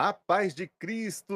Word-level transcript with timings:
A 0.00 0.12
paz 0.12 0.54
de 0.54 0.68
Cristo 0.78 1.34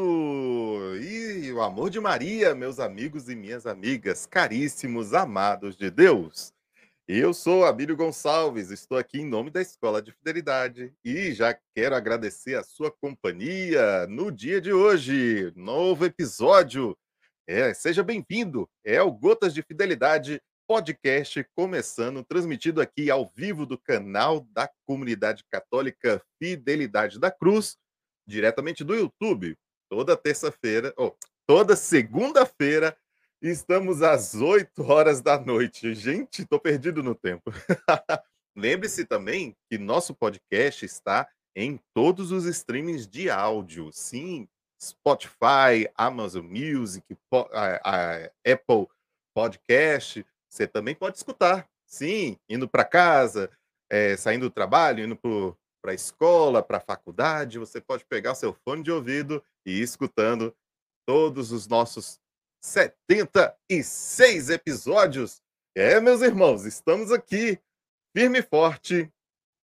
e 1.00 1.50
o 1.50 1.60
amor 1.60 1.90
de 1.90 1.98
Maria, 1.98 2.54
meus 2.54 2.78
amigos 2.78 3.28
e 3.28 3.34
minhas 3.34 3.66
amigas, 3.66 4.24
caríssimos, 4.24 5.12
amados 5.12 5.76
de 5.76 5.90
Deus. 5.90 6.54
Eu 7.08 7.34
sou 7.34 7.64
Abílio 7.64 7.96
Gonçalves, 7.96 8.70
estou 8.70 8.96
aqui 8.96 9.18
em 9.18 9.26
nome 9.26 9.50
da 9.50 9.60
Escola 9.60 10.00
de 10.00 10.12
Fidelidade 10.12 10.94
e 11.04 11.32
já 11.32 11.58
quero 11.74 11.96
agradecer 11.96 12.54
a 12.54 12.62
sua 12.62 12.88
companhia 12.88 14.06
no 14.06 14.30
dia 14.30 14.60
de 14.60 14.72
hoje. 14.72 15.52
Novo 15.56 16.04
episódio. 16.04 16.96
É, 17.48 17.74
seja 17.74 18.04
bem-vindo. 18.04 18.70
É 18.84 19.02
o 19.02 19.10
Gotas 19.10 19.52
de 19.52 19.62
Fidelidade 19.62 20.40
podcast 20.68 21.44
começando, 21.56 22.22
transmitido 22.22 22.80
aqui 22.80 23.10
ao 23.10 23.28
vivo 23.34 23.66
do 23.66 23.76
canal 23.76 24.46
da 24.52 24.70
comunidade 24.86 25.42
católica 25.50 26.22
Fidelidade 26.38 27.18
da 27.18 27.28
Cruz 27.28 27.76
diretamente 28.26 28.84
do 28.84 28.94
YouTube, 28.94 29.56
toda 29.90 30.16
terça-feira, 30.16 30.92
ou 30.96 31.16
toda 31.46 31.76
segunda-feira, 31.76 32.96
estamos 33.40 34.02
às 34.02 34.34
8 34.34 34.82
horas 34.82 35.20
da 35.20 35.38
noite. 35.38 35.94
Gente, 35.94 36.46
tô 36.46 36.58
perdido 36.58 37.02
no 37.02 37.14
tempo. 37.14 37.50
Lembre-se 38.56 39.04
também 39.04 39.56
que 39.70 39.78
nosso 39.78 40.14
podcast 40.14 40.84
está 40.84 41.28
em 41.54 41.80
todos 41.94 42.30
os 42.30 42.44
streamings 42.44 43.06
de 43.06 43.28
áudio. 43.30 43.90
Sim, 43.92 44.48
Spotify, 44.80 45.88
Amazon 45.96 46.44
Music, 46.44 47.04
Apple 48.44 48.88
Podcast. 49.34 50.26
Você 50.48 50.66
também 50.66 50.94
pode 50.94 51.16
escutar. 51.16 51.68
Sim, 51.86 52.38
indo 52.48 52.68
para 52.68 52.84
casa, 52.84 53.50
é, 53.90 54.16
saindo 54.16 54.48
do 54.48 54.50
trabalho, 54.50 55.04
indo 55.04 55.16
para 55.16 55.54
para 55.82 55.90
a 55.90 55.94
escola, 55.94 56.62
para 56.62 56.78
a 56.78 56.80
faculdade, 56.80 57.58
você 57.58 57.80
pode 57.80 58.04
pegar 58.04 58.36
seu 58.36 58.54
fone 58.64 58.84
de 58.84 58.92
ouvido 58.92 59.42
e 59.66 59.80
ir 59.80 59.82
escutando 59.82 60.54
todos 61.04 61.50
os 61.50 61.66
nossos 61.66 62.20
76 62.62 64.50
episódios. 64.50 65.42
É, 65.76 66.00
meus 66.00 66.22
irmãos, 66.22 66.64
estamos 66.64 67.10
aqui 67.10 67.58
firme 68.16 68.38
e 68.38 68.42
forte 68.42 69.12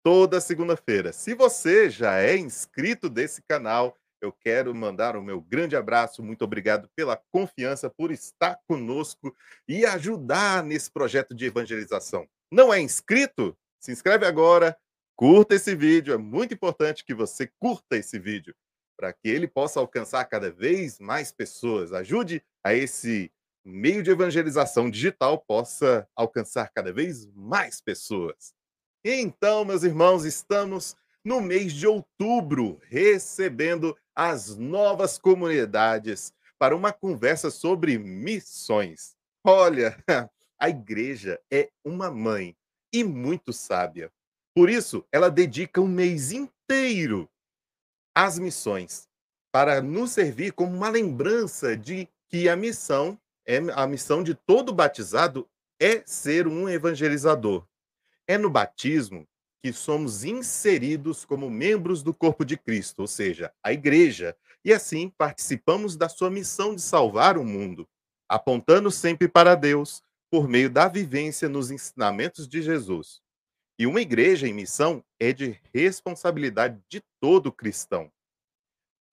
toda 0.04 0.42
segunda-feira. 0.42 1.14
Se 1.14 1.36
você 1.36 1.90
já 1.90 2.20
é 2.20 2.36
inscrito 2.36 3.08
desse 3.10 3.44
canal, 3.44 3.96
eu 4.22 4.34
quero 4.34 4.74
mandar 4.74 5.16
o 5.16 5.22
meu 5.22 5.40
grande 5.40 5.76
abraço. 5.76 6.24
Muito 6.24 6.44
obrigado 6.44 6.90
pela 6.96 7.22
confiança, 7.32 7.90
por 7.90 8.12
estar 8.12 8.60
conosco 8.68 9.36
e 9.68 9.86
ajudar 9.86 10.64
nesse 10.64 10.90
projeto 10.92 11.36
de 11.36 11.46
evangelização. 11.46 12.28
Não 12.52 12.74
é 12.74 12.82
inscrito? 12.82 13.56
Se 13.80 13.92
inscreve 13.92 14.26
agora, 14.26 14.78
Curta 15.20 15.56
esse 15.56 15.76
vídeo, 15.76 16.14
é 16.14 16.18
muito 16.18 16.54
importante 16.54 17.04
que 17.04 17.14
você 17.14 17.46
curta 17.60 17.98
esse 17.98 18.18
vídeo 18.18 18.56
para 18.96 19.12
que 19.12 19.28
ele 19.28 19.50
possa 19.50 19.78
alcançar 19.82 20.24
cada 20.24 20.50
vez 20.50 20.98
mais 20.98 21.30
pessoas. 21.30 21.92
Ajude 21.92 22.42
a 22.64 22.74
esse 22.74 23.30
meio 23.66 24.02
de 24.02 24.12
evangelização 24.12 24.90
digital 24.90 25.38
possa 25.46 26.08
alcançar 26.16 26.72
cada 26.74 26.94
vez 26.94 27.26
mais 27.36 27.82
pessoas. 27.82 28.54
Então, 29.04 29.66
meus 29.66 29.84
irmãos, 29.84 30.24
estamos 30.24 30.96
no 31.22 31.42
mês 31.42 31.74
de 31.74 31.86
outubro 31.86 32.80
recebendo 32.84 33.98
as 34.16 34.56
novas 34.56 35.18
comunidades 35.18 36.32
para 36.58 36.74
uma 36.74 36.94
conversa 36.94 37.52
sobre 37.52 37.98
missões. 37.98 39.18
Olha, 39.44 40.02
a 40.58 40.70
igreja 40.70 41.42
é 41.52 41.70
uma 41.84 42.10
mãe 42.10 42.56
e 42.94 43.04
muito 43.04 43.52
sábia. 43.52 44.10
Por 44.60 44.70
isso, 44.70 45.06
ela 45.10 45.32
dedica 45.32 45.80
um 45.80 45.88
mês 45.88 46.34
inteiro 46.34 47.30
às 48.14 48.38
missões, 48.38 49.08
para 49.54 49.82
nos 49.82 50.12
servir 50.12 50.52
como 50.52 50.76
uma 50.76 50.90
lembrança 50.90 51.78
de 51.78 52.10
que 52.28 52.50
a 52.50 52.58
missão, 52.58 53.18
é 53.48 53.60
a 53.74 53.88
missão 53.88 54.22
de 54.22 54.36
todo 54.36 54.74
batizado 54.74 55.48
é 55.80 56.04
ser 56.06 56.46
um 56.46 56.68
evangelizador. 56.68 57.66
É 58.28 58.38
no 58.38 58.50
batismo 58.50 59.26
que 59.64 59.72
somos 59.72 60.26
inseridos 60.26 61.24
como 61.24 61.50
membros 61.50 62.04
do 62.04 62.14
corpo 62.14 62.44
de 62.44 62.58
Cristo, 62.58 63.00
ou 63.00 63.08
seja, 63.08 63.54
a 63.64 63.72
igreja, 63.72 64.36
e 64.66 64.74
assim 64.74 65.10
participamos 65.18 65.96
da 65.96 66.10
sua 66.10 66.30
missão 66.30 66.76
de 66.76 66.82
salvar 66.82 67.38
o 67.38 67.46
mundo, 67.46 67.88
apontando 68.28 68.92
sempre 68.92 69.30
para 69.30 69.56
Deus 69.56 70.04
por 70.30 70.50
meio 70.50 70.70
da 70.70 70.90
vivência 70.90 71.48
nos 71.48 71.72
ensinamentos 71.72 72.46
de 72.46 72.62
Jesus. 72.62 73.22
E 73.80 73.88
uma 73.88 74.02
igreja 74.02 74.46
em 74.46 74.54
missão 74.54 75.02
é 75.18 75.32
de 75.32 75.58
responsabilidade 75.74 76.84
de 76.90 77.02
todo 77.18 77.50
cristão. 77.50 78.12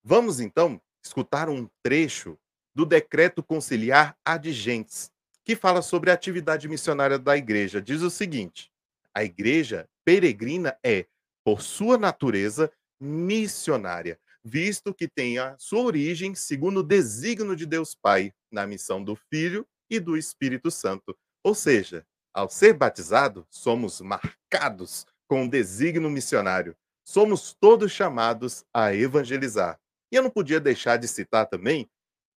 Vamos 0.03 0.41
então 0.41 0.83
escutar 1.05 1.49
um 1.49 1.71
trecho 1.85 2.37
do 2.75 2.85
decreto 2.85 3.45
conciliar 3.45 4.19
Adigentes, 4.25 5.09
que 5.45 5.55
fala 5.55 5.83
sobre 5.83 6.11
a 6.11 6.15
atividade 6.15 6.69
missionária 6.69 7.17
da 7.17 7.37
igreja. 7.37 7.81
Diz 7.81 8.03
o 8.03 8.11
seguinte: 8.11 8.73
a 9.15 9.23
igreja 9.23 9.89
peregrina 10.05 10.77
é, 10.85 11.07
por 11.45 11.63
sua 11.63 11.97
natureza, 11.97 12.69
missionária, 13.01 14.19
visto 14.45 14.93
que 14.93 15.07
tem 15.07 15.39
a 15.39 15.57
sua 15.59 15.83
origem 15.83 16.35
segundo 16.35 16.81
o 16.81 16.83
desígnio 16.83 17.55
de 17.55 17.67
Deus 17.67 17.95
Pai, 17.95 18.35
na 18.51 18.67
missão 18.67 19.03
do 19.03 19.15
Filho 19.15 19.65
e 19.89 20.01
do 20.01 20.17
Espírito 20.17 20.73
Santo. 20.73 21.17
Ou 21.45 21.55
seja, 21.55 22.05
ao 22.37 22.51
ser 22.51 22.75
batizado, 22.75 23.47
somos 23.49 24.03
marcados 24.03 25.07
com 25.27 25.45
um 25.45 25.49
desígnio 25.49 26.11
missionário. 26.11 26.77
Somos 27.03 27.57
todos 27.59 27.91
chamados 27.91 28.63
a 28.75 28.95
evangelizar. 28.95 29.81
E 30.13 30.17
eu 30.17 30.23
não 30.23 30.29
podia 30.29 30.61
deixar 30.61 30.99
de 30.99 31.09
citar 31.09 31.47
também 31.47 31.89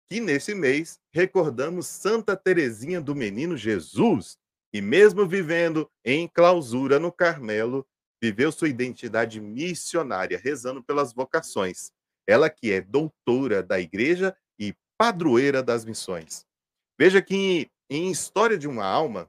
que 0.09 0.21
nesse 0.21 0.55
mês 0.55 1.01
recordamos 1.13 1.89
Santa 1.89 2.37
Teresinha 2.37 3.01
do 3.01 3.15
Menino 3.15 3.57
Jesus, 3.57 4.39
e 4.73 4.81
mesmo 4.81 5.27
vivendo 5.27 5.91
em 6.05 6.29
clausura 6.29 7.01
no 7.01 7.11
Carmelo, 7.11 7.85
viveu 8.23 8.53
sua 8.53 8.69
identidade 8.69 9.41
missionária, 9.41 10.41
rezando 10.43 10.83
pelas 10.83 11.13
vocações. 11.13 11.91
Ela 12.27 12.49
que 12.49 12.71
é 12.71 12.81
doutora 12.81 13.65
da 13.65 13.81
igreja 13.81 14.37
e 14.59 14.75
padroeira 14.97 15.61
das 15.61 15.85
missões. 15.85 16.47
Veja 16.99 17.21
que 17.21 17.69
em 17.91 18.11
História 18.11 18.57
de 18.57 18.69
uma 18.69 18.85
Alma, 18.85 19.29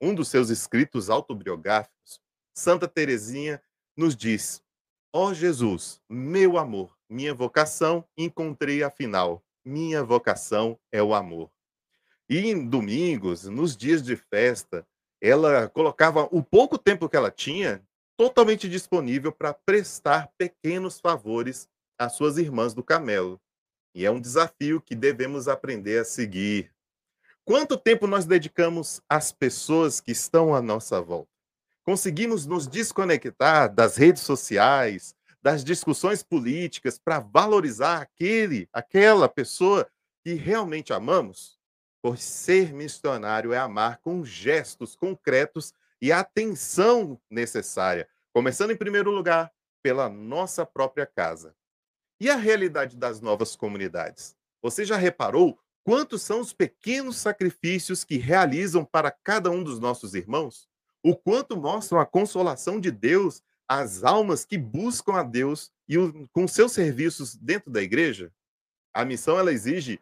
um 0.00 0.14
dos 0.14 0.28
seus 0.28 0.50
escritos 0.50 1.10
autobiográficos, 1.10 2.20
Santa 2.54 2.86
Teresinha 2.86 3.62
nos 3.96 4.16
diz: 4.16 4.62
Ó 5.12 5.28
oh 5.28 5.34
Jesus, 5.34 6.00
meu 6.08 6.58
amor, 6.58 6.96
minha 7.08 7.34
vocação 7.34 8.04
encontrei 8.16 8.82
afinal. 8.82 9.44
Minha 9.64 10.04
vocação 10.04 10.78
é 10.92 11.02
o 11.02 11.14
amor. 11.14 11.50
E 12.28 12.38
em 12.38 12.68
domingos, 12.68 13.44
nos 13.44 13.76
dias 13.76 14.02
de 14.02 14.16
festa, 14.16 14.86
ela 15.20 15.68
colocava 15.68 16.28
o 16.30 16.42
pouco 16.42 16.76
tempo 16.76 17.08
que 17.08 17.16
ela 17.16 17.30
tinha 17.30 17.82
totalmente 18.16 18.68
disponível 18.68 19.32
para 19.32 19.54
prestar 19.54 20.30
pequenos 20.36 21.00
favores 21.00 21.68
às 21.98 22.12
suas 22.14 22.36
irmãs 22.36 22.74
do 22.74 22.82
Camelo. 22.82 23.40
E 23.94 24.04
é 24.04 24.10
um 24.10 24.20
desafio 24.20 24.80
que 24.80 24.94
devemos 24.94 25.48
aprender 25.48 26.00
a 26.00 26.04
seguir. 26.04 26.73
Quanto 27.46 27.76
tempo 27.76 28.06
nós 28.06 28.24
dedicamos 28.24 29.02
às 29.06 29.30
pessoas 29.30 30.00
que 30.00 30.12
estão 30.12 30.54
à 30.54 30.62
nossa 30.62 30.98
volta? 31.02 31.28
Conseguimos 31.82 32.46
nos 32.46 32.66
desconectar 32.66 33.72
das 33.72 33.98
redes 33.98 34.22
sociais, 34.22 35.14
das 35.42 35.62
discussões 35.62 36.22
políticas 36.22 36.98
para 36.98 37.18
valorizar 37.18 38.00
aquele, 38.00 38.66
aquela 38.72 39.28
pessoa 39.28 39.86
que 40.22 40.32
realmente 40.32 40.90
amamos? 40.94 41.58
Por 42.00 42.16
ser 42.16 42.72
missionário 42.72 43.52
é 43.52 43.58
amar 43.58 43.98
com 43.98 44.24
gestos 44.24 44.96
concretos 44.96 45.74
e 46.00 46.10
atenção 46.10 47.20
necessária, 47.28 48.08
começando 48.32 48.70
em 48.70 48.76
primeiro 48.76 49.10
lugar 49.10 49.52
pela 49.82 50.08
nossa 50.08 50.64
própria 50.64 51.04
casa. 51.04 51.54
E 52.18 52.30
a 52.30 52.36
realidade 52.36 52.96
das 52.96 53.20
novas 53.20 53.54
comunidades? 53.54 54.34
Você 54.62 54.82
já 54.82 54.96
reparou 54.96 55.58
Quantos 55.84 56.22
são 56.22 56.40
os 56.40 56.54
pequenos 56.54 57.18
sacrifícios 57.18 58.04
que 58.04 58.16
realizam 58.16 58.86
para 58.86 59.10
cada 59.10 59.50
um 59.50 59.62
dos 59.62 59.78
nossos 59.78 60.14
irmãos? 60.14 60.66
O 61.02 61.14
quanto 61.14 61.58
mostram 61.58 62.00
a 62.00 62.06
consolação 62.06 62.80
de 62.80 62.90
Deus 62.90 63.42
às 63.68 64.02
almas 64.02 64.46
que 64.46 64.56
buscam 64.56 65.12
a 65.12 65.22
Deus 65.22 65.70
e 65.86 65.98
o, 65.98 66.26
com 66.32 66.48
seus 66.48 66.72
serviços 66.72 67.36
dentro 67.36 67.70
da 67.70 67.82
igreja? 67.82 68.32
A 68.94 69.04
missão 69.04 69.38
ela 69.38 69.52
exige 69.52 70.00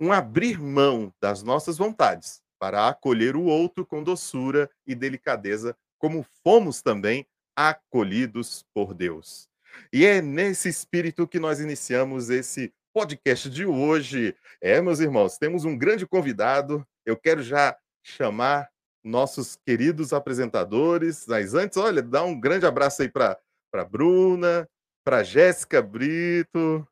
um 0.00 0.12
abrir 0.12 0.60
mão 0.60 1.14
das 1.20 1.44
nossas 1.44 1.78
vontades 1.78 2.42
para 2.58 2.88
acolher 2.88 3.36
o 3.36 3.44
outro 3.44 3.86
com 3.86 4.02
doçura 4.02 4.68
e 4.84 4.96
delicadeza, 4.96 5.76
como 5.96 6.26
fomos 6.42 6.82
também 6.82 7.24
acolhidos 7.54 8.64
por 8.74 8.92
Deus. 8.92 9.48
E 9.92 10.04
é 10.04 10.20
nesse 10.20 10.68
espírito 10.68 11.28
que 11.28 11.38
nós 11.38 11.60
iniciamos 11.60 12.30
esse 12.30 12.72
podcast 12.94 13.50
de 13.50 13.66
hoje. 13.66 14.36
É, 14.62 14.80
meus 14.80 15.00
irmãos, 15.00 15.36
temos 15.36 15.64
um 15.64 15.76
grande 15.76 16.06
convidado. 16.06 16.86
Eu 17.04 17.16
quero 17.16 17.42
já 17.42 17.76
chamar 18.04 18.70
nossos 19.02 19.58
queridos 19.66 20.12
apresentadores. 20.12 21.26
Mas 21.26 21.54
antes, 21.54 21.76
olha, 21.76 22.00
dá 22.00 22.22
um 22.22 22.40
grande 22.40 22.64
abraço 22.64 23.02
aí 23.02 23.08
para 23.10 23.36
para 23.68 23.84
Bruna, 23.84 24.68
para 25.04 25.24
Jéssica 25.24 25.82
Brito, 25.82 26.86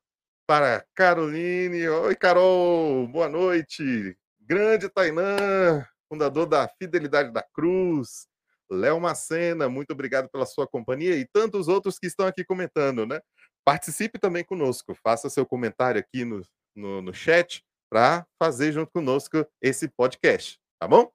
para 0.44 0.84
Caroline. 0.96 1.88
Oi, 1.88 2.16
Carol, 2.16 3.06
boa 3.06 3.28
noite. 3.28 4.18
Grande 4.40 4.88
Tainã, 4.88 5.86
fundador 6.08 6.46
da 6.46 6.66
Fidelidade 6.66 7.30
da 7.30 7.44
Cruz. 7.54 8.26
Léo 8.68 8.98
Macena, 9.00 9.68
muito 9.68 9.92
obrigado 9.92 10.28
pela 10.28 10.46
sua 10.46 10.66
companhia 10.66 11.14
e 11.14 11.24
tantos 11.24 11.68
outros 11.68 12.00
que 12.00 12.08
estão 12.08 12.26
aqui 12.26 12.44
comentando, 12.44 13.06
né? 13.06 13.20
Participe 13.64 14.18
também 14.18 14.44
conosco, 14.44 14.94
faça 14.94 15.30
seu 15.30 15.46
comentário 15.46 16.00
aqui 16.00 16.24
no, 16.24 16.42
no, 16.74 17.00
no 17.00 17.14
chat 17.14 17.64
para 17.88 18.26
fazer 18.42 18.72
junto 18.72 18.90
conosco 18.90 19.46
esse 19.60 19.88
podcast, 19.88 20.58
tá 20.80 20.88
bom? 20.88 21.12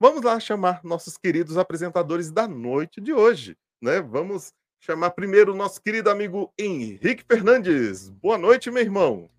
Vamos 0.00 0.22
lá 0.22 0.40
chamar 0.40 0.82
nossos 0.82 1.16
queridos 1.16 1.56
apresentadores 1.56 2.32
da 2.32 2.48
noite 2.48 3.00
de 3.00 3.12
hoje, 3.12 3.56
né? 3.80 4.00
Vamos 4.00 4.52
chamar 4.80 5.10
primeiro 5.10 5.52
o 5.52 5.56
nosso 5.56 5.80
querido 5.80 6.10
amigo 6.10 6.52
Henrique 6.58 7.24
Fernandes. 7.30 8.10
Boa 8.10 8.36
noite, 8.36 8.70
meu 8.70 8.82
irmão. 8.82 9.30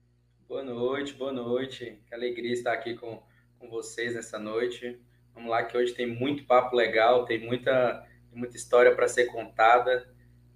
Boa 0.47 0.63
noite, 0.63 1.13
boa 1.13 1.33
noite. 1.33 1.99
Que 2.07 2.13
alegria 2.15 2.53
estar 2.53 2.71
aqui 2.71 2.95
com, 2.95 3.21
com 3.59 3.69
vocês 3.69 4.15
nessa 4.15 4.39
noite. 4.39 4.99
Vamos 5.33 5.49
lá, 5.49 5.63
que 5.63 5.75
hoje 5.75 5.93
tem 5.93 6.07
muito 6.07 6.45
papo 6.45 6.75
legal, 6.75 7.25
tem 7.25 7.45
muita, 7.45 8.07
muita 8.31 8.55
história 8.55 8.95
para 8.95 9.07
ser 9.07 9.25
contada. 9.25 10.07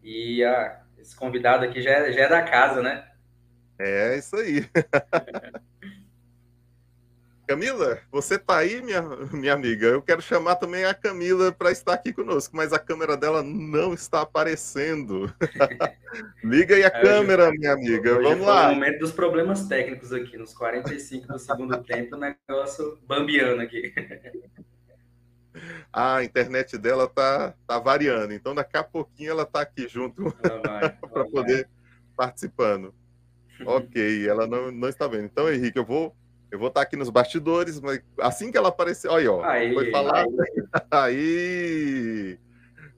E 0.02 0.44
ah, 0.44 0.82
esse 1.00 1.16
convidado 1.16 1.66
aqui 1.66 1.82
já 1.82 1.92
é, 1.92 2.12
já 2.12 2.22
é 2.22 2.30
da 2.30 2.42
casa, 2.42 2.82
né? 2.82 3.08
É 3.80 4.18
isso 4.18 4.36
aí. 4.36 4.68
Camila, 7.50 7.98
você 8.12 8.38
tá 8.38 8.58
aí, 8.58 8.80
minha, 8.80 9.02
minha 9.34 9.54
amiga? 9.54 9.88
Eu 9.88 10.04
quero 10.04 10.22
chamar 10.22 10.58
também 10.58 10.86
a 10.86 10.94
Camila 10.94 11.52
para 11.52 11.72
estar 11.72 11.94
aqui 11.94 12.14
conosco, 12.14 12.56
mas 12.56 12.72
a 12.72 12.78
câmera 12.78 13.18
dela 13.18 13.42
não 13.42 13.92
está 13.92 14.22
aparecendo. 14.22 15.34
Liga 16.44 16.76
aí 16.76 16.84
a 16.84 16.88
é, 16.88 17.02
câmera, 17.02 17.48
hoje, 17.48 17.58
minha 17.58 17.74
amiga. 17.74 18.22
Vamos 18.22 18.46
lá. 18.46 18.70
o 18.70 18.76
momento 18.76 19.00
dos 19.00 19.12
problemas 19.12 19.68
técnicos 19.68 20.14
aqui, 20.14 20.38
nos 20.38 20.54
45 20.54 21.26
do 21.26 21.40
segundo 21.40 21.84
tempo, 21.84 22.16
o 22.16 22.20
negócio 22.20 23.00
bambiando 23.08 23.64
aqui. 23.64 23.96
a 25.92 26.24
internet 26.24 26.78
dela 26.78 27.08
tá, 27.08 27.54
tá 27.68 27.80
variando, 27.80 28.34
então 28.34 28.54
daqui 28.54 28.78
a 28.78 28.84
pouquinho 28.84 29.32
ela 29.32 29.46
tá 29.46 29.62
aqui 29.62 29.88
junto 29.88 30.32
para 31.12 31.26
poder 31.32 31.68
participando. 32.16 32.94
ok, 33.66 34.28
ela 34.28 34.48
não, 34.48 34.72
não 34.72 34.90
está 34.90 35.08
vendo. 35.08 35.26
Então, 35.26 35.52
Henrique, 35.52 35.78
eu 35.78 35.86
vou 35.86 36.16
eu 36.52 36.58
vou 36.58 36.70
estar 36.70 36.82
aqui 36.82 36.96
nos 36.96 37.12
bastidores, 37.12 37.80
mas 37.80 38.02
assim 38.20 38.52
que 38.52 38.58
ela 38.58 38.70
aparecer, 38.70 39.08
olha, 39.08 39.32
ó, 39.32 39.44
aí, 39.44 39.72
foi 39.72 39.92
falar. 39.92 40.26
Aí. 40.26 40.30
aí. 40.92 42.40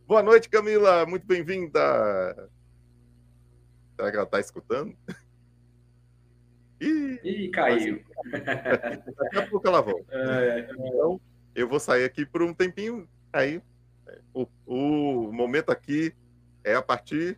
Boa 0.08 0.24
noite, 0.24 0.50
Camila, 0.50 1.06
muito 1.06 1.28
bem-vinda. 1.28 1.80
Será 3.96 4.10
que 4.10 4.16
ela 4.16 4.26
está 4.26 4.40
escutando? 4.40 4.96
Ih, 6.80 7.20
Ih 7.24 7.52
caiu. 7.52 8.02
Daqui 8.32 9.38
a 9.38 9.48
pouco 9.48 9.68
ela 9.68 9.82
volta. 9.82 10.06
É. 10.12 10.70
Então, 10.72 11.22
eu 11.56 11.68
vou 11.68 11.80
sair 11.80 12.04
aqui 12.04 12.26
por 12.26 12.42
um 12.42 12.54
tempinho. 12.54 13.08
Aí, 13.32 13.62
o, 14.34 14.48
o 14.66 15.32
momento 15.32 15.72
aqui 15.72 16.14
é 16.64 16.76
a 16.76 16.82
partir 16.82 17.38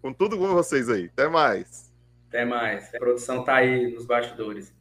com 0.00 0.12
tudo 0.12 0.36
com 0.36 0.48
vocês 0.48 0.88
aí. 0.88 1.06
Até 1.06 1.28
mais. 1.28 1.92
Até 2.28 2.44
mais. 2.44 2.94
A 2.94 2.98
produção 2.98 3.44
tá 3.44 3.56
aí 3.56 3.92
nos 3.92 4.04
bastidores. 4.04 4.74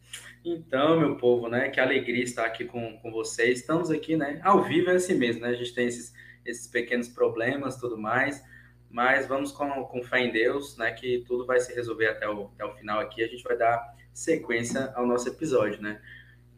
Então, 0.43 0.99
meu 0.99 1.15
povo, 1.17 1.47
né? 1.47 1.69
Que 1.69 1.79
alegria 1.79 2.23
estar 2.23 2.45
aqui 2.45 2.65
com, 2.65 2.97
com 2.99 3.11
vocês. 3.11 3.59
Estamos 3.59 3.91
aqui, 3.91 4.17
né? 4.17 4.41
Ao 4.43 4.63
vivo 4.63 4.89
é 4.89 4.95
assim 4.95 5.15
mesmo, 5.15 5.41
né? 5.41 5.49
A 5.49 5.53
gente 5.53 5.73
tem 5.73 5.87
esses, 5.87 6.13
esses 6.43 6.67
pequenos 6.67 7.07
problemas, 7.07 7.77
tudo 7.77 7.97
mais. 7.97 8.43
Mas 8.89 9.27
vamos 9.27 9.51
com, 9.51 9.69
com 9.85 10.01
fé 10.01 10.21
em 10.21 10.31
Deus, 10.31 10.75
né? 10.77 10.91
Que 10.91 11.23
tudo 11.27 11.45
vai 11.45 11.59
se 11.59 11.73
resolver 11.73 12.07
até 12.07 12.27
o, 12.27 12.45
até 12.55 12.65
o 12.65 12.73
final 12.75 12.99
aqui. 12.99 13.23
A 13.23 13.27
gente 13.27 13.43
vai 13.43 13.55
dar 13.55 13.95
sequência 14.11 14.91
ao 14.95 15.05
nosso 15.05 15.29
episódio, 15.29 15.81
né? 15.81 16.01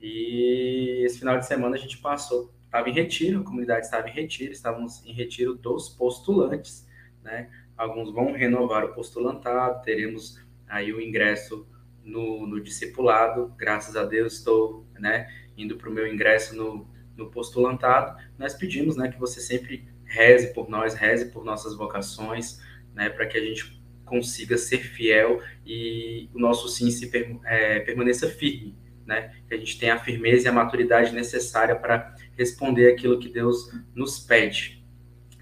E 0.03 1.01
esse 1.05 1.19
final 1.19 1.39
de 1.39 1.47
semana 1.47 1.77
a 1.77 1.79
gente 1.79 1.97
passou, 1.97 2.53
estava 2.65 2.89
em 2.89 2.93
retiro, 2.93 3.39
a 3.39 3.43
comunidade 3.43 3.85
estava 3.85 4.09
em 4.09 4.11
retiro, 4.11 4.51
estávamos 4.51 5.01
em 5.05 5.13
retiro 5.13 5.55
dos 5.55 5.87
postulantes, 5.87 6.85
né? 7.23 7.49
Alguns 7.77 8.11
vão 8.11 8.33
renovar 8.33 8.83
o 8.83 8.93
postulantado, 8.93 9.81
teremos 9.81 10.37
aí 10.67 10.91
o 10.91 10.99
ingresso 10.99 11.65
no, 12.03 12.45
no 12.45 12.61
discipulado. 12.61 13.53
Graças 13.57 13.95
a 13.95 14.03
Deus 14.03 14.33
estou 14.33 14.85
né, 14.99 15.29
indo 15.57 15.77
para 15.77 15.89
o 15.89 15.93
meu 15.93 16.05
ingresso 16.05 16.53
no, 16.53 16.85
no 17.15 17.31
postulantado. 17.31 18.21
Nós 18.37 18.53
pedimos 18.53 18.97
né, 18.97 19.09
que 19.09 19.17
você 19.17 19.39
sempre 19.39 19.87
reze 20.03 20.53
por 20.53 20.69
nós, 20.69 20.95
reze 20.95 21.31
por 21.31 21.45
nossas 21.45 21.77
vocações, 21.77 22.61
né, 22.93 23.09
para 23.09 23.25
que 23.25 23.37
a 23.37 23.41
gente 23.41 23.81
consiga 24.03 24.57
ser 24.57 24.79
fiel 24.79 25.41
e 25.65 26.29
o 26.33 26.39
nosso 26.39 26.67
sim 26.67 26.91
se 26.91 27.09
é, 27.45 27.79
permaneça 27.79 28.27
firme, 28.29 28.77
né? 29.05 29.33
Que 29.47 29.55
a 29.55 29.57
gente 29.57 29.79
tenha 29.79 29.95
a 29.95 29.99
firmeza 29.99 30.47
e 30.47 30.49
a 30.49 30.53
maturidade 30.53 31.13
necessária 31.13 31.75
para 31.75 32.15
responder 32.37 32.91
aquilo 32.91 33.19
que 33.19 33.29
Deus 33.29 33.71
nos 33.93 34.19
pede, 34.19 34.83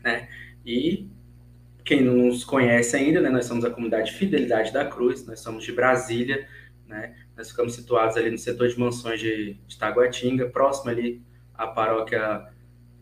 né? 0.03 0.27
E 0.65 1.09
quem 1.83 2.01
não 2.01 2.15
nos 2.15 2.43
conhece 2.43 2.95
ainda, 2.95 3.19
né, 3.21 3.29
nós 3.29 3.45
somos 3.45 3.65
a 3.65 3.69
comunidade 3.69 4.13
Fidelidade 4.13 4.71
da 4.71 4.85
Cruz, 4.85 5.25
nós 5.25 5.39
somos 5.39 5.63
de 5.63 5.71
Brasília, 5.71 6.47
né, 6.87 7.15
nós 7.35 7.49
ficamos 7.49 7.73
situados 7.73 8.17
ali 8.17 8.29
no 8.29 8.37
setor 8.37 8.67
de 8.67 8.79
mansões 8.79 9.19
de, 9.19 9.57
de 9.67 9.77
Taguatinga, 9.77 10.49
próximo 10.49 10.91
ali 10.91 11.21
à 11.53 11.67
paróquia 11.67 12.47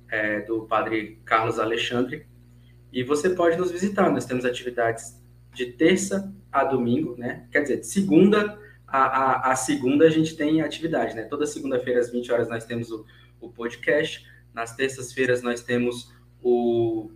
é, 0.10 0.42
do 0.42 0.62
Padre 0.66 1.20
Carlos 1.26 1.60
Alexandre, 1.60 2.26
e 2.92 3.04
você 3.04 3.30
pode 3.30 3.58
nos 3.58 3.70
visitar, 3.70 4.10
nós 4.10 4.26
temos 4.26 4.46
atividades 4.46 5.22
de 5.54 5.68
terça 5.74 6.34
a 6.52 6.64
domingo, 6.64 7.16
né, 7.18 7.48
quer 7.52 7.64
dizer, 7.64 7.82
de 7.82 7.88
segunda 7.88 8.58
a, 8.92 9.50
a, 9.50 9.52
a 9.52 9.56
segunda 9.56 10.06
a 10.06 10.10
gente 10.10 10.36
tem 10.36 10.62
atividade, 10.62 11.16
né, 11.16 11.24
toda 11.24 11.46
segunda-feira 11.46 12.00
às 12.00 12.12
20 12.12 12.32
horas 12.32 12.50
nós 12.50 12.66
temos 12.66 12.92
o, 12.92 13.06
o 13.40 13.50
podcast, 13.50 14.26
nas 14.54 14.76
terças-feiras 14.76 15.42
nós 15.42 15.62
temos 15.62 16.14
o 16.42 17.12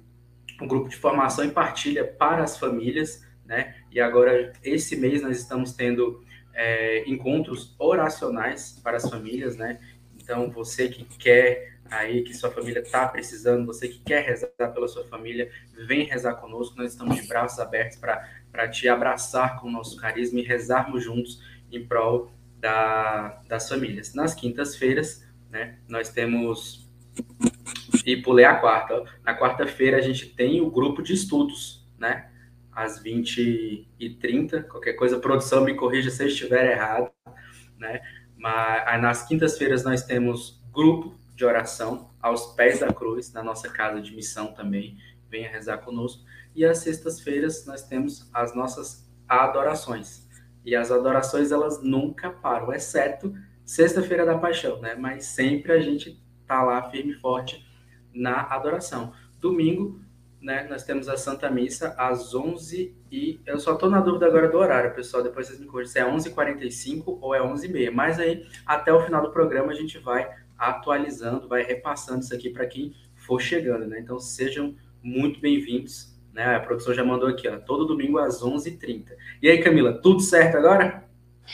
um 0.62 0.68
grupo 0.68 0.90
de 0.90 0.96
formação 0.96 1.46
e 1.46 1.52
partilha 1.52 2.06
para 2.06 2.44
as 2.44 2.58
famílias, 2.58 3.26
né? 3.46 3.76
E 3.92 4.00
agora, 4.00 4.54
esse 4.64 4.96
mês, 4.96 5.22
nós 5.22 5.38
estamos 5.38 5.74
tendo 5.74 6.24
é, 6.54 7.04
encontros 7.10 7.76
oracionais 7.78 8.80
para 8.84 8.98
as 8.98 9.10
famílias, 9.10 9.56
né? 9.58 9.80
Então, 10.16 10.50
você 10.50 10.88
que 10.88 11.04
quer 11.04 11.74
aí, 11.90 12.24
que 12.24 12.34
sua 12.34 12.50
família 12.50 12.80
está 12.80 13.08
precisando, 13.08 13.66
você 13.66 13.88
que 13.88 14.00
quer 14.00 14.24
rezar 14.24 14.70
pela 14.74 14.88
sua 14.88 15.04
família, 15.06 15.52
vem 15.86 16.06
rezar 16.06 16.36
conosco. 16.36 16.78
Nós 16.78 16.92
estamos 16.92 17.16
de 17.18 17.28
braços 17.28 17.60
abertos 17.60 17.98
para 17.98 18.68
te 18.70 18.88
abraçar 18.88 19.60
com 19.60 19.68
o 19.68 19.72
nosso 19.72 19.98
carisma 19.98 20.40
e 20.40 20.44
rezarmos 20.44 21.04
juntos 21.04 21.42
em 21.76 21.86
prol 21.86 22.32
da, 22.60 23.42
das 23.48 23.68
famílias. 23.68 24.14
Nas 24.14 24.34
quintas-feiras, 24.34 25.26
né, 25.50 25.78
nós 25.88 26.10
temos 26.10 26.84
e 28.06 28.18
pulei 28.18 28.46
a 28.46 28.56
quarta. 28.56 29.04
Na 29.24 29.38
quarta-feira 29.38 29.98
a 29.98 30.02
gente 30.02 30.28
tem 30.28 30.62
o 30.62 30.70
grupo 30.70 31.02
de 31.02 31.14
estudos, 31.14 31.88
né? 31.98 32.30
Às 32.72 33.02
20h30. 33.04 34.64
Qualquer 34.64 34.94
coisa, 34.94 35.20
produção 35.20 35.64
me 35.64 35.76
corrija 35.76 36.10
se 36.10 36.24
eu 36.24 36.28
estiver 36.28 36.72
errado, 36.72 37.12
né? 37.78 38.02
Mas 38.36 39.02
nas 39.02 39.28
quintas-feiras 39.28 39.84
nós 39.84 40.04
temos 40.04 40.62
grupo 40.72 41.16
de 41.36 41.46
oração 41.46 42.12
aos 42.22 42.54
pés 42.56 42.80
da 42.80 42.92
cruz, 42.92 43.32
na 43.32 43.44
nossa 43.44 43.70
casa 43.70 44.02
de 44.02 44.16
missão 44.16 44.54
também. 44.54 44.98
Venha 45.30 45.50
rezar 45.50 45.78
conosco. 45.80 46.24
E 46.56 46.66
às 46.66 46.80
sextas-feiras 46.80 47.66
nós 47.66 47.84
temos 47.84 48.30
as 48.34 48.56
nossas 48.56 49.10
adorações. 49.28 50.23
E 50.66 50.76
as 50.76 50.92
adorações 50.92 51.52
elas 51.52 51.82
nunca 51.82 52.30
param, 52.30 52.74
exceto 52.74 53.34
sexta-feira 53.66 54.26
da 54.26 54.38
paixão, 54.38 54.80
né? 54.80 54.96
Mas 54.96 55.26
sempre 55.26 55.72
a 55.72 55.80
gente 55.80 56.22
tá 56.46 56.64
lá 56.64 56.90
firme 56.90 57.14
e 57.14 57.20
forte 57.20 57.66
na 58.14 58.42
adoração. 58.44 59.14
Domingo, 59.40 60.00
né, 60.44 60.68
nós 60.70 60.84
temos 60.84 61.08
a 61.08 61.16
Santa 61.16 61.50
Missa 61.50 61.96
às 61.98 62.36
11 62.36 62.94
e 63.10 63.40
eu 63.46 63.58
só 63.60 63.74
estou 63.74 63.90
na 63.90 64.02
dúvida 64.02 64.26
agora 64.26 64.50
do 64.50 64.58
horário, 64.58 64.94
pessoal, 64.94 65.24
depois 65.24 65.48
vocês 65.48 65.60
me 65.60 65.66
corrigem 65.66 65.94
se 65.94 66.00
é 66.00 66.04
11h45 66.04 67.18
ou 67.22 67.34
é 67.34 67.40
11h30, 67.40 67.92
mas 67.92 68.20
aí 68.20 68.46
até 68.66 68.92
o 68.92 69.00
final 69.02 69.22
do 69.22 69.32
programa 69.32 69.72
a 69.72 69.76
gente 69.76 69.98
vai 69.98 70.30
atualizando, 70.58 71.48
vai 71.48 71.64
repassando 71.64 72.20
isso 72.20 72.34
aqui 72.34 72.50
para 72.50 72.68
quem 72.68 72.94
for 73.16 73.40
chegando, 73.40 73.88
né? 73.88 74.00
Então 74.00 74.20
sejam 74.20 74.76
muito 75.02 75.40
bem-vindos, 75.40 76.13
né? 76.34 76.56
A 76.56 76.60
produção 76.60 76.94
já 76.94 77.04
mandou 77.04 77.30
aqui, 77.30 77.48
ó, 77.48 77.58
todo 77.58 77.86
domingo 77.86 78.18
às 78.18 78.42
11h30. 78.42 79.06
E 79.42 79.50
aí, 79.50 79.62
Camila, 79.64 79.94
tudo 79.94 80.20
certo 80.20 80.58
agora? 80.58 81.04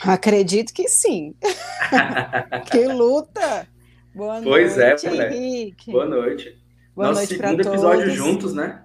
Acredito 0.02 0.72
que 0.72 0.88
sim. 0.88 1.34
que 2.70 2.86
luta! 2.86 3.68
Boa 4.14 4.40
pois 4.42 4.76
é, 4.78 4.88
noite, 4.88 5.06
é, 5.06 5.10
mulher. 5.10 5.32
Henrique. 5.32 5.92
Boa 5.92 6.06
noite. 6.06 6.58
Boa 6.94 7.08
Nosso 7.08 7.20
noite 7.20 7.36
segundo 7.36 7.60
episódio 7.60 8.00
todos. 8.02 8.14
juntos, 8.14 8.54
né? 8.54 8.84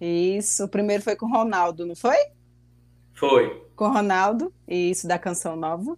Isso. 0.00 0.64
O 0.64 0.68
primeiro 0.68 1.02
foi 1.02 1.16
com 1.16 1.26
o 1.26 1.30
Ronaldo, 1.32 1.86
não 1.86 1.96
foi? 1.96 2.16
Foi. 3.14 3.66
Com 3.74 3.86
o 3.86 3.92
Ronaldo. 3.92 4.52
Isso, 4.68 5.08
da 5.08 5.18
Canção 5.18 5.56
Nova. 5.56 5.96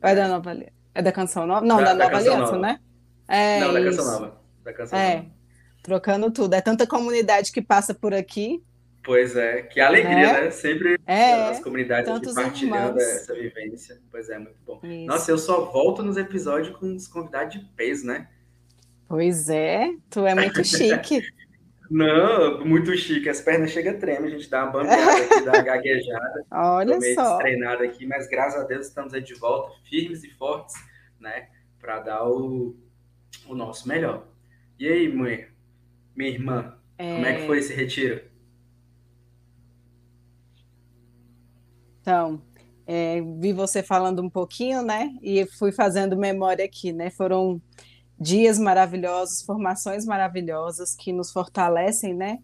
É 0.00 0.14
da 0.14 0.28
Nova 0.28 0.56
É 0.94 1.02
da 1.02 1.10
Canção 1.10 1.46
Nova? 1.46 1.66
Não, 1.66 1.78
da, 1.78 1.94
da 1.94 2.04
Nova 2.04 2.16
Aliança, 2.16 2.38
nova. 2.38 2.58
né? 2.58 2.80
É, 3.26 3.60
não, 3.60 3.72
da 3.72 3.82
Canção 3.82 4.04
Nova. 4.04 4.40
Da 4.64 4.72
Canção 4.72 4.98
é. 4.98 5.16
Nova. 5.16 5.37
Trocando 5.88 6.30
tudo. 6.30 6.52
É 6.52 6.60
tanta 6.60 6.86
comunidade 6.86 7.50
que 7.50 7.62
passa 7.62 7.94
por 7.94 8.12
aqui. 8.12 8.62
Pois 9.02 9.34
é, 9.36 9.62
que 9.62 9.80
alegria, 9.80 10.34
né? 10.34 10.40
né? 10.42 10.50
Sempre 10.50 10.98
É, 11.06 11.32
as 11.48 11.60
comunidades 11.60 12.10
aqui 12.10 12.34
partilhando 12.34 12.98
irmãos. 13.00 13.02
essa 13.02 13.32
vivência. 13.34 13.98
Pois 14.10 14.28
é, 14.28 14.38
muito 14.38 14.58
bom. 14.66 14.78
Isso. 14.82 15.06
Nossa, 15.06 15.30
eu 15.30 15.38
só 15.38 15.64
volto 15.64 16.02
nos 16.02 16.18
episódios 16.18 16.76
com 16.76 16.94
os 16.94 17.08
convidados 17.08 17.54
de 17.58 17.64
peso, 17.74 18.06
né? 18.06 18.28
Pois 19.08 19.48
é, 19.48 19.88
tu 20.10 20.26
é 20.26 20.34
muito 20.34 20.60
chique. 20.62 21.22
Não, 21.90 22.62
muito 22.66 22.94
chique. 22.98 23.30
As 23.30 23.40
pernas 23.40 23.70
chegam 23.70 23.94
a 23.94 23.96
tremer, 23.96 24.26
a 24.28 24.30
gente 24.30 24.50
dá 24.50 24.64
uma 24.64 24.72
bambeada 24.72 25.24
aqui, 25.24 25.44
dá 25.46 25.52
uma 25.52 25.62
gaguejada. 25.64 26.44
Olha 26.50 26.94
Tô 26.96 27.00
meio 27.00 27.14
só. 27.14 27.30
destreinado 27.30 27.82
aqui, 27.84 28.04
mas 28.06 28.28
graças 28.28 28.60
a 28.60 28.64
Deus 28.66 28.86
estamos 28.88 29.14
aí 29.14 29.22
de 29.22 29.32
volta, 29.32 29.72
firmes 29.88 30.22
e 30.22 30.28
fortes, 30.34 30.74
né? 31.18 31.48
Para 31.80 32.00
dar 32.00 32.28
o, 32.28 32.76
o 33.46 33.54
nosso 33.54 33.88
melhor. 33.88 34.26
E 34.78 34.86
aí, 34.86 35.08
mãe? 35.08 35.46
Minha 36.18 36.30
irmã, 36.30 36.74
como 36.96 37.26
é 37.26 37.34
que 37.36 37.46
foi 37.46 37.58
esse 37.60 37.72
retiro? 37.72 38.20
Então, 42.00 42.42
é, 42.84 43.20
vi 43.38 43.52
você 43.52 43.84
falando 43.84 44.20
um 44.20 44.28
pouquinho, 44.28 44.82
né? 44.82 45.14
E 45.22 45.46
fui 45.46 45.70
fazendo 45.70 46.16
memória 46.16 46.64
aqui, 46.64 46.92
né? 46.92 47.08
Foram 47.08 47.62
dias 48.18 48.58
maravilhosos, 48.58 49.42
formações 49.42 50.04
maravilhosas 50.04 50.92
que 50.92 51.12
nos 51.12 51.30
fortalecem, 51.30 52.12
né? 52.12 52.40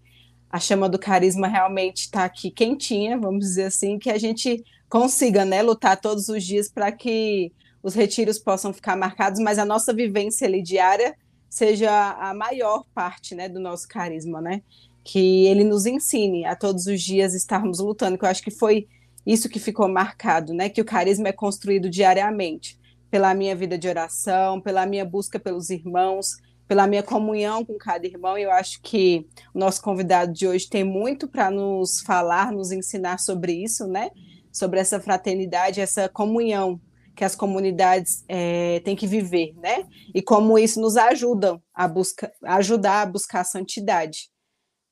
A 0.49 0.61
chama 0.61 0.89
do 0.89 0.97
carisma 0.97 1.49
realmente 1.49 2.03
está 2.03 2.25
aqui 2.25 2.53
quentinha, 2.53 3.19
vamos 3.19 3.41
dizer 3.41 3.65
assim, 3.65 3.99
que 3.99 4.09
a 4.09 4.19
gente 4.19 4.63
consiga, 4.89 5.45
né, 5.45 5.63
lutar 5.63 6.01
todos 6.01 6.29
os 6.29 6.45
dias 6.45 6.71
para 6.71 6.93
que 6.93 7.53
os 7.83 7.93
retiros 7.93 8.39
possam 8.39 8.73
ficar 8.73 8.95
marcados, 8.95 9.41
mas 9.41 9.59
a 9.59 9.65
nossa 9.65 9.93
vivência 9.93 10.47
ali 10.47 10.63
diária 10.63 11.17
seja 11.55 12.17
a 12.19 12.35
maior 12.35 12.85
parte, 12.93 13.33
né, 13.33 13.49
do 13.49 13.61
nosso 13.61 13.87
carisma, 13.87 14.41
né? 14.41 14.61
Que 15.05 15.47
ele 15.47 15.63
nos 15.63 15.87
ensine 15.87 16.45
a 16.45 16.57
todos 16.57 16.87
os 16.87 17.01
dias 17.01 17.33
estarmos 17.33 17.79
lutando, 17.79 18.19
que 18.19 18.25
eu 18.25 18.29
acho 18.29 18.43
que 18.43 18.51
foi 18.51 18.89
isso 19.25 19.49
que 19.49 19.61
ficou 19.61 19.89
marcado, 19.89 20.53
né? 20.53 20.69
Que 20.69 20.81
o 20.81 20.85
carisma 20.85 21.29
é 21.29 21.33
construído 21.33 21.89
diariamente 21.89 22.77
pela 23.09 23.33
minha 23.35 23.55
vida 23.55 23.79
de 23.79 23.87
oração, 23.87 24.61
pela 24.61 24.85
minha 24.85 25.05
busca 25.05 25.39
pelos 25.39 25.71
irmãos, 25.71 26.33
pela 26.67 26.89
minha 26.89 27.05
comunhão 27.05 27.65
com 27.65 27.79
cada 27.79 28.05
irmão. 28.05 28.37
Eu 28.37 28.51
acho 28.51 28.83
que 28.83 29.25
o 29.55 29.59
nosso 29.61 29.81
convidado 29.81 30.33
de 30.33 30.49
hoje 30.49 30.69
tem 30.69 30.83
muito 30.83 31.29
para 31.29 31.53
nos 31.53 32.01
falar, 32.01 32.51
nos 32.51 32.73
ensinar 32.73 33.21
sobre 33.21 33.53
isso, 33.53 33.87
né? 33.87 34.11
Sobre 34.51 34.81
essa 34.81 34.99
fraternidade, 34.99 35.81
essa 35.81 36.09
comunhão 36.09 36.81
que 37.15 37.25
as 37.25 37.37
comunidades 37.37 38.25
é, 38.29 38.81
têm 38.81 38.97
que 38.97 39.07
viver, 39.07 39.55
né? 39.57 39.87
E 40.15 40.21
como 40.21 40.59
isso 40.59 40.81
nos 40.81 40.97
ajuda 40.97 41.61
a 41.73 41.87
buscar, 41.87 42.31
ajudar 42.43 43.03
a 43.03 43.07
buscar 43.07 43.41
a 43.41 43.45
santidade. 43.45 44.31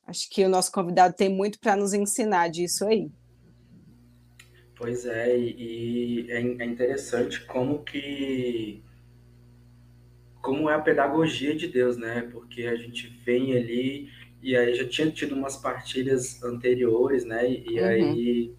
Acho 0.06 0.28
que 0.30 0.44
o 0.44 0.48
nosso 0.48 0.70
convidado 0.72 1.14
tem 1.14 1.28
muito 1.28 1.58
para 1.58 1.76
nos 1.76 1.92
ensinar 1.92 2.48
disso 2.48 2.84
aí. 2.86 3.10
Pois 4.76 5.06
é, 5.06 5.36
e, 5.38 6.26
e 6.26 6.30
é, 6.30 6.38
é 6.38 6.64
interessante 6.64 7.44
como 7.46 7.82
que 7.84 8.82
como 10.40 10.68
é 10.68 10.74
a 10.74 10.80
pedagogia 10.80 11.54
de 11.54 11.68
Deus, 11.68 11.96
né? 11.96 12.28
Porque 12.32 12.62
a 12.66 12.74
gente 12.74 13.08
vem 13.24 13.56
ali 13.56 14.10
e 14.42 14.56
aí 14.56 14.74
já 14.74 14.86
tinha 14.88 15.08
tido 15.08 15.36
umas 15.36 15.56
partilhas 15.56 16.42
anteriores, 16.42 17.24
né? 17.24 17.48
E, 17.48 17.78
Uhum. 17.78 17.86
aí 17.86 18.52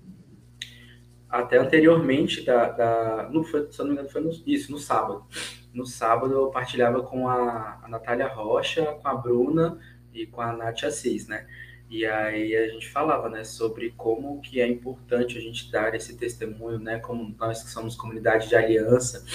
até 1.34 1.58
anteriormente 1.58 2.46
da, 2.46 2.70
da 2.70 3.30
não 3.32 3.44
foi, 3.44 3.68
se 3.72 3.80
eu 3.80 3.86
não 3.86 3.94
me 3.94 3.94
engano, 3.94 4.10
foi 4.10 4.22
no, 4.22 4.32
isso, 4.46 4.72
no 4.72 4.78
sábado. 4.78 5.26
No 5.74 5.84
sábado 5.84 6.32
eu 6.32 6.52
partilhava 6.52 7.02
com 7.02 7.28
a, 7.28 7.80
a 7.82 7.88
Natália 7.88 8.28
Rocha, 8.28 8.86
com 9.02 9.08
a 9.08 9.16
Bruna 9.16 9.80
e 10.14 10.28
com 10.28 10.42
a 10.42 10.54
Nath 10.54 10.84
Assis, 10.84 11.28
né? 11.28 11.48
E 11.90 12.06
aí 12.06 12.56
a 12.56 12.68
gente 12.68 12.88
falava, 12.88 13.30
né, 13.30 13.44
sobre 13.44 13.96
como 13.98 14.42
que 14.42 14.62
é 14.62 14.68
importante 14.68 15.36
a 15.36 15.42
gente 15.42 15.72
dar 15.72 15.96
esse 15.96 16.16
testemunho, 16.16 16.78
né, 16.78 17.00
como 17.00 17.36
nós 17.40 17.64
que 17.64 17.70
somos 17.72 17.96
comunidade 17.96 18.48
de 18.48 18.56
aliança, 18.56 19.26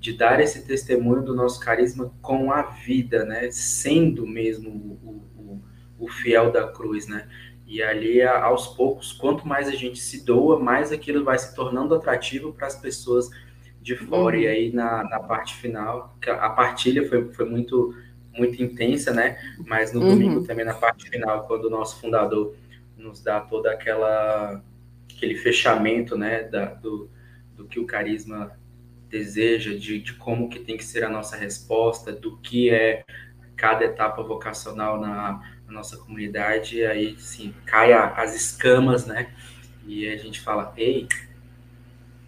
de 0.00 0.12
dar 0.12 0.40
esse 0.40 0.66
testemunho 0.66 1.22
do 1.22 1.34
nosso 1.36 1.60
carisma 1.60 2.12
com 2.20 2.50
a 2.52 2.62
vida, 2.62 3.24
né, 3.24 3.48
sendo 3.52 4.26
mesmo 4.26 4.70
o, 4.70 5.10
o, 5.40 5.62
o 6.00 6.08
fiel 6.08 6.50
da 6.50 6.66
cruz, 6.66 7.06
né. 7.06 7.28
E 7.66 7.82
ali, 7.82 8.22
aos 8.22 8.68
poucos, 8.68 9.12
quanto 9.12 9.46
mais 9.48 9.68
a 9.68 9.72
gente 9.72 9.98
se 9.98 10.24
doa, 10.24 10.58
mais 10.60 10.92
aquilo 10.92 11.24
vai 11.24 11.38
se 11.38 11.54
tornando 11.54 11.94
atrativo 11.94 12.52
para 12.52 12.66
as 12.66 12.76
pessoas 12.76 13.30
de 13.80 13.96
fora. 13.96 14.36
Uhum. 14.36 14.42
E 14.42 14.46
aí, 14.46 14.72
na, 14.72 15.02
na 15.04 15.20
parte 15.20 15.54
final, 15.56 16.16
a 16.26 16.50
partilha 16.50 17.08
foi, 17.08 17.32
foi 17.32 17.44
muito 17.48 17.94
muito 18.36 18.60
intensa, 18.62 19.12
né? 19.12 19.38
Mas 19.64 19.92
no 19.92 20.00
Uhum. 20.00 20.08
domingo 20.10 20.44
também 20.44 20.64
na 20.64 20.74
parte 20.74 21.08
final, 21.08 21.46
quando 21.46 21.66
o 21.66 21.70
nosso 21.70 22.00
fundador 22.00 22.54
nos 22.96 23.22
dá 23.22 23.40
toda 23.40 23.70
aquela 23.72 24.60
aquele 25.08 25.36
fechamento, 25.36 26.16
né, 26.18 26.42
da, 26.42 26.64
do, 26.74 27.08
do 27.54 27.64
que 27.66 27.78
o 27.78 27.86
carisma 27.86 28.58
deseja, 29.08 29.72
de, 29.78 30.00
de 30.00 30.14
como 30.14 30.48
que 30.48 30.58
tem 30.58 30.76
que 30.76 30.84
ser 30.84 31.04
a 31.04 31.08
nossa 31.08 31.36
resposta, 31.36 32.12
do 32.12 32.36
que 32.38 32.70
é 32.70 33.04
cada 33.56 33.84
etapa 33.84 34.20
vocacional 34.24 35.00
na, 35.00 35.40
na 35.66 35.74
nossa 35.74 35.96
comunidade, 35.98 36.84
aí 36.84 37.18
sim 37.18 37.54
cai 37.66 37.92
a- 37.92 38.14
as 38.16 38.34
escamas, 38.34 39.06
né? 39.06 39.28
E 39.86 40.08
a 40.08 40.16
gente 40.16 40.40
fala, 40.40 40.72
ei, 40.76 41.08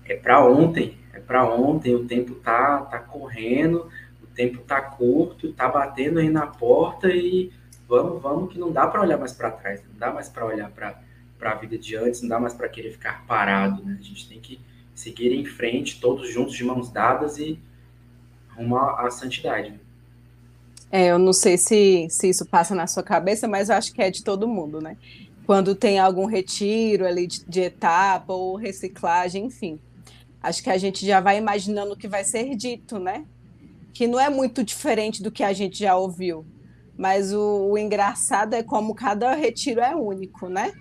é 0.05 0.14
para 0.16 0.45
ontem, 0.45 0.97
é 1.12 1.19
para 1.21 1.45
ontem, 1.45 1.95
o 1.95 2.07
tempo 2.07 2.35
tá 2.37 2.78
tá 2.83 2.99
correndo, 2.99 3.90
o 4.23 4.26
tempo 4.35 4.59
tá 4.61 4.81
curto, 4.81 5.52
tá 5.52 5.69
batendo 5.69 6.19
aí 6.19 6.28
na 6.31 6.47
porta 6.47 7.09
e 7.09 7.52
vamos, 7.88 8.23
vamos 8.23 8.52
que 8.52 8.59
não 8.59 8.73
dá 8.73 8.87
para 8.87 9.00
olhar 9.02 9.19
mais 9.19 9.33
para 9.33 9.50
trás, 9.50 9.83
não 9.88 9.99
dá 9.99 10.12
mais 10.12 10.28
para 10.28 10.45
olhar 10.47 10.71
para 10.71 11.00
para 11.38 11.50
a 11.52 11.55
vida 11.55 11.76
de 11.76 11.95
antes, 11.95 12.23
não 12.23 12.31
dá 12.31 12.40
mais 12.40 12.55
para 12.55 12.66
querer 12.66 12.93
ficar 12.93 13.26
parado, 13.26 13.85
né? 13.85 13.99
A 14.00 14.02
gente 14.02 14.26
tem 14.26 14.40
que 14.40 14.59
seguir 14.95 15.35
em 15.35 15.45
frente, 15.45 16.00
todos 16.00 16.33
juntos 16.33 16.55
de 16.55 16.64
mãos 16.64 16.90
dadas 16.90 17.37
e 17.38 17.61
à 18.59 19.07
à 19.07 19.11
santidade. 19.11 19.78
É, 20.97 21.09
eu 21.09 21.19
não 21.19 21.35
sei 21.35 21.59
se, 21.59 22.07
se 22.09 22.31
isso 22.31 22.47
passa 22.47 22.75
na 22.75 22.87
sua 22.87 23.03
cabeça, 23.03 23.47
mas 23.47 23.69
eu 23.69 23.76
acho 23.76 23.93
que 23.93 24.00
é 24.00 24.11
de 24.11 24.25
todo 24.25 24.49
mundo, 24.49 24.81
né? 24.81 24.97
Quando 25.45 25.75
tem 25.75 25.99
algum 25.99 26.25
retiro 26.25 27.07
ali 27.07 27.26
de, 27.26 27.45
de 27.45 27.61
etapa 27.61 28.33
ou 28.33 28.57
reciclagem, 28.57 29.45
enfim. 29.45 29.79
Acho 30.43 30.62
que 30.62 30.71
a 30.71 30.79
gente 30.79 31.05
já 31.05 31.21
vai 31.21 31.37
imaginando 31.37 31.93
o 31.93 31.97
que 31.99 32.09
vai 32.09 32.25
ser 32.25 32.57
dito, 32.57 32.99
né? 32.99 33.26
Que 33.93 34.07
não 34.07 34.19
é 34.19 34.31
muito 34.31 34.65
diferente 34.65 35.23
do 35.23 35.31
que 35.31 35.43
a 35.43 35.53
gente 35.53 35.81
já 35.81 35.95
ouviu. 35.95 36.47
Mas 36.97 37.31
o, 37.31 37.73
o 37.73 37.76
engraçado 37.76 38.55
é 38.55 38.62
como 38.62 38.95
cada 38.95 39.35
retiro 39.35 39.83
é 39.83 39.95
único, 39.95 40.49
né? 40.49 40.73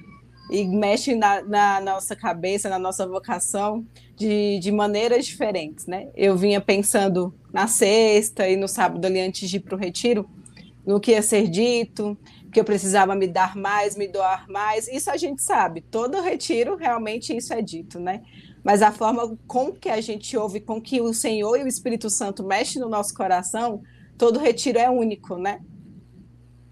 E 0.49 0.63
mexe 0.63 1.13
na, 1.13 1.41
na 1.41 1.81
nossa 1.81 2.15
cabeça, 2.15 2.69
na 2.69 2.79
nossa 2.79 3.05
vocação, 3.05 3.85
de, 4.15 4.59
de 4.59 4.71
maneiras 4.71 5.25
diferentes, 5.25 5.85
né? 5.87 6.07
Eu 6.15 6.37
vinha 6.37 6.61
pensando 6.61 7.33
na 7.55 7.67
sexta 7.67 8.49
e 8.49 8.57
no 8.57 8.67
sábado 8.67 9.05
ali 9.05 9.21
antes 9.21 9.49
de 9.49 9.55
ir 9.55 9.59
para 9.61 9.75
o 9.75 9.79
retiro, 9.79 10.29
no 10.85 10.99
que 10.99 11.11
ia 11.11 11.21
ser 11.21 11.47
dito, 11.47 12.17
que 12.51 12.59
eu 12.59 12.65
precisava 12.65 13.15
me 13.15 13.27
dar 13.27 13.55
mais, 13.55 13.95
me 13.95 14.09
doar 14.09 14.45
mais. 14.49 14.89
Isso 14.89 15.09
a 15.09 15.15
gente 15.15 15.41
sabe. 15.41 15.79
Todo 15.79 16.19
retiro 16.19 16.75
realmente 16.75 17.33
isso 17.33 17.53
é 17.53 17.61
dito, 17.61 17.97
né? 17.97 18.23
Mas 18.61 18.81
a 18.81 18.91
forma 18.91 19.37
com 19.47 19.71
que 19.71 19.87
a 19.87 20.01
gente 20.01 20.35
ouve, 20.35 20.59
com 20.59 20.81
que 20.81 20.99
o 20.99 21.13
Senhor 21.13 21.55
e 21.57 21.63
o 21.63 21.67
Espírito 21.67 22.09
Santo 22.09 22.43
mexem 22.43 22.81
no 22.81 22.89
nosso 22.89 23.13
coração, 23.13 23.81
todo 24.17 24.37
retiro 24.37 24.77
é 24.77 24.89
único, 24.89 25.37
né? 25.37 25.61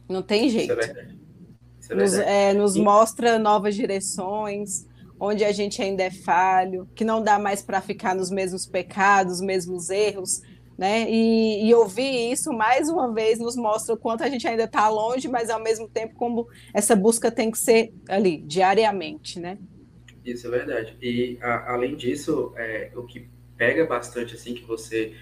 Não 0.09 0.21
tem 0.21 0.47
é 0.47 0.49
jeito 0.49 0.73
é 0.73 1.95
nos, 1.95 2.13
é, 2.15 2.53
nos 2.53 2.75
mostra 2.75 3.39
novas 3.39 3.73
direções, 3.73 4.85
onde 5.17 5.45
a 5.45 5.53
gente 5.53 5.81
ainda 5.81 6.03
é 6.03 6.11
falho, 6.11 6.89
que 6.93 7.05
não 7.05 7.23
dá 7.23 7.39
mais 7.39 7.61
para 7.61 7.79
ficar 7.79 8.13
nos 8.13 8.29
mesmos 8.29 8.65
pecados, 8.65 9.39
mesmos 9.39 9.89
erros, 9.89 10.41
né? 10.77 11.09
E, 11.09 11.67
e 11.67 11.73
ouvir 11.75 12.31
isso 12.31 12.51
mais 12.53 12.89
uma 12.89 13.13
vez 13.13 13.39
nos 13.39 13.55
mostra 13.55 13.95
o 13.95 13.97
quanto 13.97 14.23
a 14.23 14.29
gente 14.29 14.47
ainda 14.47 14.63
está 14.65 14.89
longe, 14.89 15.27
mas 15.27 15.49
ao 15.49 15.61
mesmo 15.61 15.87
tempo 15.89 16.13
como 16.15 16.47
essa 16.73 16.95
busca 16.95 17.31
tem 17.31 17.51
que 17.51 17.57
ser 17.59 17.93
ali 18.09 18.41
diariamente, 18.45 19.39
né? 19.39 19.57
Isso 20.23 20.47
é 20.47 20.49
verdade. 20.49 20.97
E 21.01 21.37
a- 21.41 21.73
além 21.73 21.95
disso, 21.95 22.53
é, 22.57 22.91
o 22.95 23.03
que 23.03 23.27
pega 23.57 23.85
bastante 23.85 24.35
assim 24.35 24.53
que 24.53 24.63
você, 24.65 25.15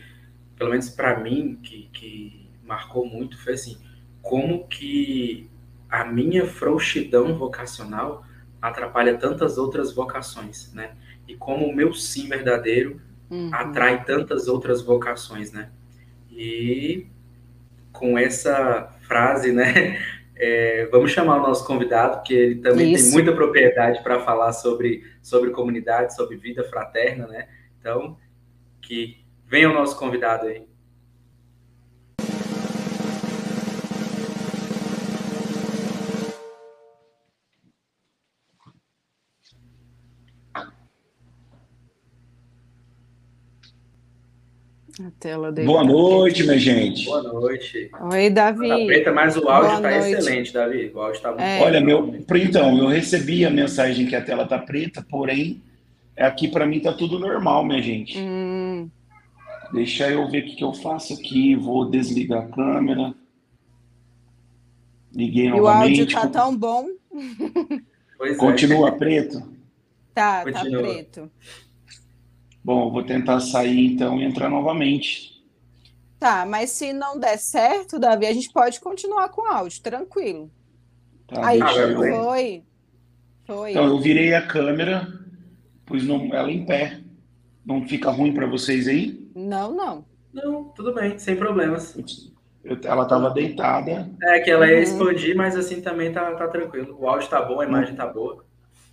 pelo 0.57 0.71
menos 0.71 0.89
para 0.89 1.19
mim, 1.19 1.57
que, 1.63 1.89
que 1.93 2.49
marcou 2.63 3.05
muito 3.05 3.41
foi 3.43 3.53
assim, 3.53 3.77
como 4.21 4.67
que 4.67 5.49
a 5.89 6.05
minha 6.05 6.45
frouxidão 6.47 7.37
vocacional 7.37 8.23
atrapalha 8.61 9.17
tantas 9.17 9.57
outras 9.57 9.93
vocações, 9.93 10.71
né? 10.73 10.95
E 11.27 11.35
como 11.35 11.65
o 11.67 11.75
meu 11.75 11.93
sim 11.93 12.27
verdadeiro 12.27 13.01
Uhum. 13.31 13.49
atrai 13.53 14.03
tantas 14.03 14.49
outras 14.49 14.81
vocações, 14.81 15.53
né? 15.53 15.69
E 16.29 17.07
com 17.93 18.17
essa 18.17 18.93
frase, 19.01 19.53
né? 19.53 19.97
é, 20.35 20.85
vamos 20.91 21.11
chamar 21.11 21.37
o 21.37 21.47
nosso 21.47 21.65
convidado, 21.65 22.23
que 22.23 22.33
ele 22.33 22.55
também 22.55 22.93
Isso. 22.93 23.05
tem 23.05 23.13
muita 23.13 23.31
propriedade 23.31 24.03
para 24.03 24.19
falar 24.19 24.51
sobre, 24.51 25.03
sobre 25.21 25.51
comunidade, 25.51 26.13
sobre 26.13 26.35
vida 26.35 26.63
fraterna, 26.63 27.25
né? 27.27 27.47
Então, 27.79 28.17
que 28.81 29.23
venha 29.47 29.69
o 29.69 29.73
nosso 29.73 29.97
convidado 29.97 30.47
aí. 30.47 30.70
Boa 45.65 45.83
noite, 45.83 46.43
minha 46.43 46.57
gente. 46.57 47.05
Boa 47.05 47.23
noite. 47.23 47.89
Oi, 48.11 48.29
Davi. 48.29 48.67
Tá 48.67 48.85
preta, 48.85 49.11
mas 49.11 49.37
o 49.37 49.49
áudio 49.49 49.75
está 49.75 50.09
excelente, 50.09 50.53
Davi. 50.53 50.91
O 50.93 50.99
áudio 50.99 51.17
está 51.17 51.29
muito 51.29 51.41
é. 51.41 51.61
Olha, 51.61 51.81
meu, 51.81 52.15
então, 52.35 52.77
eu 52.77 52.87
recebi 52.87 53.45
a 53.45 53.49
mensagem 53.49 54.05
que 54.05 54.15
a 54.15 54.21
tela 54.21 54.45
tá 54.45 54.59
preta, 54.59 55.05
porém, 55.09 55.61
aqui 56.17 56.47
para 56.47 56.65
mim 56.65 56.79
tá 56.79 56.93
tudo 56.93 57.19
normal, 57.19 57.65
minha 57.65 57.81
gente. 57.81 58.17
Hum. 58.17 58.89
Deixa 59.73 60.09
eu 60.09 60.29
ver 60.29 60.43
o 60.43 60.45
que, 60.45 60.55
que 60.55 60.63
eu 60.63 60.73
faço 60.73 61.13
aqui. 61.13 61.55
Vou 61.55 61.89
desligar 61.89 62.43
a 62.43 62.47
câmera. 62.47 63.13
Liguei 65.13 65.47
e 65.47 65.49
novamente. 65.49 65.99
o 65.99 66.01
áudio 66.01 66.15
tá 66.15 66.27
tão 66.27 66.55
bom. 66.55 66.85
Pois 68.17 68.33
é. 68.33 68.37
Continua 68.37 68.89
é. 68.89 68.91
preto? 68.91 69.39
Tá, 70.13 70.43
tá 70.43 70.51
Continua. 70.51 70.81
tá 70.81 70.87
preto. 70.87 71.31
Bom, 72.63 72.91
vou 72.91 73.03
tentar 73.03 73.39
sair 73.39 73.93
então 73.93 74.19
e 74.19 74.23
entrar 74.23 74.49
novamente. 74.49 75.31
Tá, 76.19 76.45
mas 76.45 76.69
se 76.69 76.93
não 76.93 77.19
der 77.19 77.37
certo, 77.37 77.97
Davi, 77.97 78.27
a 78.27 78.33
gente 78.33 78.51
pode 78.53 78.79
continuar 78.79 79.29
com 79.29 79.41
o 79.41 79.45
áudio, 79.45 79.81
tranquilo. 79.81 80.51
Tá, 81.27 81.47
Aí 81.47 81.59
foi. 81.59 82.63
Foi. 83.45 83.71
Então, 83.71 83.87
eu 83.87 83.99
virei 83.99 84.33
a 84.35 84.45
câmera, 84.45 85.07
pus 85.85 86.03
ela 86.07 86.51
em 86.51 86.65
pé. 86.65 87.01
Não 87.65 87.87
fica 87.87 88.11
ruim 88.11 88.33
para 88.33 88.45
vocês 88.45 88.87
aí? 88.87 89.29
Não, 89.35 89.73
não. 89.73 90.05
Não, 90.33 90.65
tudo 90.75 90.93
bem, 90.93 91.17
sem 91.17 91.35
problemas. 91.35 91.97
Eu, 92.63 92.77
ela 92.83 93.03
estava 93.03 93.29
deitada. 93.31 94.09
É, 94.21 94.39
que 94.39 94.51
ela 94.51 94.67
ia 94.67 94.77
uhum. 94.77 94.83
explodir, 94.83 95.35
mas 95.35 95.55
assim 95.55 95.81
também 95.81 96.11
tá, 96.11 96.33
tá 96.35 96.47
tranquilo. 96.47 96.95
O 96.99 97.07
áudio 97.07 97.29
tá 97.29 97.41
bom, 97.41 97.59
a 97.59 97.65
imagem 97.65 97.95
tá 97.95 98.05
boa. 98.05 98.45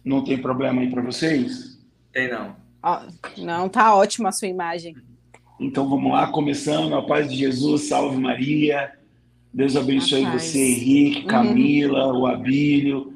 Não 0.05 0.25
tem 0.25 0.41
problema 0.41 0.81
aí 0.81 0.91
para 0.91 1.03
vocês? 1.03 1.79
Tem 2.13 2.31
não. 2.31 2.57
Não, 3.39 3.69
tá 3.69 3.95
ótima 3.95 4.29
a 4.29 4.33
sua 4.33 4.49
imagem. 4.49 4.97
Então 5.61 5.89
vamos 5.89 6.13
lá, 6.13 6.29
começando. 6.29 6.95
A 6.95 7.03
paz 7.03 7.29
de 7.29 7.37
Jesus, 7.37 7.89
salve 7.89 8.17
Maria. 8.17 8.93
Deus 9.53 9.77
abençoe 9.77 10.25
você, 10.27 10.59
Henrique, 10.59 11.21
uhum. 11.21 11.27
Camila, 11.27 12.13
uhum. 12.13 12.21
o 12.21 12.27
Abílio, 12.27 13.15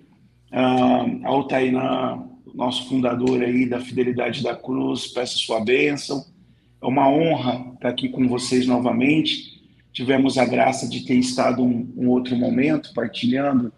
uh, 0.53 1.27
ao 1.27 1.47
Tainá, 1.47 2.23
nosso 2.55 2.89
fundador 2.89 3.43
aí 3.43 3.67
da 3.67 3.81
Fidelidade 3.81 4.43
da 4.43 4.57
Cruz. 4.57 5.07
Peço 5.07 5.39
sua 5.39 5.61
bênção. 5.61 6.25
É 6.83 6.87
uma 6.87 7.09
honra 7.09 7.73
estar 7.75 7.91
aqui 7.91 8.09
com 8.09 8.27
vocês 8.27 8.67
novamente 8.67 9.53
tivemos 9.93 10.39
a 10.39 10.45
graça 10.45 10.89
de 10.89 11.05
ter 11.05 11.15
estado 11.17 11.63
um, 11.63 11.93
um, 11.97 12.09
outro 12.09 12.35
momento 12.35 12.93
partilhando 12.95 13.73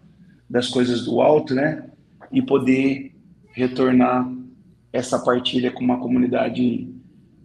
das 0.49 0.69
coisas 0.69 1.03
do 1.03 1.21
alto, 1.21 1.53
né? 1.53 1.83
E 2.31 2.41
poder 2.41 3.13
retornar 3.51 4.27
essa 4.95 5.19
partilha 5.19 5.71
com 5.71 5.83
uma 5.83 5.99
comunidade 5.99 6.87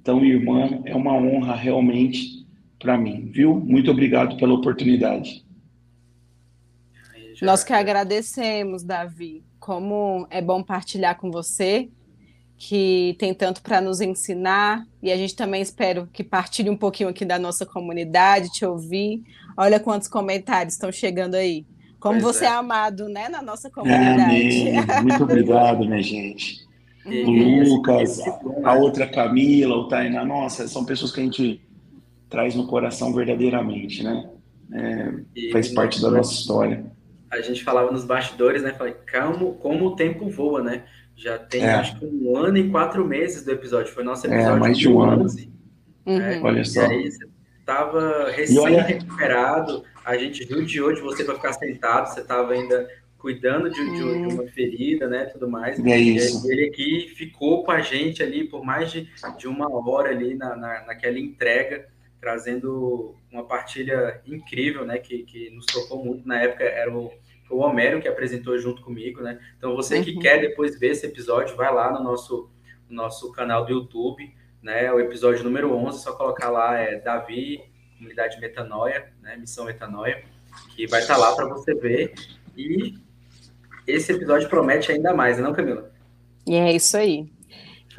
tão 0.05 0.25
irmã 0.25 0.81
é 0.85 0.95
uma 0.95 1.13
honra 1.15 1.55
realmente 1.55 2.47
para 2.79 2.97
mim, 2.97 3.29
viu? 3.33 3.55
Muito 3.57 3.91
obrigado 3.91 4.37
pela 4.37 4.55
oportunidade. 4.55 5.45
Nós 7.43 7.65
que 7.65 7.73
agradecemos, 7.73 8.85
Davi. 8.85 9.43
Como 9.59 10.27
é 10.31 10.41
bom 10.41 10.63
partilhar 10.63 11.19
com 11.19 11.31
você 11.31 11.91
que 12.57 13.17
tem 13.19 13.33
tanto 13.35 13.63
para 13.63 13.81
nos 13.81 14.03
ensinar, 14.03 14.87
e 15.03 15.11
a 15.11 15.17
gente 15.17 15.35
também 15.35 15.63
espero 15.63 16.07
que 16.13 16.23
partilhe 16.23 16.69
um 16.69 16.77
pouquinho 16.77 17.09
aqui 17.09 17.25
da 17.25 17.39
nossa 17.39 17.65
comunidade, 17.65 18.53
te 18.53 18.67
ouvir. 18.67 19.23
Olha 19.57 19.81
quantos 19.81 20.09
comentários 20.09 20.75
estão 20.75 20.93
chegando 20.93 21.35
aí. 21.35 21.67
Como 21.99 22.21
pois 22.21 22.37
você 22.37 22.45
é. 22.45 22.49
é. 22.49 22.53
amado, 22.53 23.09
né, 23.09 23.29
na 23.29 23.43
nossa 23.43 23.71
comunidade. 23.71 24.69
É, 24.69 25.01
Muito 25.01 25.23
obrigado, 25.25 25.81
minha 25.81 26.03
gente. 26.03 26.70
O 27.05 27.65
Lucas, 27.65 28.21
a 28.63 28.75
outra 28.75 29.07
Camila, 29.07 29.77
o 29.77 29.89
Tainá, 29.89 30.25
nossa, 30.25 30.69
são 30.69 30.85
pessoas 30.85 31.13
que 31.13 31.21
a 31.21 31.25
gente 31.25 31.61
traz 32.29 32.55
no 32.55 32.67
coração 32.67 33.13
verdadeiramente, 33.13 34.03
né? 34.03 34.29
É, 34.73 35.51
faz 35.51 35.69
parte 35.69 36.01
da 36.01 36.11
nossa 36.11 36.33
história. 36.33 36.85
A 37.31 37.41
gente 37.41 37.65
falava 37.65 37.91
nos 37.91 38.05
bastidores, 38.05 38.63
né? 38.63 38.73
Falei, 38.73 38.95
como, 39.11 39.55
como 39.55 39.87
o 39.87 39.97
tempo 39.97 40.29
voa, 40.29 40.63
né? 40.63 40.85
Já 41.17 41.39
tem 41.39 41.63
é. 41.63 41.75
acho 41.75 41.99
que 41.99 42.07
um 42.07 42.37
ano 42.37 42.57
e 42.57 42.71
quatro 42.71 43.05
meses 43.05 43.45
do 43.45 43.51
episódio. 43.51 43.93
Foi 43.93 44.05
nosso 44.05 44.27
é, 44.27 44.31
episódio. 44.31 44.57
É, 44.57 44.61
mais 44.61 44.79
de 44.79 44.89
um 44.89 45.01
ano. 45.03 45.27
Uhum. 46.07 46.21
É, 46.21 46.41
olha 46.41 46.65
só. 46.65 46.83
E 46.83 46.95
aí 46.95 47.11
você 47.11 47.27
estava 47.61 48.31
recém-recuperado. 48.31 49.73
Olha... 49.73 49.85
A 50.05 50.17
gente 50.17 50.47
judiou 50.49 50.93
de 50.95 51.01
você 51.01 51.25
para 51.25 51.35
ficar 51.35 51.53
sentado. 51.53 52.07
Você 52.07 52.21
estava 52.21 52.53
ainda 52.53 52.89
cuidando 53.21 53.71
de, 53.71 53.85
de, 53.85 53.97
de, 53.97 54.35
uma 54.35 54.47
ferida, 54.49 55.07
né, 55.07 55.27
tudo 55.27 55.49
mais. 55.49 55.79
É 55.85 55.99
isso. 55.99 56.49
E 56.49 56.53
ele 56.53 56.69
aqui 56.69 57.13
ficou 57.17 57.63
com 57.63 57.71
a 57.71 57.81
gente 57.81 58.23
ali 58.23 58.45
por 58.45 58.65
mais 58.65 58.91
de, 58.91 59.09
de 59.39 59.47
uma 59.47 59.69
hora 59.69 60.11
ali 60.11 60.35
na, 60.35 60.57
na, 60.57 60.87
naquela 60.87 61.19
entrega, 61.19 61.89
trazendo 62.21 63.15
uma 63.31 63.45
partilha 63.45 64.21
incrível, 64.27 64.85
né, 64.85 64.99
que, 64.99 65.23
que 65.25 65.51
nos 65.51 65.67
tocou 65.67 66.05
muito. 66.05 66.27
Na 66.27 66.41
época 66.41 66.65
era 66.65 66.93
o 66.93 67.13
o 67.51 67.59
Homero 67.59 68.01
que 68.01 68.09
apresentou 68.09 68.57
junto 68.59 68.81
comigo, 68.81 69.21
né? 69.21 69.39
Então 69.59 69.75
você 69.75 69.97
uhum. 69.97 70.05
que 70.05 70.19
quer 70.19 70.41
depois 70.41 70.79
ver 70.79 70.93
esse 70.93 71.05
episódio, 71.05 71.57
vai 71.57 71.73
lá 71.73 71.93
no 71.93 72.03
nosso, 72.03 72.49
nosso 72.89 73.33
canal 73.33 73.67
do 73.67 73.73
YouTube, 73.73 74.33
né? 74.63 74.91
O 74.93 75.01
episódio 75.01 75.43
número 75.43 75.75
11, 75.75 76.03
só 76.03 76.13
colocar 76.13 76.49
lá 76.49 76.79
é 76.79 77.01
Davi, 77.01 77.61
Comunidade 77.99 78.41
Metanoia, 78.41 79.13
né? 79.21 79.37
Missão 79.37 79.65
Metanoia, 79.65 80.23
que 80.75 80.87
vai 80.87 81.01
estar 81.01 81.15
tá 81.15 81.21
lá 81.21 81.35
para 81.35 81.49
você 81.49 81.75
ver. 81.75 82.15
E 82.57 82.95
esse 83.87 84.13
episódio 84.13 84.49
promete 84.49 84.93
ainda 84.93 85.15
mais, 85.15 85.39
não, 85.39 85.53
Camila? 85.53 85.91
E 86.47 86.55
é 86.55 86.75
isso 86.75 86.97
aí. 86.97 87.27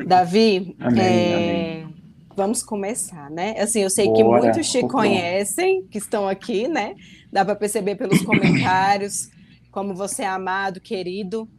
Davi, 0.05 0.75
amém, 0.79 1.03
é... 1.03 1.35
amém. 1.35 1.95
vamos 2.35 2.63
começar, 2.63 3.29
né? 3.29 3.55
Assim, 3.59 3.81
eu 3.81 3.89
sei 3.89 4.07
Bora, 4.07 4.17
que 4.17 4.23
muitos 4.23 4.71
te 4.71 4.81
conhecem, 4.87 5.85
que 5.87 5.97
estão 5.97 6.27
aqui, 6.27 6.67
né? 6.67 6.95
Dá 7.31 7.45
para 7.45 7.55
perceber 7.55 7.95
pelos 7.95 8.21
comentários 8.25 9.29
como 9.71 9.95
você 9.95 10.23
é 10.23 10.27
amado, 10.27 10.81
querido. 10.81 11.49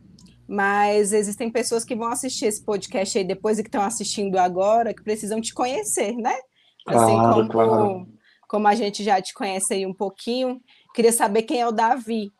Mas 0.46 1.12
existem 1.12 1.50
pessoas 1.50 1.84
que 1.84 1.96
vão 1.96 2.08
assistir 2.08 2.46
esse 2.46 2.62
podcast 2.62 3.16
aí 3.16 3.24
depois 3.24 3.58
e 3.58 3.62
que 3.62 3.68
estão 3.68 3.82
assistindo 3.82 4.36
agora, 4.36 4.92
que 4.92 5.02
precisam 5.02 5.40
te 5.40 5.54
conhecer, 5.54 6.12
né? 6.12 6.34
Assim 6.86 7.14
claro, 7.14 7.34
como, 7.34 7.48
claro. 7.48 8.06
como 8.48 8.68
a 8.68 8.74
gente 8.74 9.02
já 9.02 9.20
te 9.22 9.32
conhece 9.32 9.72
aí 9.72 9.86
um 9.86 9.94
pouquinho. 9.94 10.60
Queria 10.94 11.12
saber 11.12 11.42
quem 11.42 11.60
é 11.60 11.66
o 11.66 11.72
Davi. 11.72 12.30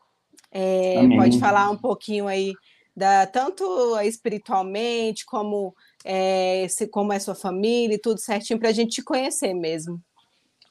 É, 0.55 1.07
pode 1.17 1.39
falar 1.39 1.71
um 1.71 1.77
pouquinho 1.77 2.27
aí 2.27 2.53
da 2.95 3.25
tanto 3.25 3.99
espiritualmente 4.01 5.25
como 5.25 5.73
é, 6.05 6.67
se, 6.69 6.87
como 6.87 7.11
é 7.11 7.17
sua 7.17 7.33
família 7.33 7.95
e 7.95 7.99
tudo 7.99 8.19
certinho 8.19 8.59
para 8.59 8.69
a 8.69 8.73
gente 8.73 8.91
te 8.91 9.03
conhecer 9.03 9.53
mesmo. 9.55 9.99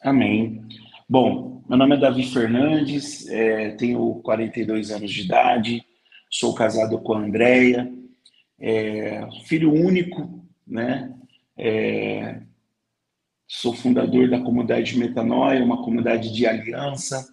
Amém. 0.01 0.62
Bom, 1.09 1.62
meu 1.68 1.77
nome 1.77 1.97
é 1.97 1.99
Davi 1.99 2.23
Fernandes, 2.23 3.29
é, 3.29 3.71
tenho 3.73 4.21
42 4.23 4.90
anos 4.92 5.11
de 5.11 5.23
idade, 5.23 5.85
sou 6.31 6.55
casado 6.55 6.99
com 7.01 7.14
a 7.14 7.18
Andrea, 7.18 7.92
é, 8.61 9.29
filho 9.45 9.73
único, 9.73 10.47
né? 10.66 11.12
É, 11.59 12.40
sou 13.47 13.75
fundador 13.75 14.31
da 14.31 14.40
comunidade 14.40 14.97
Metanoia, 14.97 15.62
uma 15.62 15.83
comunidade 15.83 16.33
de 16.33 16.47
aliança. 16.47 17.29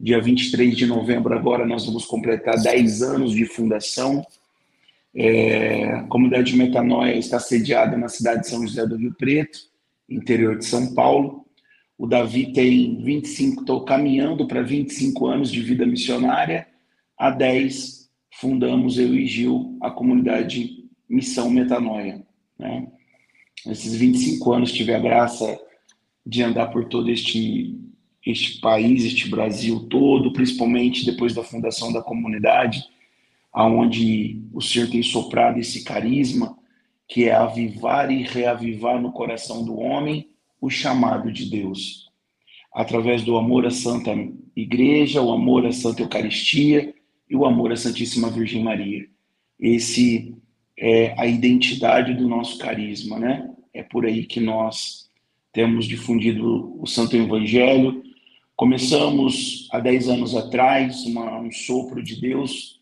Dia 0.00 0.20
23 0.20 0.76
de 0.76 0.86
novembro, 0.86 1.34
agora, 1.34 1.66
nós 1.66 1.84
vamos 1.84 2.06
completar 2.06 2.56
10 2.56 3.02
anos 3.02 3.32
de 3.32 3.44
fundação. 3.44 4.24
É, 5.12 5.90
a 5.92 6.02
comunidade 6.04 6.56
Metanoia 6.56 7.16
está 7.16 7.40
sediada 7.40 7.96
na 7.96 8.08
cidade 8.08 8.42
de 8.42 8.48
São 8.48 8.64
José 8.64 8.86
do 8.86 8.96
Rio 8.96 9.12
Preto, 9.14 9.58
interior 10.08 10.56
de 10.56 10.64
São 10.64 10.94
Paulo. 10.94 11.44
O 11.98 12.06
Davi 12.06 12.52
tem 12.52 13.02
25, 13.02 13.62
estou 13.62 13.84
caminhando 13.84 14.46
para 14.46 14.62
25 14.62 15.26
anos 15.26 15.50
de 15.50 15.60
vida 15.60 15.84
missionária. 15.84 16.68
Há 17.18 17.30
10 17.30 18.08
fundamos 18.40 18.98
eu 18.98 19.12
e 19.16 19.26
Gil 19.26 19.76
a 19.80 19.90
comunidade 19.90 20.84
Missão 21.08 21.50
Metanoia. 21.50 22.24
Né? 22.56 22.86
Nesses 23.66 23.96
25 23.96 24.52
anos 24.52 24.72
tive 24.72 24.94
a 24.94 25.00
graça 25.00 25.58
de 26.24 26.40
andar 26.42 26.68
por 26.68 26.84
todo 26.84 27.10
este 27.10 27.76
este 28.30 28.60
país, 28.60 29.04
este 29.04 29.28
Brasil 29.28 29.80
todo, 29.88 30.32
principalmente 30.32 31.04
depois 31.04 31.34
da 31.34 31.42
fundação 31.42 31.92
da 31.92 32.02
comunidade, 32.02 32.84
aonde 33.52 34.40
o 34.52 34.60
Senhor 34.60 34.88
tem 34.88 35.02
soprado 35.02 35.58
esse 35.58 35.84
carisma 35.84 36.56
que 37.08 37.24
é 37.24 37.34
avivar 37.34 38.10
e 38.10 38.22
reavivar 38.22 39.00
no 39.00 39.12
coração 39.12 39.64
do 39.64 39.78
homem 39.78 40.28
o 40.60 40.68
chamado 40.68 41.32
de 41.32 41.46
Deus. 41.46 42.10
Através 42.72 43.22
do 43.22 43.36
amor 43.36 43.66
à 43.66 43.70
Santa 43.70 44.14
Igreja, 44.54 45.22
o 45.22 45.32
amor 45.32 45.66
à 45.66 45.72
Santa 45.72 46.02
Eucaristia 46.02 46.94
e 47.28 47.34
o 47.34 47.46
amor 47.46 47.72
à 47.72 47.76
Santíssima 47.76 48.30
Virgem 48.30 48.62
Maria. 48.62 49.06
Esse 49.58 50.34
é 50.76 51.14
a 51.18 51.26
identidade 51.26 52.14
do 52.14 52.28
nosso 52.28 52.58
carisma, 52.58 53.18
né? 53.18 53.50
É 53.72 53.82
por 53.82 54.04
aí 54.04 54.24
que 54.24 54.38
nós 54.38 55.08
temos 55.52 55.86
difundido 55.86 56.80
o 56.80 56.86
Santo 56.86 57.16
Evangelho. 57.16 58.02
Começamos 58.58 59.68
há 59.70 59.78
10 59.78 60.08
anos 60.08 60.34
atrás 60.34 61.04
uma, 61.04 61.38
um 61.38 61.52
sopro 61.52 62.02
de 62.02 62.20
Deus 62.20 62.80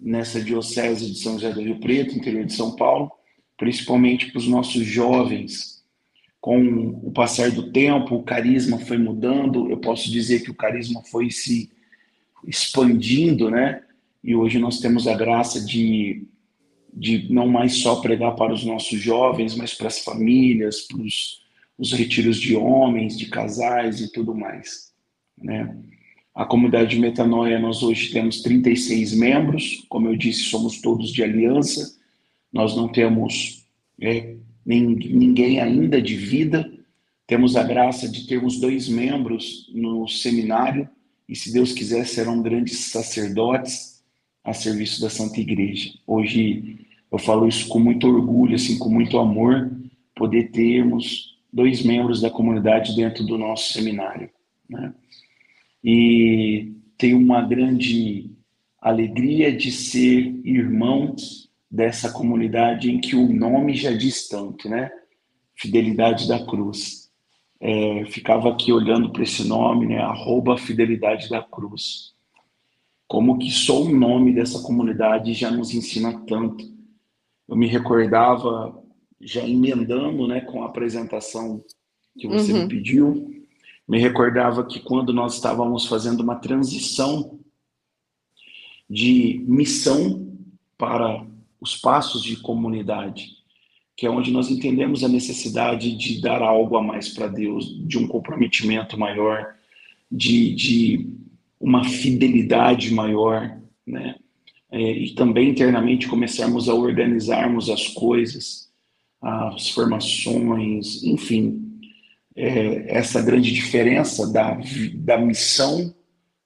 nessa 0.00 0.40
diocese 0.40 1.10
de 1.10 1.18
São 1.18 1.32
José 1.32 1.52
do 1.52 1.60
Rio 1.60 1.80
Preto, 1.80 2.14
interior 2.14 2.44
de 2.44 2.52
São 2.52 2.76
Paulo, 2.76 3.10
principalmente 3.56 4.30
para 4.30 4.38
os 4.38 4.46
nossos 4.46 4.86
jovens 4.86 5.82
com 6.40 6.90
o 7.02 7.10
passar 7.10 7.50
do 7.50 7.72
tempo, 7.72 8.14
o 8.14 8.22
carisma 8.22 8.78
foi 8.78 8.98
mudando. 8.98 9.68
Eu 9.68 9.78
posso 9.78 10.08
dizer 10.08 10.44
que 10.44 10.50
o 10.52 10.54
carisma 10.54 11.02
foi 11.02 11.28
se 11.28 11.68
expandindo, 12.46 13.50
né? 13.50 13.82
E 14.22 14.36
hoje 14.36 14.60
nós 14.60 14.78
temos 14.78 15.08
a 15.08 15.16
graça 15.16 15.60
de, 15.60 16.24
de 16.94 17.26
não 17.32 17.48
mais 17.48 17.78
só 17.78 17.96
pregar 17.96 18.36
para 18.36 18.54
os 18.54 18.64
nossos 18.64 19.00
jovens, 19.00 19.56
mas 19.56 19.74
para 19.74 19.88
as 19.88 19.98
famílias, 19.98 20.82
para 20.82 21.02
os, 21.02 21.42
os 21.76 21.92
retiros 21.92 22.38
de 22.40 22.54
homens, 22.54 23.18
de 23.18 23.26
casais 23.26 24.00
e 24.00 24.12
tudo 24.12 24.32
mais, 24.32 24.89
né? 25.42 25.76
A 26.34 26.44
comunidade 26.44 26.90
de 26.90 27.00
Metanoia, 27.00 27.58
nós 27.58 27.82
hoje 27.82 28.12
temos 28.12 28.40
36 28.40 29.14
membros, 29.14 29.84
como 29.88 30.08
eu 30.08 30.16
disse, 30.16 30.44
somos 30.44 30.80
todos 30.80 31.10
de 31.12 31.22
aliança, 31.22 31.98
nós 32.52 32.76
não 32.76 32.88
temos 32.88 33.66
é, 34.00 34.36
nem, 34.64 34.86
ninguém 34.86 35.60
ainda 35.60 36.00
de 36.00 36.16
vida, 36.16 36.70
temos 37.26 37.56
a 37.56 37.62
graça 37.62 38.08
de 38.08 38.26
termos 38.26 38.58
dois 38.58 38.88
membros 38.88 39.70
no 39.74 40.08
seminário, 40.08 40.88
e 41.28 41.36
se 41.36 41.52
Deus 41.52 41.72
quiser, 41.72 42.06
serão 42.06 42.42
grandes 42.42 42.90
sacerdotes 42.90 44.02
a 44.42 44.52
serviço 44.52 45.00
da 45.00 45.10
Santa 45.10 45.40
Igreja. 45.40 45.92
Hoje 46.06 46.86
eu 47.10 47.18
falo 47.18 47.46
isso 47.46 47.68
com 47.68 47.78
muito 47.78 48.06
orgulho, 48.06 48.54
assim, 48.54 48.78
com 48.78 48.88
muito 48.88 49.18
amor, 49.18 49.70
poder 50.14 50.50
termos 50.50 51.38
dois 51.52 51.82
membros 51.82 52.20
da 52.20 52.30
comunidade 52.30 52.94
dentro 52.94 53.24
do 53.24 53.36
nosso 53.36 53.72
seminário. 53.72 54.30
Né? 54.68 54.92
E 55.82 56.72
tenho 56.96 57.18
uma 57.18 57.42
grande 57.42 58.30
alegria 58.80 59.54
de 59.54 59.70
ser 59.70 60.40
irmão 60.44 61.14
dessa 61.70 62.12
comunidade 62.12 62.90
em 62.90 63.00
que 63.00 63.14
o 63.14 63.32
nome 63.32 63.74
já 63.74 63.92
diz 63.92 64.28
tanto, 64.28 64.68
né? 64.68 64.90
Fidelidade 65.54 66.26
da 66.26 66.44
Cruz. 66.44 67.10
É, 67.60 68.06
ficava 68.06 68.50
aqui 68.50 68.72
olhando 68.72 69.12
para 69.12 69.22
esse 69.22 69.46
nome, 69.46 69.86
né? 69.86 69.98
Arroba 69.98 70.56
Fidelidade 70.56 71.28
da 71.28 71.42
Cruz. 71.42 72.14
Como 73.06 73.38
que 73.38 73.50
só 73.50 73.82
o 73.82 73.92
nome 73.92 74.32
dessa 74.32 74.62
comunidade 74.62 75.34
já 75.34 75.50
nos 75.50 75.74
ensina 75.74 76.18
tanto. 76.26 76.64
Eu 77.48 77.56
me 77.56 77.66
recordava, 77.66 78.82
já 79.20 79.46
emendando 79.46 80.26
né, 80.26 80.40
com 80.40 80.62
a 80.62 80.66
apresentação 80.66 81.62
que 82.18 82.26
você 82.26 82.52
uhum. 82.52 82.62
me 82.62 82.68
pediu, 82.68 83.39
me 83.90 83.98
recordava 83.98 84.64
que 84.64 84.78
quando 84.78 85.12
nós 85.12 85.34
estávamos 85.34 85.84
fazendo 85.84 86.20
uma 86.20 86.36
transição 86.36 87.40
de 88.88 89.44
missão 89.48 90.28
para 90.78 91.26
os 91.60 91.76
passos 91.76 92.22
de 92.22 92.36
comunidade, 92.36 93.30
que 93.96 94.06
é 94.06 94.10
onde 94.10 94.30
nós 94.30 94.48
entendemos 94.48 95.02
a 95.02 95.08
necessidade 95.08 95.96
de 95.96 96.20
dar 96.20 96.40
algo 96.40 96.76
a 96.76 96.82
mais 96.82 97.08
para 97.08 97.26
Deus, 97.26 97.84
de 97.84 97.98
um 97.98 98.06
comprometimento 98.06 98.96
maior, 98.96 99.56
de, 100.10 100.54
de 100.54 101.10
uma 101.58 101.82
fidelidade 101.82 102.94
maior, 102.94 103.58
né? 103.84 104.14
É, 104.70 104.80
e 104.80 105.16
também 105.16 105.48
internamente 105.50 106.06
começarmos 106.06 106.68
a 106.68 106.74
organizarmos 106.74 107.68
as 107.68 107.88
coisas, 107.88 108.70
as 109.20 109.68
formações, 109.70 111.02
enfim, 111.02 111.59
é, 112.40 112.96
essa 112.96 113.20
grande 113.20 113.52
diferença 113.52 114.30
da, 114.32 114.58
da 114.94 115.18
missão 115.18 115.94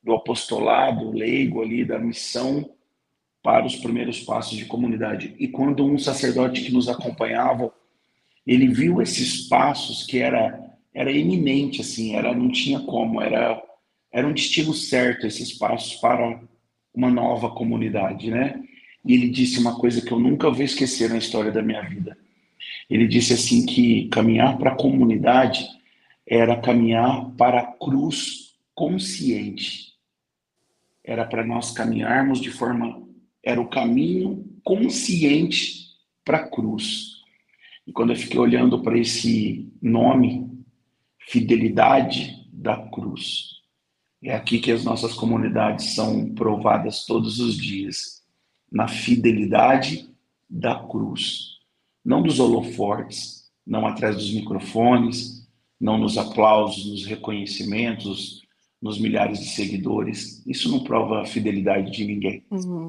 do 0.02 0.12
apostolado 0.12 1.12
leigo 1.12 1.62
ali, 1.62 1.84
da 1.84 1.98
missão 1.98 2.68
para 3.42 3.64
os 3.64 3.76
primeiros 3.76 4.20
passos 4.20 4.58
de 4.58 4.64
comunidade. 4.64 5.34
E 5.38 5.46
quando 5.46 5.86
um 5.86 5.98
sacerdote 5.98 6.62
que 6.62 6.72
nos 6.72 6.88
acompanhava, 6.88 7.72
ele 8.46 8.68
viu 8.68 9.00
esses 9.00 9.48
passos 9.48 10.04
que 10.04 10.18
era 10.18 10.62
era 10.96 11.10
eminente 11.10 11.80
assim, 11.80 12.14
era 12.14 12.32
não 12.32 12.50
tinha 12.50 12.80
como, 12.80 13.20
era 13.20 13.60
era 14.12 14.26
um 14.26 14.32
destino 14.32 14.72
certo 14.72 15.26
esses 15.26 15.52
passos 15.52 15.94
para 15.94 16.40
uma 16.94 17.10
nova 17.10 17.50
comunidade, 17.50 18.30
né? 18.30 18.62
E 19.04 19.12
ele 19.14 19.28
disse 19.28 19.58
uma 19.58 19.76
coisa 19.76 20.00
que 20.00 20.12
eu 20.12 20.18
nunca 20.18 20.50
vou 20.50 20.62
esquecer 20.62 21.10
na 21.10 21.18
história 21.18 21.50
da 21.50 21.62
minha 21.62 21.82
vida. 21.82 22.16
Ele 22.88 23.08
disse 23.08 23.32
assim 23.32 23.66
que 23.66 24.08
caminhar 24.08 24.56
para 24.56 24.70
a 24.70 24.76
comunidade 24.76 25.66
era 26.26 26.60
caminhar 26.60 27.30
para 27.36 27.60
a 27.60 27.66
cruz 27.66 28.54
consciente. 28.74 29.94
Era 31.02 31.26
para 31.26 31.44
nós 31.44 31.70
caminharmos 31.70 32.40
de 32.40 32.50
forma 32.50 33.02
era 33.42 33.60
o 33.60 33.68
caminho 33.68 34.44
consciente 34.64 35.90
para 36.24 36.38
a 36.38 36.48
cruz. 36.48 37.22
E 37.86 37.92
quando 37.92 38.10
eu 38.10 38.16
fiquei 38.16 38.40
olhando 38.40 38.80
para 38.80 38.98
esse 38.98 39.70
nome, 39.82 40.50
fidelidade 41.18 42.48
da 42.50 42.88
cruz, 42.88 43.60
é 44.22 44.34
aqui 44.34 44.58
que 44.58 44.72
as 44.72 44.82
nossas 44.82 45.12
comunidades 45.12 45.94
são 45.94 46.32
provadas 46.34 47.04
todos 47.04 47.38
os 47.38 47.54
dias, 47.56 48.24
na 48.72 48.88
fidelidade 48.88 50.08
da 50.48 50.76
cruz 50.76 51.54
não 52.04 52.22
dos 52.22 52.38
holofortes, 52.38 53.50
não 53.66 53.86
atrás 53.86 54.16
dos 54.16 54.32
microfones, 54.34 55.33
não 55.84 55.98
nos 55.98 56.16
aplausos, 56.16 56.86
nos 56.86 57.04
reconhecimentos, 57.04 58.42
nos 58.80 58.98
milhares 58.98 59.38
de 59.38 59.50
seguidores. 59.50 60.42
Isso 60.46 60.70
não 60.70 60.82
prova 60.82 61.20
a 61.20 61.26
fidelidade 61.26 61.92
de 61.92 62.06
ninguém. 62.06 62.42
Uhum. 62.50 62.88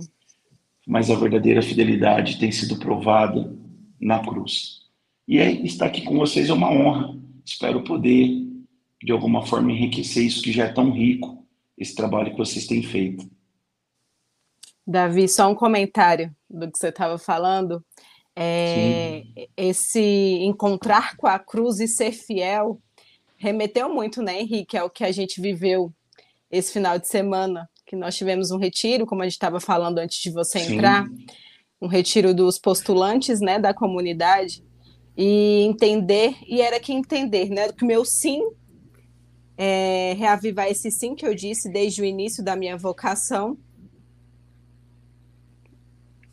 Mas 0.88 1.12
a 1.12 1.16
verdadeira 1.16 1.62
fidelidade 1.62 2.40
tem 2.40 2.54
sido 2.54 2.80
provada 2.80 3.54
na 4.00 4.20
cruz. 4.20 4.84
E 5.28 5.40
é, 5.40 5.52
estar 5.52 5.88
aqui 5.88 6.04
com 6.04 6.18
vocês 6.18 6.50
é 6.50 6.54
uma 6.54 6.72
honra. 6.72 7.20
Espero 7.44 7.84
poder, 7.84 8.30
de 9.04 9.12
alguma 9.12 9.46
forma, 9.46 9.74
enriquecer 9.74 10.24
isso 10.24 10.42
que 10.42 10.54
já 10.54 10.64
é 10.64 10.72
tão 10.72 10.90
rico, 10.90 11.46
esse 11.78 11.94
trabalho 11.94 12.32
que 12.32 12.38
vocês 12.38 12.66
têm 12.66 12.82
feito. 12.82 13.30
Davi, 14.88 15.28
só 15.28 15.52
um 15.52 15.56
comentário 15.56 16.34
do 16.50 16.72
que 16.72 16.78
você 16.78 16.88
estava 16.88 17.18
falando. 17.18 17.84
É, 18.38 19.24
esse 19.58 20.00
encontrar 20.44 21.18
com 21.18 21.28
a 21.28 21.40
cruz 21.40 21.80
e 21.82 21.88
ser 21.88 22.12
fiel 22.12 22.82
remeteu 23.46 23.94
muito, 23.94 24.24
né, 24.24 24.42
Henrique, 24.42 24.76
ao 24.76 24.90
que 24.90 25.04
a 25.04 25.12
gente 25.12 25.40
viveu 25.40 25.94
esse 26.50 26.74
final 26.74 26.98
de 26.98 27.08
semana, 27.08 27.70
que 27.86 27.96
nós 27.96 28.18
tivemos 28.18 28.50
um 28.50 28.58
retiro, 28.58 29.06
como 29.06 29.22
a 29.22 29.26
gente 29.26 29.34
estava 29.34 29.60
falando 29.60 30.00
antes 30.00 30.18
de 30.18 30.32
você 30.32 30.60
Sim. 30.60 30.74
entrar, 30.74 31.06
um 31.80 31.88
retiro 31.88 32.34
dos 32.34 32.58
postulantes, 32.58 33.40
né, 33.40 33.60
da 33.60 33.72
comunidade, 33.72 34.64
e 35.16 35.62
entender, 35.62 36.36
e 36.48 36.60
era 36.60 36.80
que 36.80 36.92
entender, 36.92 37.50
né, 37.52 37.72
que 37.72 37.84
o 37.84 37.88
meu 37.88 38.04
sim, 38.04 38.42
é, 39.56 40.14
reavivar 40.18 40.68
esse 40.68 40.90
sim 40.90 41.14
que 41.14 41.26
eu 41.26 41.36
disse 41.36 41.72
desde 41.72 42.02
o 42.02 42.06
início 42.06 42.44
da 42.44 42.56
minha 42.56 42.76
vocação. 42.76 43.58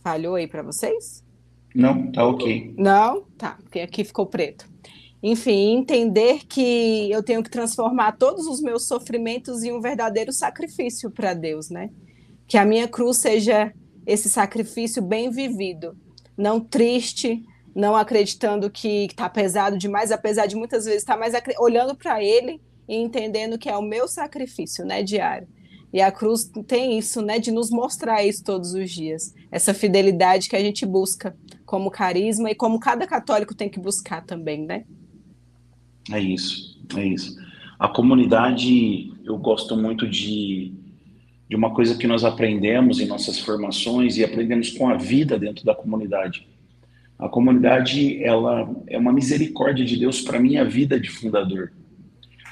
Falhou 0.02 0.34
aí 0.34 0.48
para 0.48 0.62
vocês? 0.62 1.22
Não, 1.74 2.10
tá 2.10 2.26
ok. 2.26 2.74
Não? 2.76 3.22
Tá, 3.36 3.58
porque 3.62 3.80
aqui 3.80 4.02
ficou 4.02 4.26
preto. 4.26 4.71
Enfim, 5.22 5.76
entender 5.76 6.44
que 6.46 7.08
eu 7.10 7.22
tenho 7.22 7.42
que 7.42 7.50
transformar 7.50 8.12
todos 8.12 8.46
os 8.46 8.60
meus 8.60 8.88
sofrimentos 8.88 9.62
em 9.62 9.72
um 9.72 9.80
verdadeiro 9.80 10.32
sacrifício 10.32 11.10
para 11.10 11.32
Deus, 11.32 11.70
né? 11.70 11.90
Que 12.48 12.58
a 12.58 12.64
minha 12.64 12.88
cruz 12.88 13.18
seja 13.18 13.72
esse 14.04 14.28
sacrifício 14.28 15.00
bem 15.00 15.30
vivido, 15.30 15.96
não 16.36 16.58
triste, 16.58 17.40
não 17.72 17.94
acreditando 17.94 18.68
que 18.68 19.06
está 19.06 19.28
pesado 19.28 19.78
demais, 19.78 20.10
apesar 20.10 20.46
de 20.46 20.56
muitas 20.56 20.84
vezes 20.84 21.02
estar 21.02 21.14
tá 21.14 21.20
mais 21.20 21.34
olhando 21.60 21.94
para 21.94 22.22
Ele 22.22 22.60
e 22.88 22.96
entendendo 22.96 23.56
que 23.56 23.68
é 23.68 23.76
o 23.76 23.82
meu 23.82 24.08
sacrifício, 24.08 24.84
né, 24.84 25.04
diário. 25.04 25.46
E 25.92 26.00
a 26.00 26.10
cruz 26.10 26.50
tem 26.66 26.98
isso, 26.98 27.22
né, 27.22 27.38
de 27.38 27.52
nos 27.52 27.70
mostrar 27.70 28.24
isso 28.24 28.42
todos 28.42 28.74
os 28.74 28.90
dias, 28.90 29.34
essa 29.52 29.72
fidelidade 29.72 30.48
que 30.48 30.56
a 30.56 30.60
gente 30.60 30.84
busca 30.84 31.36
como 31.64 31.90
carisma 31.90 32.50
e 32.50 32.54
como 32.54 32.80
cada 32.80 33.06
católico 33.06 33.54
tem 33.54 33.68
que 33.68 33.78
buscar 33.78 34.24
também, 34.24 34.66
né? 34.66 34.84
É 36.10 36.20
isso, 36.20 36.80
é 36.96 37.06
isso. 37.06 37.36
A 37.78 37.88
comunidade, 37.88 39.12
eu 39.24 39.36
gosto 39.36 39.76
muito 39.76 40.08
de, 40.08 40.72
de 41.48 41.56
uma 41.56 41.74
coisa 41.74 41.96
que 41.96 42.06
nós 42.06 42.24
aprendemos 42.24 43.00
em 43.00 43.06
nossas 43.06 43.38
formações 43.38 44.16
e 44.16 44.24
aprendemos 44.24 44.70
com 44.70 44.88
a 44.88 44.96
vida 44.96 45.38
dentro 45.38 45.64
da 45.64 45.74
comunidade. 45.74 46.46
A 47.18 47.28
comunidade, 47.28 48.22
ela 48.22 48.68
é 48.88 48.98
uma 48.98 49.12
misericórdia 49.12 49.84
de 49.84 49.96
Deus 49.96 50.20
para 50.20 50.38
a 50.38 50.40
minha 50.40 50.64
vida 50.64 50.98
de 50.98 51.08
fundador. 51.08 51.72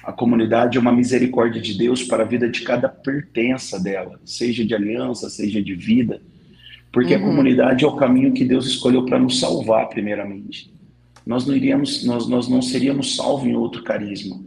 A 0.02 0.12
comunidade 0.12 0.78
é 0.78 0.80
uma 0.80 0.92
misericórdia 0.92 1.60
de 1.60 1.76
Deus 1.76 2.02
para 2.04 2.22
a 2.22 2.26
vida 2.26 2.48
de 2.48 2.62
cada 2.62 2.88
pertença 2.88 3.78
dela, 3.78 4.20
seja 4.24 4.64
de 4.64 4.74
aliança, 4.74 5.28
seja 5.28 5.62
de 5.62 5.74
vida, 5.74 6.22
porque 6.92 7.14
uhum. 7.14 7.22
a 7.22 7.26
comunidade 7.26 7.84
é 7.84 7.88
o 7.88 7.96
caminho 7.96 8.32
que 8.32 8.44
Deus 8.44 8.66
escolheu 8.66 9.04
para 9.04 9.18
nos 9.18 9.38
salvar, 9.38 9.88
primeiramente. 9.88 10.72
Nós 11.26 11.46
não 11.46 11.54
iríamos, 11.54 12.04
nós, 12.04 12.26
nós 12.28 12.48
não 12.48 12.62
seríamos 12.62 13.16
salvos 13.16 13.46
em 13.46 13.54
outro 13.54 13.82
carisma. 13.82 14.40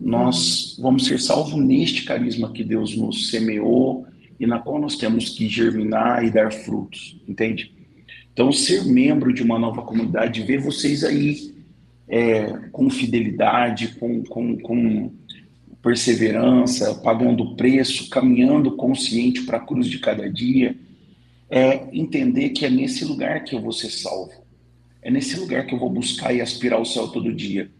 Nós 0.00 0.76
vamos 0.80 1.06
ser 1.06 1.20
salvos 1.20 1.54
neste 1.54 2.04
carisma 2.04 2.52
que 2.52 2.62
Deus 2.62 2.96
nos 2.96 3.30
semeou 3.30 4.06
e 4.38 4.46
na 4.46 4.58
qual 4.58 4.78
nós 4.78 4.96
temos 4.96 5.30
que 5.30 5.48
germinar 5.48 6.24
e 6.24 6.30
dar 6.30 6.52
frutos, 6.52 7.18
entende? 7.26 7.72
Então, 8.32 8.52
ser 8.52 8.84
membro 8.84 9.32
de 9.32 9.42
uma 9.42 9.58
nova 9.58 9.80
comunidade, 9.82 10.42
ver 10.42 10.60
vocês 10.60 11.02
aí 11.02 11.54
é, 12.06 12.46
com 12.70 12.90
fidelidade, 12.90 13.96
com, 13.98 14.22
com, 14.24 14.58
com 14.58 15.10
perseverança, 15.82 16.94
pagando 16.96 17.42
o 17.42 17.56
preço, 17.56 18.10
caminhando 18.10 18.76
consciente 18.76 19.42
para 19.42 19.56
a 19.56 19.64
cruz 19.64 19.86
de 19.86 19.98
cada 19.98 20.30
dia, 20.30 20.76
é 21.48 21.88
entender 21.92 22.50
que 22.50 22.66
é 22.66 22.70
nesse 22.70 23.04
lugar 23.04 23.44
que 23.44 23.54
eu 23.54 23.60
vou 23.60 23.72
ser 23.72 23.90
salvo. 23.90 24.45
É 25.06 25.10
nesse 25.10 25.38
lugar 25.38 25.64
que 25.64 25.72
eu 25.72 25.78
vou 25.78 25.88
buscar 25.88 26.34
e 26.34 26.40
aspirar 26.40 26.80
ao 26.80 26.84
céu 26.84 27.06
todo 27.06 27.32
dia. 27.32 27.70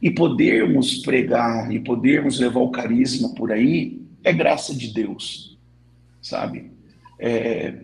E 0.00 0.10
podermos 0.10 0.94
pregar 1.02 1.70
e 1.70 1.78
podermos 1.78 2.40
levar 2.40 2.60
o 2.60 2.70
carisma 2.70 3.34
por 3.34 3.52
aí 3.52 4.00
é 4.24 4.32
graça 4.32 4.74
de 4.74 4.88
Deus, 4.88 5.58
sabe? 6.22 6.70
É, 7.18 7.74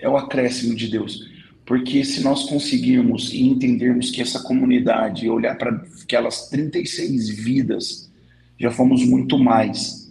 é 0.00 0.08
o 0.08 0.16
acréscimo 0.16 0.74
de 0.74 0.88
Deus. 0.88 1.20
Porque 1.66 2.02
se 2.02 2.24
nós 2.24 2.44
conseguirmos 2.44 3.30
e 3.30 3.42
entendermos 3.42 4.10
que 4.10 4.22
essa 4.22 4.42
comunidade, 4.42 5.28
olhar 5.28 5.58
para 5.58 5.84
aquelas 6.02 6.48
36 6.48 7.28
vidas, 7.28 8.10
já 8.58 8.70
fomos 8.70 9.04
muito 9.04 9.38
mais. 9.38 10.10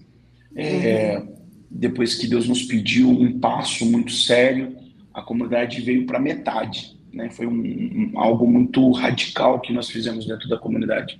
É, 0.55 1.19
depois 1.67 2.13
que 2.13 2.27
Deus 2.27 2.47
nos 2.47 2.61
pediu 2.61 3.09
um 3.09 3.39
passo 3.39 3.87
muito 3.87 4.11
sério, 4.11 4.77
a 5.11 5.23
comunidade 5.23 5.81
veio 5.81 6.05
para 6.05 6.19
metade. 6.19 6.93
Né? 7.13 7.29
Foi 7.29 7.45
um, 7.45 7.53
um, 7.53 8.11
algo 8.15 8.47
muito 8.47 8.91
radical 8.91 9.59
que 9.59 9.71
nós 9.71 9.89
fizemos 9.89 10.25
dentro 10.25 10.49
da 10.49 10.57
comunidade. 10.57 11.19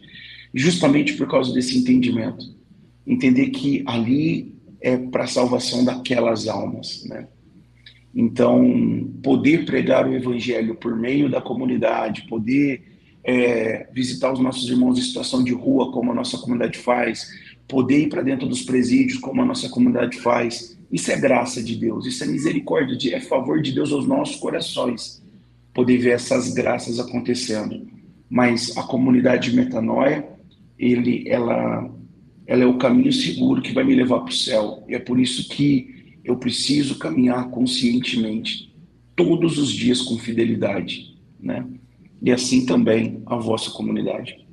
Justamente 0.54 1.14
por 1.14 1.28
causa 1.28 1.54
desse 1.54 1.78
entendimento. 1.78 2.46
Entender 3.06 3.50
que 3.50 3.84
ali 3.86 4.56
é 4.82 4.98
para 4.98 5.26
a 5.26 5.28
salvação 5.28 5.86
daquelas 5.86 6.48
almas. 6.48 7.06
Né? 7.06 7.28
Então, 8.14 9.10
poder 9.22 9.66
pregar 9.66 10.08
o 10.08 10.14
evangelho 10.14 10.76
por 10.76 10.96
meio 10.96 11.30
da 11.30 11.42
comunidade, 11.42 12.28
poder 12.28 12.84
é, 13.24 13.88
visitar 13.94 14.32
os 14.32 14.40
nossos 14.40 14.70
irmãos 14.70 15.00
em 15.00 15.02
situação 15.02 15.44
de 15.44 15.54
rua, 15.54 15.92
como 15.92 16.12
a 16.12 16.16
nossa 16.16 16.38
comunidade 16.38 16.78
faz, 16.78 17.28
poder 17.68 18.02
ir 18.02 18.10
para 18.10 18.22
dentro 18.22 18.48
dos 18.48 18.62
presídios, 18.64 19.18
como 19.18 19.42
a 19.42 19.46
nossa 19.46 19.70
comunidade 19.70 20.20
faz, 20.20 20.78
isso 20.92 21.12
é 21.12 21.20
graça 21.20 21.64
de 21.64 21.76
Deus, 21.76 22.06
isso 22.06 22.24
é 22.24 22.28
misericórdia, 22.28 23.16
é 23.16 23.20
favor 23.20 23.62
de 23.62 23.72
Deus 23.72 23.92
aos 23.92 24.06
nossos 24.06 24.36
corações, 24.36 25.23
poder 25.74 25.98
ver 25.98 26.12
essas 26.12 26.54
graças 26.54 27.00
acontecendo. 27.00 27.88
Mas 28.30 28.76
a 28.78 28.84
comunidade 28.84 29.56
metanoia, 29.56 30.28
ele, 30.78 31.28
ela, 31.28 31.90
ela 32.46 32.64
é 32.64 32.66
o 32.66 32.78
caminho 32.78 33.12
seguro 33.12 33.62
que 33.62 33.74
vai 33.74 33.84
me 33.84 33.96
levar 33.96 34.20
para 34.20 34.30
o 34.30 34.36
céu. 34.36 34.84
E 34.88 34.96
é 34.96 35.00
por 35.00 35.20
isso 35.20 35.50
que 35.50 36.18
eu 36.24 36.38
preciso 36.38 36.98
caminhar 36.98 37.50
conscientemente 37.50 38.74
todos 39.16 39.58
os 39.58 39.72
dias 39.72 40.02
com 40.02 40.18
fidelidade, 40.18 41.16
né? 41.40 41.66
E 42.22 42.32
assim 42.32 42.66
também 42.66 43.22
a 43.26 43.36
vossa 43.36 43.70
comunidade. 43.72 44.48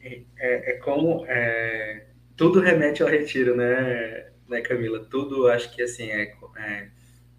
É, 0.00 0.22
é, 0.38 0.70
é 0.70 0.72
como 0.74 1.24
é, 1.26 2.06
tudo 2.36 2.60
remete 2.60 3.02
ao 3.02 3.08
retiro, 3.08 3.56
né, 3.56 4.26
né, 4.48 4.60
Camila? 4.60 5.00
Tudo, 5.00 5.48
acho 5.48 5.74
que 5.74 5.82
assim 5.82 6.04
é, 6.04 6.34
é 6.58 6.88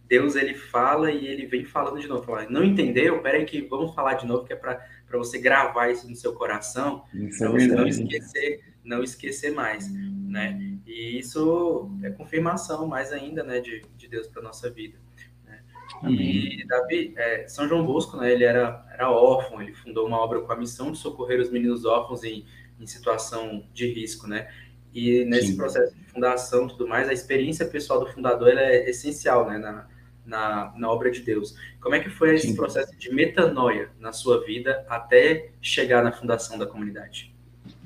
Deus 0.07 0.35
ele 0.35 0.53
fala 0.53 1.11
e 1.11 1.27
ele 1.27 1.45
vem 1.45 1.65
falando 1.65 1.99
de 1.99 2.07
novo. 2.07 2.23
Fala, 2.23 2.47
não 2.49 2.63
entendeu? 2.63 3.21
Peraí 3.21 3.45
que 3.45 3.61
vamos 3.61 3.93
falar 3.93 4.13
de 4.13 4.25
novo 4.25 4.45
que 4.45 4.53
é 4.53 4.55
para 4.55 4.79
você 5.11 5.37
gravar 5.37 5.89
isso 5.89 6.09
no 6.09 6.15
seu 6.15 6.33
coração, 6.33 7.03
para 7.37 7.49
você 7.49 7.67
não 7.67 7.87
esquecer, 7.87 8.63
não 8.83 9.03
esquecer 9.03 9.51
mais, 9.51 9.91
né? 9.91 10.77
E 10.85 11.19
isso 11.19 11.91
é 12.01 12.09
confirmação 12.09 12.87
mais 12.87 13.11
ainda, 13.11 13.43
né, 13.43 13.59
de, 13.59 13.83
de 13.97 14.07
Deus 14.07 14.27
para 14.27 14.41
nossa 14.41 14.69
vida. 14.69 14.97
Né? 15.45 15.61
E 16.09 16.65
Davi, 16.65 17.13
é, 17.17 17.45
São 17.47 17.67
João 17.67 17.85
Bosco, 17.85 18.15
né, 18.15 18.31
ele 18.31 18.45
era, 18.45 18.85
era 18.93 19.11
órfão, 19.11 19.61
ele 19.61 19.73
fundou 19.73 20.07
uma 20.07 20.17
obra 20.17 20.39
com 20.39 20.51
a 20.51 20.55
missão 20.55 20.91
de 20.91 20.97
socorrer 20.97 21.41
os 21.41 21.51
meninos 21.51 21.83
órfãos 21.83 22.23
em, 22.23 22.45
em 22.79 22.87
situação 22.87 23.67
de 23.73 23.91
risco, 23.91 24.27
né? 24.27 24.49
E 24.93 25.25
nesse 25.25 25.47
Sim. 25.47 25.57
processo 25.57 25.93
de 25.93 26.05
fundação 26.05 26.65
e 26.65 26.69
tudo 26.69 26.87
mais, 26.87 27.09
a 27.09 27.13
experiência 27.13 27.65
pessoal 27.65 27.99
do 27.99 28.07
fundador 28.07 28.57
é 28.57 28.89
essencial, 28.89 29.45
né, 29.47 29.57
na, 29.57 29.87
na, 30.27 30.73
na 30.77 30.91
obra 30.91 31.09
de 31.09 31.21
Deus. 31.21 31.55
Como 31.81 31.95
é 31.95 31.99
que 31.99 32.09
foi 32.09 32.35
esse 32.35 32.47
Sim. 32.47 32.55
processo 32.55 32.95
de 32.99 33.11
metanoia 33.11 33.89
na 33.99 34.11
sua 34.11 34.45
vida 34.45 34.85
até 34.89 35.49
chegar 35.61 36.03
na 36.03 36.11
fundação 36.11 36.59
da 36.59 36.67
comunidade? 36.67 37.33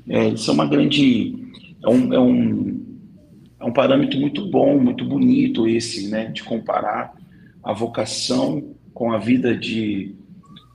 É, 0.10 0.30
isso 0.30 0.50
é 0.50 0.54
uma 0.54 0.66
grande... 0.66 1.36
É 1.84 1.90
um, 1.90 2.14
é 2.14 2.20
um, 2.20 2.86
é 3.60 3.66
um 3.66 3.72
parâmetro 3.72 4.20
muito 4.20 4.50
bom, 4.50 4.80
muito 4.80 5.06
bonito 5.06 5.68
esse, 5.68 6.10
né, 6.10 6.26
de 6.26 6.44
comparar 6.44 7.14
a 7.64 7.74
vocação 7.74 8.76
com 8.94 9.12
a 9.12 9.18
vida 9.18 9.56
de, 9.56 10.16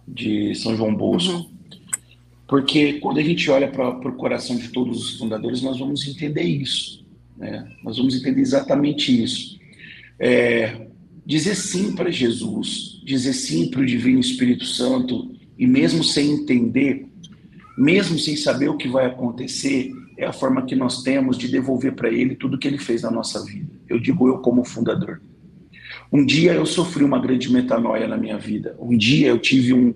de 0.06 0.54
São 0.54 0.76
João 0.76 0.94
Bosco. 0.94 1.32
Uhum. 1.32 1.50
Porque 2.48 2.94
quando 2.94 3.18
a 3.18 3.22
gente 3.22 3.50
olha 3.50 3.68
para 3.68 3.88
o 3.88 4.12
coração 4.12 4.56
de 4.56 4.68
todos 4.68 5.04
os 5.04 5.18
fundadores, 5.18 5.62
nós 5.62 5.78
vamos 5.78 6.06
entender 6.06 6.42
isso. 6.42 7.04
Né? 7.36 7.68
Nós 7.82 7.98
vamos 7.98 8.14
entender 8.14 8.40
exatamente 8.40 9.22
isso. 9.22 9.58
É, 10.18 10.85
dizer 11.26 11.56
sim 11.56 11.92
para 11.92 12.10
Jesus, 12.10 13.02
dizer 13.04 13.32
sim 13.32 13.68
para 13.68 13.80
o 13.80 13.86
Divino 13.86 14.20
Espírito 14.20 14.64
Santo, 14.64 15.34
e 15.58 15.66
mesmo 15.66 16.04
sem 16.04 16.30
entender, 16.30 17.06
mesmo 17.76 18.16
sem 18.16 18.36
saber 18.36 18.68
o 18.68 18.76
que 18.76 18.88
vai 18.88 19.06
acontecer, 19.06 19.92
é 20.16 20.24
a 20.24 20.32
forma 20.32 20.62
que 20.62 20.76
nós 20.76 21.02
temos 21.02 21.36
de 21.36 21.48
devolver 21.48 21.94
para 21.94 22.10
ele 22.10 22.36
tudo 22.36 22.56
que 22.56 22.68
ele 22.68 22.78
fez 22.78 23.02
na 23.02 23.10
nossa 23.10 23.44
vida. 23.44 23.68
Eu 23.88 23.98
digo 23.98 24.28
eu 24.28 24.38
como 24.38 24.64
fundador. 24.64 25.20
Um 26.12 26.24
dia 26.24 26.52
eu 26.52 26.64
sofri 26.64 27.02
uma 27.02 27.18
grande 27.18 27.52
metanoia 27.52 28.06
na 28.06 28.16
minha 28.16 28.38
vida. 28.38 28.76
Um 28.78 28.96
dia 28.96 29.28
eu 29.28 29.38
tive 29.38 29.72
um. 29.72 29.92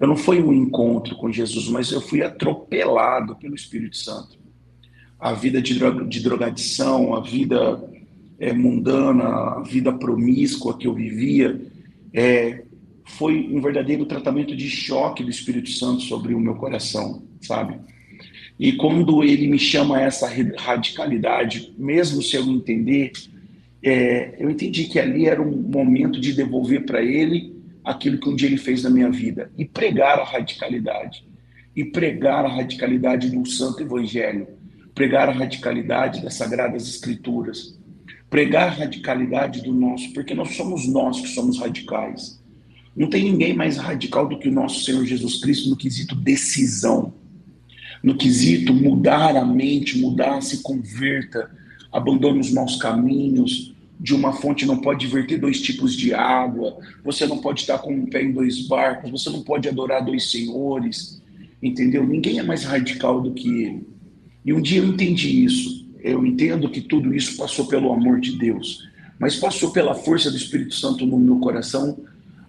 Eu 0.00 0.08
não 0.08 0.16
foi 0.16 0.42
um 0.42 0.52
encontro 0.52 1.14
com 1.16 1.30
Jesus, 1.30 1.68
mas 1.68 1.92
eu 1.92 2.00
fui 2.00 2.22
atropelado 2.22 3.36
pelo 3.36 3.54
Espírito 3.54 3.96
Santo. 3.98 4.38
A 5.18 5.34
vida 5.34 5.60
de, 5.60 5.74
droga, 5.74 6.04
de 6.06 6.20
drogadição, 6.20 7.14
a 7.14 7.20
vida 7.20 7.78
é, 8.40 8.54
mundana, 8.54 9.24
a 9.24 9.62
vida 9.62 9.92
promíscua 9.92 10.76
que 10.76 10.86
eu 10.86 10.94
vivia, 10.94 11.60
é, 12.12 12.62
foi 13.04 13.48
um 13.52 13.60
verdadeiro 13.60 14.06
tratamento 14.06 14.56
de 14.56 14.68
choque 14.68 15.22
do 15.22 15.30
Espírito 15.30 15.68
Santo 15.68 16.02
sobre 16.02 16.32
o 16.34 16.40
meu 16.40 16.54
coração, 16.54 17.22
sabe? 17.42 17.78
E 18.58 18.72
quando 18.72 19.22
ele 19.22 19.46
me 19.46 19.58
chama 19.58 19.98
a 19.98 20.02
essa 20.02 20.28
radicalidade, 20.58 21.72
mesmo 21.78 22.22
se 22.22 22.36
eu 22.36 22.44
entender, 22.44 23.12
é, 23.82 24.36
eu 24.38 24.50
entendi 24.50 24.84
que 24.84 24.98
ali 24.98 25.26
era 25.26 25.40
um 25.40 25.50
momento 25.50 26.20
de 26.20 26.32
devolver 26.32 26.84
para 26.84 27.02
ele 27.02 27.56
aquilo 27.84 28.18
que 28.18 28.28
um 28.28 28.36
dia 28.36 28.48
ele 28.48 28.58
fez 28.58 28.82
na 28.82 28.90
minha 28.90 29.10
vida 29.10 29.50
e 29.56 29.64
pregar 29.64 30.18
a 30.18 30.24
radicalidade. 30.24 31.24
E 31.74 31.84
pregar 31.84 32.44
a 32.44 32.48
radicalidade 32.48 33.30
do 33.30 33.46
Santo 33.46 33.82
Evangelho, 33.82 34.48
pregar 34.94 35.28
a 35.28 35.32
radicalidade 35.32 36.20
das 36.20 36.34
Sagradas 36.34 36.88
Escrituras, 36.88 37.78
pregar 38.30 38.68
a 38.68 38.72
radicalidade 38.72 39.60
do 39.60 39.72
nosso, 39.72 40.12
porque 40.14 40.34
nós 40.34 40.54
somos 40.54 40.86
nós 40.86 41.20
que 41.20 41.28
somos 41.28 41.58
radicais. 41.58 42.40
Não 42.96 43.10
tem 43.10 43.24
ninguém 43.24 43.52
mais 43.52 43.76
radical 43.76 44.28
do 44.28 44.38
que 44.38 44.48
o 44.48 44.52
nosso 44.52 44.84
Senhor 44.84 45.04
Jesus 45.04 45.40
Cristo 45.40 45.68
no 45.68 45.76
quesito 45.76 46.14
decisão 46.14 47.12
no 48.02 48.16
quesito 48.16 48.72
mudar 48.72 49.36
a 49.36 49.44
mente, 49.44 49.98
mudar, 49.98 50.40
se 50.40 50.62
converta, 50.62 51.50
abandone 51.92 52.40
os 52.40 52.50
maus 52.50 52.76
caminhos. 52.76 53.74
De 53.98 54.14
uma 54.14 54.32
fonte 54.32 54.64
não 54.64 54.78
pode 54.78 55.06
verter 55.06 55.38
dois 55.38 55.60
tipos 55.60 55.94
de 55.94 56.14
água, 56.14 56.78
você 57.04 57.26
não 57.26 57.36
pode 57.36 57.60
estar 57.60 57.78
com 57.78 57.92
um 57.92 58.06
pé 58.06 58.22
em 58.22 58.32
dois 58.32 58.66
barcos, 58.66 59.10
você 59.10 59.28
não 59.28 59.42
pode 59.42 59.68
adorar 59.68 60.02
dois 60.02 60.30
senhores, 60.30 61.22
entendeu? 61.62 62.06
Ninguém 62.06 62.38
é 62.38 62.42
mais 62.42 62.64
radical 62.64 63.20
do 63.20 63.34
que 63.34 63.46
ele. 63.46 63.86
E 64.42 64.54
um 64.54 64.62
dia 64.62 64.78
eu 64.78 64.86
entendi 64.86 65.44
isso. 65.44 65.79
Eu 66.02 66.24
entendo 66.24 66.70
que 66.70 66.80
tudo 66.80 67.14
isso 67.14 67.36
passou 67.36 67.66
pelo 67.66 67.92
amor 67.92 68.20
de 68.20 68.38
Deus, 68.38 68.88
mas 69.18 69.36
passou 69.36 69.70
pela 69.70 69.94
força 69.94 70.30
do 70.30 70.36
Espírito 70.36 70.74
Santo 70.74 71.06
no 71.06 71.18
meu 71.18 71.38
coração 71.38 71.98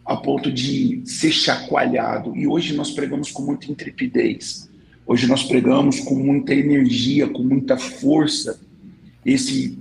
a 0.06 0.18
ponto 0.18 0.52
de 0.52 1.02
ser 1.06 1.32
chacoalhado. 1.32 2.36
E 2.36 2.48
hoje 2.48 2.74
nós 2.74 2.92
pregamos 2.92 3.32
com 3.32 3.44
muita 3.44 3.72
intrepidez 3.72 4.70
Hoje 5.06 5.28
nós 5.28 5.44
pregamos 5.44 6.00
com 6.00 6.16
muita 6.16 6.54
energia, 6.54 7.28
com 7.28 7.44
muita 7.44 7.78
força, 7.78 8.60
esse 9.26 9.78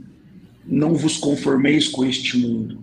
não 0.67 0.95
vos 0.95 1.17
conformeis 1.19 1.89
com 1.89 2.05
este 2.05 2.37
mundo, 2.37 2.81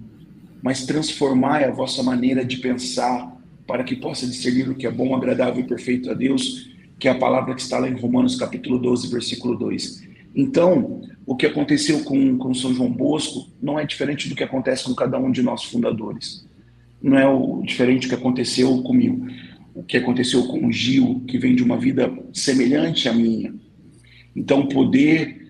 mas 0.62 0.86
transformai 0.86 1.66
a 1.66 1.72
vossa 1.72 2.02
maneira 2.02 2.46
de 2.46 2.58
pensar 2.58 3.36
para 3.68 3.84
que 3.84 3.96
possa 3.96 4.26
discernir 4.26 4.70
o 4.70 4.76
que 4.76 4.88
é 4.88 4.92
bom, 4.92 5.16
agradável 5.16 5.62
e 5.62 5.68
perfeito 5.68 6.10
a 6.10 6.14
Deus, 6.14 6.70
que 6.98 7.08
é 7.08 7.12
a 7.12 7.16
palavra 7.16 7.54
que 7.54 7.62
está 7.62 7.80
lá 7.80 7.90
em 7.90 8.00
Romanos 8.00 8.36
capítulo 8.36 8.80
12, 8.80 9.10
versículo 9.10 9.58
2. 9.58 10.08
Então, 10.36 11.02
o 11.26 11.36
que 11.36 11.46
aconteceu 11.46 12.04
com, 12.04 12.38
com 12.38 12.54
São 12.54 12.74
João 12.74 12.92
Bosco 12.92 13.50
não 13.62 13.80
é 13.80 13.86
diferente 13.86 14.30
do 14.30 14.36
que 14.36 14.44
acontece 14.44 14.84
com 14.84 14.94
cada 14.94 15.18
um 15.18 15.32
de 15.32 15.42
nós 15.42 15.64
fundadores. 15.64 16.48
Não 17.02 17.18
é 17.18 17.28
o 17.28 17.62
diferente 17.64 18.08
do 18.08 18.10
que 18.10 18.16
aconteceu 18.16 18.82
comigo 18.82 19.28
o 19.78 19.84
que 19.84 19.96
aconteceu 19.96 20.48
com 20.48 20.66
o 20.66 20.72
Gil, 20.72 21.24
que 21.28 21.38
vem 21.38 21.54
de 21.54 21.62
uma 21.62 21.78
vida 21.78 22.12
semelhante 22.34 23.08
à 23.08 23.14
minha. 23.14 23.54
Então, 24.36 24.66
poder 24.66 25.46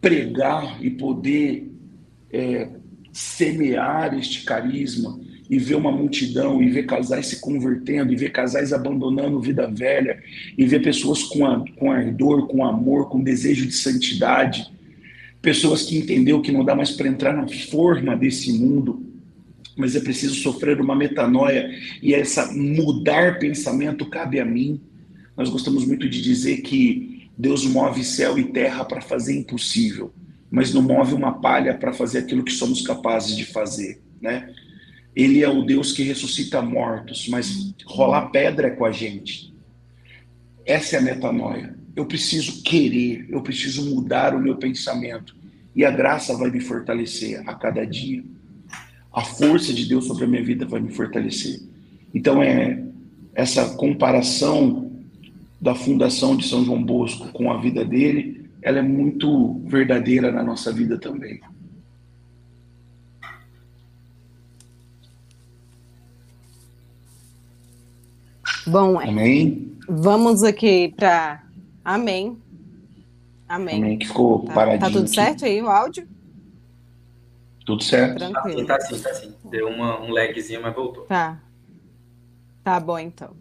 pregar 0.00 0.78
e 0.80 0.90
poder 0.90 1.72
é, 2.30 2.68
semear 3.12 4.16
este 4.16 4.44
carisma 4.44 5.18
e 5.48 5.58
ver 5.58 5.74
uma 5.74 5.92
multidão, 5.92 6.62
e 6.62 6.70
ver 6.70 6.86
casais 6.86 7.26
se 7.26 7.40
convertendo, 7.40 8.12
e 8.12 8.16
ver 8.16 8.30
casais 8.30 8.72
abandonando 8.72 9.40
vida 9.40 9.66
velha, 9.66 10.22
e 10.56 10.64
ver 10.64 10.82
pessoas 10.82 11.22
com, 11.22 11.44
a, 11.44 11.64
com 11.76 11.92
ardor, 11.92 12.46
com 12.46 12.64
amor, 12.64 13.08
com 13.08 13.22
desejo 13.22 13.66
de 13.66 13.74
santidade, 13.74 14.72
pessoas 15.42 15.82
que 15.82 15.98
entenderam 15.98 16.40
que 16.40 16.50
não 16.50 16.64
dá 16.64 16.74
mais 16.74 16.90
para 16.90 17.08
entrar 17.08 17.36
na 17.36 17.46
forma 17.46 18.16
desse 18.16 18.52
mundo, 18.52 19.04
mas 19.76 19.94
é 19.94 20.00
preciso 20.00 20.36
sofrer 20.36 20.80
uma 20.80 20.94
metanoia, 20.94 21.70
e 22.02 22.14
essa 22.14 22.52
mudar 22.52 23.38
pensamento 23.38 24.06
cabe 24.06 24.40
a 24.40 24.44
mim. 24.44 24.80
Nós 25.36 25.50
gostamos 25.50 25.84
muito 25.84 26.08
de 26.08 26.22
dizer 26.22 26.62
que 26.62 27.28
Deus 27.36 27.66
move 27.66 28.04
céu 28.04 28.38
e 28.38 28.44
terra 28.44 28.84
para 28.84 29.00
fazer 29.00 29.36
impossível, 29.36 30.12
mas 30.50 30.72
não 30.72 30.80
move 30.80 31.12
uma 31.12 31.32
palha 31.32 31.74
para 31.74 31.92
fazer 31.92 32.18
aquilo 32.20 32.44
que 32.44 32.52
somos 32.52 32.80
capazes 32.80 33.36
de 33.36 33.44
fazer, 33.44 34.00
né? 34.22 34.48
Ele 35.14 35.42
é 35.42 35.48
o 35.48 35.62
Deus 35.62 35.92
que 35.92 36.02
ressuscita 36.02 36.60
mortos, 36.60 37.28
mas 37.28 37.74
rolar 37.86 38.30
pedra 38.30 38.68
é 38.68 38.70
com 38.70 38.84
a 38.84 38.92
gente. 38.92 39.54
Essa 40.66 40.96
é 40.96 40.98
a 40.98 41.02
metanoia. 41.02 41.76
Eu 41.94 42.06
preciso 42.06 42.62
querer, 42.62 43.26
eu 43.28 43.40
preciso 43.42 43.94
mudar 43.94 44.34
o 44.34 44.40
meu 44.40 44.56
pensamento. 44.56 45.36
E 45.74 45.84
a 45.84 45.90
graça 45.90 46.36
vai 46.36 46.50
me 46.50 46.60
fortalecer 46.60 47.42
a 47.46 47.54
cada 47.54 47.84
dia. 47.84 48.24
A 49.12 49.22
força 49.22 49.72
de 49.72 49.86
Deus 49.86 50.06
sobre 50.06 50.24
a 50.24 50.26
minha 50.26 50.42
vida 50.42 50.66
vai 50.66 50.80
me 50.80 50.90
fortalecer. 50.90 51.60
Então 52.12 52.42
é 52.42 52.82
essa 53.34 53.76
comparação 53.76 54.84
da 55.60 55.74
fundação 55.74 56.36
de 56.36 56.46
São 56.46 56.64
João 56.64 56.82
Bosco 56.82 57.28
com 57.32 57.50
a 57.50 57.58
vida 57.58 57.84
dele, 57.84 58.50
ela 58.60 58.78
é 58.78 58.82
muito 58.82 59.60
verdadeira 59.66 60.30
na 60.30 60.42
nossa 60.42 60.72
vida 60.72 60.98
também. 60.98 61.40
Bom, 68.66 68.98
Amém. 68.98 69.76
Vamos 69.88 70.42
aqui 70.42 70.94
para 70.96 71.44
Amém. 71.84 72.40
Amém. 73.46 73.76
Amém, 73.76 73.98
que 73.98 74.06
ficou 74.06 74.44
tá, 74.46 74.54
paradinho. 74.54 74.80
Tá 74.80 74.90
tudo 74.90 75.08
certo 75.08 75.44
aí 75.44 75.60
o 75.60 75.68
áudio? 75.68 76.08
Tudo 77.66 77.82
certo. 77.82 78.16
Tranquilo. 78.16 78.66
Tá 78.66 78.80
sim, 78.80 78.88
tá 78.88 78.96
sim, 78.96 79.02
tá 79.02 79.14
sim. 79.14 79.34
Deu 79.50 79.68
uma, 79.68 80.00
um 80.00 80.10
lagzinho, 80.10 80.62
mas 80.62 80.74
voltou. 80.74 81.04
Tá. 81.04 81.42
Tá 82.62 82.80
bom, 82.80 82.98
então. 82.98 83.36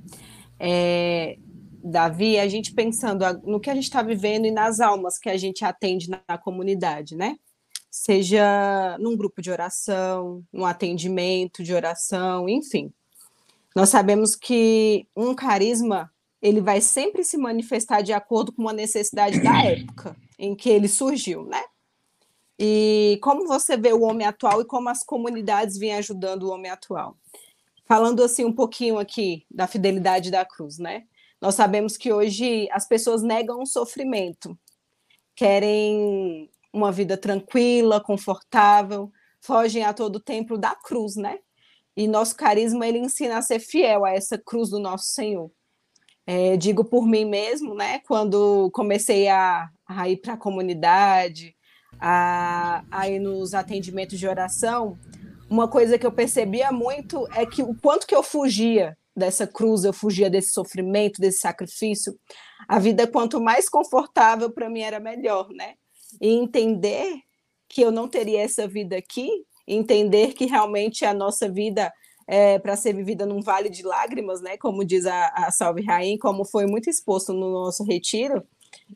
É, 0.59 1.37
Davi, 1.83 2.37
a 2.37 2.47
gente 2.47 2.73
pensando 2.73 3.23
no 3.43 3.59
que 3.59 3.69
a 3.69 3.75
gente 3.75 3.85
está 3.85 4.01
vivendo 4.01 4.45
e 4.45 4.51
nas 4.51 4.81
almas 4.81 5.17
que 5.17 5.29
a 5.29 5.37
gente 5.37 5.63
atende 5.63 6.09
na, 6.09 6.19
na 6.27 6.37
comunidade, 6.37 7.15
né? 7.15 7.37
Seja 7.89 8.97
num 8.99 9.15
grupo 9.15 9.41
de 9.41 9.51
oração, 9.51 10.43
num 10.51 10.65
atendimento 10.65 11.63
de 11.63 11.73
oração, 11.73 12.49
enfim. 12.49 12.91
Nós 13.75 13.89
sabemos 13.89 14.35
que 14.35 15.07
um 15.15 15.33
carisma 15.33 16.11
ele 16.41 16.59
vai 16.59 16.81
sempre 16.81 17.23
se 17.23 17.37
manifestar 17.37 18.01
de 18.01 18.11
acordo 18.11 18.51
com 18.51 18.61
uma 18.61 18.73
necessidade 18.73 19.41
da 19.41 19.57
época 19.63 20.15
em 20.37 20.55
que 20.55 20.69
ele 20.69 20.87
surgiu, 20.87 21.45
né? 21.45 21.63
E 22.59 23.17
como 23.21 23.47
você 23.47 23.75
vê 23.77 23.93
o 23.93 24.03
homem 24.03 24.27
atual 24.27 24.61
e 24.61 24.65
como 24.65 24.89
as 24.89 25.03
comunidades 25.03 25.77
vêm 25.77 25.93
ajudando 25.95 26.43
o 26.43 26.51
homem 26.51 26.69
atual? 26.69 27.17
Falando 27.85 28.23
assim 28.23 28.45
um 28.45 28.53
pouquinho 28.53 28.99
aqui 28.99 29.45
da 29.49 29.67
fidelidade 29.67 30.29
da 30.29 30.45
cruz, 30.45 30.77
né? 30.77 31.03
Nós 31.41 31.55
sabemos 31.55 31.97
que 31.97 32.11
hoje 32.11 32.69
as 32.71 32.87
pessoas 32.87 33.21
negam 33.21 33.61
o 33.61 33.65
sofrimento, 33.65 34.57
querem 35.35 36.49
uma 36.71 36.91
vida 36.91 37.17
tranquila, 37.17 38.01
confortável, 38.01 39.11
fogem 39.41 39.83
a 39.83 39.93
todo 39.93 40.19
tempo 40.19 40.57
da 40.57 40.75
cruz, 40.75 41.15
né? 41.15 41.39
E 41.95 42.07
nosso 42.07 42.35
carisma 42.35 42.87
ele 42.87 42.99
ensina 42.99 43.37
a 43.37 43.41
ser 43.41 43.59
fiel 43.59 44.03
a 44.05 44.11
essa 44.11 44.37
cruz 44.37 44.69
do 44.69 44.79
nosso 44.79 45.05
Senhor. 45.05 45.51
É, 46.25 46.55
digo 46.57 46.83
por 46.83 47.05
mim 47.05 47.25
mesmo, 47.25 47.75
né? 47.75 47.99
Quando 48.07 48.71
comecei 48.71 49.27
a, 49.27 49.69
a 49.85 50.09
ir 50.09 50.17
para 50.17 50.33
a 50.33 50.37
comunidade, 50.37 51.55
a, 51.99 52.83
a 52.89 53.09
ir 53.09 53.19
nos 53.19 53.53
atendimentos 53.53 54.17
de 54.17 54.27
oração, 54.27 54.97
uma 55.49 55.67
coisa 55.67 55.99
que 55.99 56.05
eu 56.05 56.11
percebia 56.11 56.71
muito 56.71 57.27
é 57.33 57.45
que 57.45 57.61
o 57.61 57.75
quanto 57.75 58.07
que 58.07 58.15
eu 58.15 58.23
fugia 58.23 58.97
dessa 59.15 59.45
cruz, 59.45 59.83
eu 59.83 59.93
fugia 59.93 60.29
desse 60.29 60.51
sofrimento, 60.51 61.21
desse 61.21 61.39
sacrifício. 61.39 62.17
A 62.67 62.79
vida, 62.79 63.05
quanto 63.05 63.39
mais 63.39 63.69
confortável 63.69 64.49
para 64.49 64.69
mim, 64.69 64.81
era 64.81 64.99
melhor, 64.99 65.49
né? 65.49 65.75
E 66.21 66.29
entender 66.29 67.19
que 67.69 67.81
eu 67.81 67.91
não 67.91 68.07
teria 68.07 68.41
essa 68.41 68.67
vida 68.67 68.97
aqui 68.97 69.29
entender 69.67 70.33
que 70.33 70.45
realmente 70.45 71.05
a 71.05 71.13
nossa 71.13 71.49
vida 71.49 71.91
é 72.27 72.57
para 72.57 72.75
ser 72.75 72.93
vivida 72.93 73.25
num 73.25 73.41
vale 73.41 73.69
de 73.69 73.83
lágrimas, 73.83 74.41
né? 74.41 74.57
Como 74.57 74.85
diz 74.85 75.05
a, 75.05 75.27
a 75.35 75.51
Salve 75.51 75.83
Rainha, 75.83 76.17
como 76.17 76.45
foi 76.45 76.65
muito 76.65 76.89
exposto 76.89 77.33
no 77.33 77.51
nosso 77.51 77.83
retiro 77.83 78.43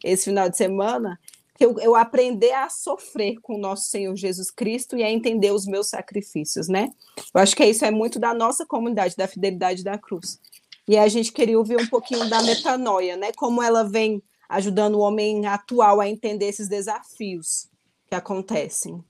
esse 0.03 0.25
final 0.25 0.49
de 0.49 0.58
semana, 0.58 1.19
que 1.56 1.65
eu, 1.65 1.77
eu 1.80 1.95
aprender 1.95 2.53
a 2.53 2.69
sofrer 2.69 3.39
com 3.41 3.56
o 3.56 3.60
nosso 3.60 3.89
Senhor 3.89 4.15
Jesus 4.15 4.51
Cristo 4.51 4.95
e 4.95 5.03
a 5.03 5.12
entender 5.12 5.51
os 5.51 5.65
meus 5.65 5.89
sacrifícios, 5.89 6.67
né? 6.67 6.89
Eu 7.34 7.41
acho 7.41 7.56
que 7.56 7.65
isso 7.65 7.84
é 7.84 7.91
muito 7.91 8.19
da 8.19 8.34
nossa 8.34 8.65
comunidade, 8.65 9.15
da 9.15 9.27
fidelidade 9.27 9.84
da 9.84 9.97
cruz. 9.97 10.39
E 10.88 10.97
a 10.97 11.08
gente 11.08 11.34
queria 11.34 11.58
ouvir 11.58 11.77
um 11.77 11.88
pouquinho 11.88 12.30
da 12.30 12.41
metanoia, 12.41 13.17
né? 13.17 13.32
Como 13.36 13.62
ela 13.62 13.84
vem 13.84 14.21
ajudando 14.47 14.95
o 14.95 15.01
homem 15.01 15.45
atual 15.45 15.99
a 15.99 16.08
entender 16.08 16.45
esses 16.45 16.69
desafios 16.69 17.67
que 18.08 18.15
acontecem. 18.15 19.03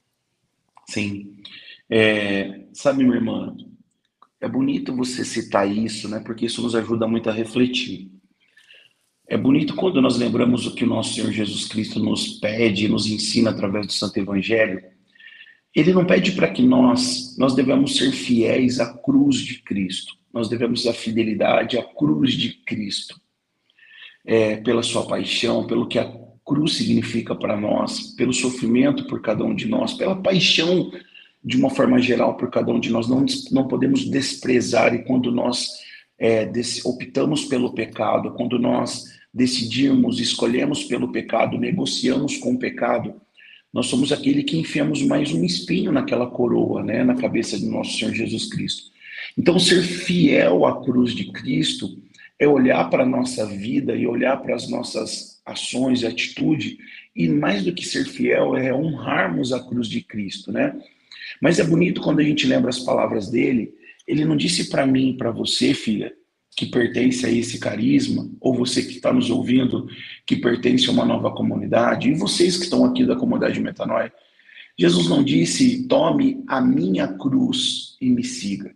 Sim. 0.89 1.38
É, 1.89 2.65
sabe, 2.73 3.04
minha 3.04 3.15
irmã, 3.15 3.56
é 4.39 4.47
bonito 4.47 4.95
você 4.95 5.26
citar 5.26 5.69
isso, 5.69 6.08
né? 6.08 6.19
Porque 6.19 6.45
isso 6.45 6.62
nos 6.62 6.76
ajuda 6.76 7.08
muito 7.08 7.30
a 7.30 7.34
refletir. 7.34 8.12
É 9.28 9.38
bonito 9.38 9.76
quando 9.76 10.02
nós 10.02 10.17
lembramos 10.17 10.65
o 10.65 10.73
que 10.73 10.86
o 10.86 10.88
nosso 10.88 11.15
Senhor 11.15 11.32
Jesus 11.32 11.67
Cristo 11.67 12.00
nos 12.00 12.39
pede, 12.39 12.88
nos 12.88 13.08
ensina 13.08 13.50
através 13.50 13.86
do 13.86 13.91
Santo 13.91 14.17
Evangelho. 14.17 14.82
Ele 15.76 15.93
não 15.93 16.06
pede 16.06 16.32
para 16.32 16.50
que 16.50 16.62
nós 16.62 17.36
nós 17.38 17.54
devemos 17.54 17.97
ser 17.97 18.12
fiéis 18.12 18.80
à 18.80 18.93
cruz 18.97 19.38
de 19.38 19.62
Cristo. 19.62 20.15
Nós 20.34 20.47
devemos 20.47 20.88
a 20.88 20.93
fidelidade 20.93 21.78
à 21.78 21.84
cruz 21.84 22.34
de 22.34 22.54
Cristo. 22.65 23.19
É, 24.26 24.58
pela 24.58 24.84
sua 24.84 25.06
paixão, 25.08 25.67
pelo 25.67 25.88
que 25.88 26.00
a 26.00 26.27
cruz 26.48 26.78
significa 26.78 27.36
para 27.36 27.58
nós, 27.58 28.14
pelo 28.16 28.34
sofrimento 28.34 29.06
por 29.06 29.22
cada 29.22 29.44
um 29.44 29.54
de 29.54 29.68
nós, 29.68 29.94
pela 29.94 30.16
paixão 30.16 30.90
de 31.44 31.58
uma 31.58 31.70
forma 31.70 32.00
geral 32.00 32.38
por 32.38 32.50
cada 32.50 32.72
um 32.72 32.80
de 32.80 32.90
nós. 32.90 33.08
Não, 33.08 33.26
não 33.52 33.68
podemos 33.68 34.10
desprezar 34.10 34.96
e 34.96 35.04
quando 35.04 35.30
nós 35.30 35.68
é, 36.18 36.50
optamos 36.86 37.46
pelo 37.46 37.74
pecado, 37.74 38.32
quando 38.32 38.58
nós 38.58 39.06
decidimos, 39.34 40.20
escolhemos 40.20 40.86
pelo 40.86 41.12
pecado, 41.12 41.58
negociamos 41.58 42.38
com 42.38 42.54
o 42.54 42.60
pecado, 42.60 43.14
nós 43.74 43.88
somos 43.88 44.12
aquele 44.12 44.42
que 44.42 44.58
enfiamos 44.58 45.04
mais 45.04 45.32
um 45.34 45.44
espinho 45.44 45.92
naquela 45.92 46.26
coroa, 46.28 46.82
né, 46.82 47.04
na 47.04 47.14
cabeça 47.14 47.60
do 47.60 47.68
nosso 47.68 47.98
Senhor 47.98 48.14
Jesus 48.14 48.50
Cristo. 48.50 48.90
Então, 49.38 49.60
ser 49.60 49.84
fiel 49.84 50.66
à 50.66 50.82
cruz 50.82 51.14
de 51.14 51.32
Cristo 51.32 51.98
é 52.40 52.48
olhar 52.48 52.90
para 52.90 53.04
a 53.04 53.06
nossa 53.06 53.46
vida 53.46 53.96
e 53.96 54.08
olhar 54.08 54.38
para 54.38 54.56
as 54.56 54.70
nossas 54.70 55.37
ações 55.48 56.02
e 56.02 56.08
atitude, 56.08 56.78
e 57.16 57.28
mais 57.28 57.64
do 57.64 57.74
que 57.74 57.86
ser 57.86 58.06
fiel 58.06 58.56
é 58.56 58.74
honrarmos 58.74 59.54
a 59.54 59.64
cruz 59.64 59.88
de 59.88 60.02
Cristo, 60.02 60.52
né? 60.52 60.80
Mas 61.42 61.60
é 61.60 61.64
bonito 61.64 62.02
quando 62.02 62.20
a 62.20 62.24
gente 62.24 62.46
lembra 62.46 62.70
as 62.70 62.80
palavras 62.80 63.30
dele. 63.30 63.74
Ele 64.08 64.26
não 64.26 64.38
disse 64.38 64.70
para 64.70 64.86
mim, 64.86 65.16
para 65.18 65.32
você, 65.32 65.74
filha, 65.74 66.14
que 66.56 66.66
pertence 66.66 67.26
a 67.26 67.30
esse 67.30 67.60
carisma, 67.60 68.30
ou 68.40 68.54
você 68.54 68.82
que 68.82 68.94
está 68.94 69.14
nos 69.14 69.30
ouvindo, 69.30 69.88
que 70.26 70.36
pertence 70.36 70.88
a 70.88 70.92
uma 70.92 71.06
nova 71.06 71.32
comunidade, 71.32 72.10
e 72.10 72.16
vocês 72.16 72.58
que 72.58 72.64
estão 72.64 72.84
aqui 72.84 73.06
da 73.06 73.15
comunidade 73.15 73.60
Metanoia. 73.60 74.12
Jesus 74.78 75.08
não 75.08 75.24
disse, 75.24 75.88
tome 75.88 76.44
a 76.48 76.62
minha 76.62 77.08
cruz 77.08 77.96
e 78.00 78.10
me 78.10 78.24
siga. 78.24 78.76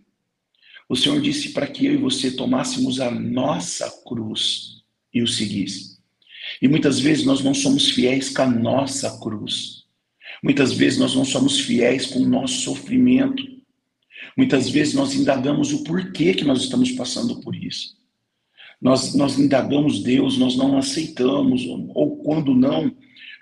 O 0.90 0.96
Senhor 0.96 1.22
disse 1.22 1.54
para 1.54 1.68
que 1.68 1.86
eu 1.86 1.94
e 1.94 1.98
você 1.98 2.32
tomássemos 2.32 3.00
a 3.00 3.10
nossa 3.10 3.90
cruz 4.06 4.84
e 5.14 5.22
o 5.22 5.28
seguisse. 5.28 5.91
E 6.62 6.68
muitas 6.68 7.00
vezes 7.00 7.26
nós 7.26 7.44
não 7.44 7.54
somos 7.54 7.92
fiéis 7.92 8.30
com 8.30 8.42
a 8.42 8.50
nossa 8.50 9.20
cruz. 9.20 9.84
Muitas 10.44 10.74
vezes 10.74 10.98
nós 11.00 11.16
não 11.16 11.26
somos 11.26 11.60
fiéis 11.60 12.08
com 12.08 12.20
o 12.20 12.28
nosso 12.28 12.62
sofrimento. 12.62 13.44
Muitas 14.36 14.70
vezes 14.70 14.94
nós 14.94 15.14
indagamos 15.14 15.74
o 15.74 15.84
porquê 15.84 16.34
que 16.34 16.44
nós 16.44 16.64
estamos 16.64 16.92
passando 16.92 17.40
por 17.42 17.56
isso. 17.56 17.96
Nós, 18.82 19.14
nós 19.14 19.38
indagamos 19.38 20.02
Deus, 20.02 20.38
nós 20.38 20.56
não 20.56 20.78
aceitamos, 20.78 21.64
ou 21.94 22.18
quando 22.24 22.56
não, 22.56 22.92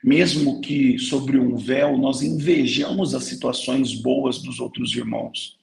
mesmo 0.03 0.59
que 0.59 0.99
sobre 0.99 1.39
um 1.39 1.55
véu, 1.55 1.97
nós 1.97 2.21
invejamos 2.21 3.15
as 3.15 3.23
situações 3.23 3.93
boas 3.95 4.39
dos 4.39 4.59
outros 4.59 4.93
irmãos. 4.95 5.57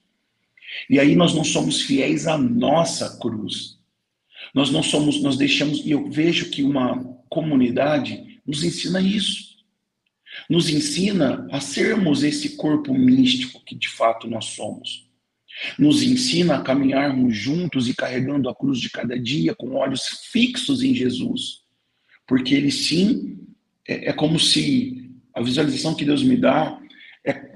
E 0.88 0.98
aí 0.98 1.14
nós 1.14 1.34
não 1.34 1.44
somos 1.44 1.82
fiéis 1.82 2.26
à 2.26 2.38
nossa 2.38 3.18
cruz. 3.18 3.75
Nós 4.56 4.70
não 4.70 4.82
somos, 4.82 5.20
nós 5.20 5.36
deixamos, 5.36 5.84
e 5.84 5.90
eu 5.90 6.10
vejo 6.10 6.48
que 6.48 6.62
uma 6.62 7.04
comunidade 7.28 8.40
nos 8.46 8.64
ensina 8.64 9.02
isso. 9.02 9.54
Nos 10.48 10.70
ensina 10.70 11.46
a 11.52 11.60
sermos 11.60 12.22
esse 12.22 12.56
corpo 12.56 12.94
místico 12.94 13.62
que 13.66 13.74
de 13.74 13.86
fato 13.86 14.26
nós 14.26 14.46
somos. 14.46 15.06
Nos 15.78 16.02
ensina 16.02 16.56
a 16.56 16.62
caminharmos 16.62 17.36
juntos 17.36 17.86
e 17.86 17.94
carregando 17.94 18.48
a 18.48 18.54
cruz 18.54 18.78
de 18.78 18.88
cada 18.88 19.18
dia 19.18 19.54
com 19.54 19.74
olhos 19.74 20.24
fixos 20.32 20.82
em 20.82 20.94
Jesus. 20.94 21.60
Porque 22.26 22.54
ele 22.54 22.70
sim 22.70 23.38
é, 23.86 24.08
é 24.08 24.12
como 24.14 24.40
se 24.40 25.10
a 25.34 25.42
visualização 25.42 25.94
que 25.94 26.04
Deus 26.06 26.22
me 26.22 26.36
dá 26.36 26.80
é, 27.22 27.52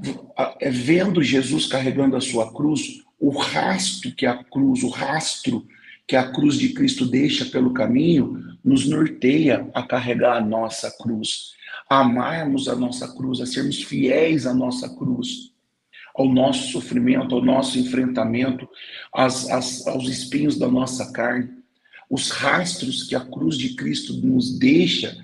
é 0.61 0.71
vendo 0.71 1.23
Jesus 1.23 1.65
carregando 1.65 2.15
a 2.15 2.21
sua 2.21 2.53
cruz, 2.53 3.03
o 3.19 3.31
rastro 3.31 4.15
que 4.15 4.27
a 4.27 4.45
cruz, 4.45 4.83
o 4.83 4.89
rastro 4.91 5.67
que 6.11 6.17
a 6.17 6.29
cruz 6.29 6.57
de 6.57 6.71
Cristo 6.71 7.07
deixa 7.07 7.45
pelo 7.45 7.73
caminho, 7.73 8.57
nos 8.65 8.85
norteia 8.85 9.71
a 9.73 9.81
carregar 9.81 10.39
a 10.39 10.45
nossa 10.45 10.91
cruz, 10.91 11.53
a 11.89 12.01
amarmos 12.01 12.67
a 12.67 12.75
nossa 12.75 13.07
cruz, 13.15 13.41
a 13.41 13.47
sermos 13.47 13.81
fiéis 13.85 14.45
à 14.45 14.53
nossa 14.53 14.89
cruz, 14.89 15.53
ao 16.13 16.29
nosso 16.29 16.73
sofrimento, 16.73 17.33
ao 17.33 17.41
nosso 17.41 17.79
enfrentamento, 17.79 18.69
às, 19.15 19.49
às, 19.51 19.87
aos 19.87 20.09
espinhos 20.09 20.59
da 20.59 20.67
nossa 20.67 21.13
carne. 21.13 21.49
Os 22.11 22.31
rastros 22.31 23.05
que 23.05 23.15
a 23.15 23.21
cruz 23.21 23.57
de 23.57 23.77
Cristo 23.77 24.15
nos 24.15 24.59
deixa 24.59 25.17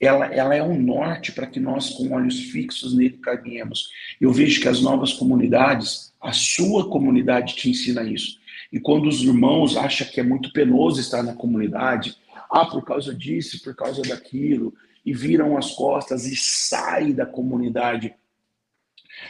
ela, 0.00 0.26
ela 0.26 0.54
é 0.54 0.62
um 0.62 0.80
norte 0.80 1.32
para 1.32 1.48
que 1.48 1.58
nós, 1.58 1.90
com 1.90 2.12
olhos 2.12 2.38
fixos 2.38 2.94
nele, 2.94 3.18
caminhemos. 3.18 3.88
Eu 4.20 4.32
vejo 4.32 4.60
que 4.60 4.68
as 4.68 4.80
novas 4.80 5.12
comunidades, 5.12 6.14
a 6.22 6.32
sua 6.32 6.88
comunidade 6.88 7.56
te 7.56 7.68
ensina 7.68 8.04
isso. 8.04 8.37
E 8.72 8.78
quando 8.78 9.08
os 9.08 9.22
irmãos 9.22 9.76
acham 9.76 10.06
que 10.06 10.20
é 10.20 10.22
muito 10.22 10.52
penoso 10.52 11.00
estar 11.00 11.22
na 11.22 11.34
comunidade, 11.34 12.16
ah, 12.50 12.66
por 12.66 12.84
causa 12.84 13.14
disso, 13.14 13.62
por 13.62 13.74
causa 13.74 14.02
daquilo, 14.02 14.74
e 15.04 15.12
viram 15.12 15.56
as 15.56 15.72
costas 15.72 16.26
e 16.26 16.36
saem 16.36 17.12
da 17.12 17.24
comunidade, 17.24 18.14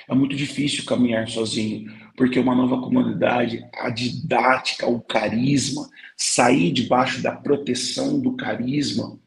é 0.08 0.14
muito 0.14 0.36
difícil 0.36 0.84
caminhar 0.84 1.28
sozinho, 1.28 1.90
porque 2.16 2.38
uma 2.38 2.54
nova 2.54 2.80
comunidade, 2.80 3.64
a 3.74 3.90
didática, 3.90 4.86
o 4.86 5.00
carisma, 5.00 5.88
sair 6.16 6.72
debaixo 6.72 7.22
da 7.22 7.32
proteção 7.32 8.20
do 8.20 8.32
carisma, 8.32 9.18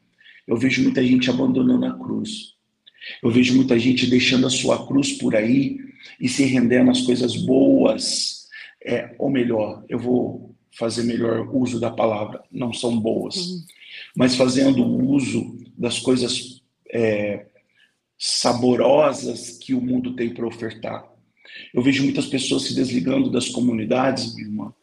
eu 0.46 0.56
vejo 0.56 0.82
muita 0.82 1.04
gente 1.04 1.30
abandonando 1.30 1.86
a 1.86 1.94
cruz. 1.94 2.52
Eu 3.22 3.30
vejo 3.30 3.54
muita 3.54 3.78
gente 3.78 4.06
deixando 4.06 4.46
a 4.46 4.50
sua 4.50 4.86
cruz 4.86 5.12
por 5.12 5.34
aí 5.34 5.78
e 6.20 6.28
se 6.28 6.44
rendendo 6.44 6.90
às 6.90 7.00
coisas 7.00 7.36
boas. 7.36 8.41
É, 8.84 9.14
ou 9.18 9.30
melhor, 9.30 9.84
eu 9.88 9.98
vou 9.98 10.54
fazer 10.76 11.02
melhor 11.04 11.54
uso 11.54 11.78
da 11.78 11.90
palavra, 11.90 12.42
não 12.50 12.72
são 12.72 12.98
boas, 12.98 13.36
uhum. 13.36 13.62
mas 14.16 14.34
fazendo 14.34 14.84
uso 14.84 15.58
das 15.76 15.98
coisas 15.98 16.62
é, 16.90 17.46
saborosas 18.18 19.58
que 19.58 19.74
o 19.74 19.80
mundo 19.80 20.14
tem 20.16 20.32
para 20.32 20.46
ofertar. 20.46 21.06
Eu 21.74 21.82
vejo 21.82 22.02
muitas 22.02 22.26
pessoas 22.26 22.62
se 22.62 22.74
desligando 22.74 23.30
das 23.30 23.48
comunidades, 23.48 24.34
minha 24.34 24.48
irmã, 24.48 24.74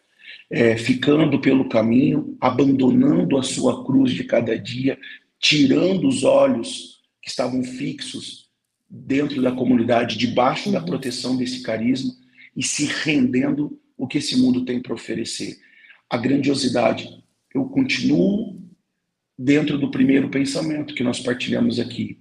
é, 0.50 0.78
ficando 0.78 1.40
pelo 1.40 1.70
caminho, 1.70 2.38
abandonando 2.40 3.38
a 3.38 3.44
sua 3.44 3.86
cruz 3.86 4.12
de 4.12 4.24
cada 4.24 4.58
dia, 4.58 4.98
tirando 5.40 6.08
os 6.08 6.24
olhos 6.24 7.02
que 7.22 7.30
estavam 7.30 7.64
fixos 7.64 8.50
dentro 8.90 9.42
da 9.42 9.52
comunidade, 9.52 10.18
debaixo 10.18 10.68
uhum. 10.68 10.74
da 10.74 10.82
proteção 10.82 11.36
desse 11.36 11.62
carisma 11.62 12.14
e 12.56 12.64
se 12.64 12.86
rendendo 12.86 13.80
o 14.00 14.08
que 14.08 14.18
esse 14.18 14.40
mundo 14.40 14.64
tem 14.64 14.82
para 14.82 14.94
oferecer. 14.94 15.60
A 16.10 16.18
grandiosidade. 16.18 17.22
Eu 17.54 17.66
continuo 17.66 18.58
dentro 19.38 19.78
do 19.78 19.92
primeiro 19.92 20.30
pensamento 20.30 20.96
que 20.96 21.04
nós 21.04 21.20
partilhamos 21.20 21.80
aqui. 21.80 22.18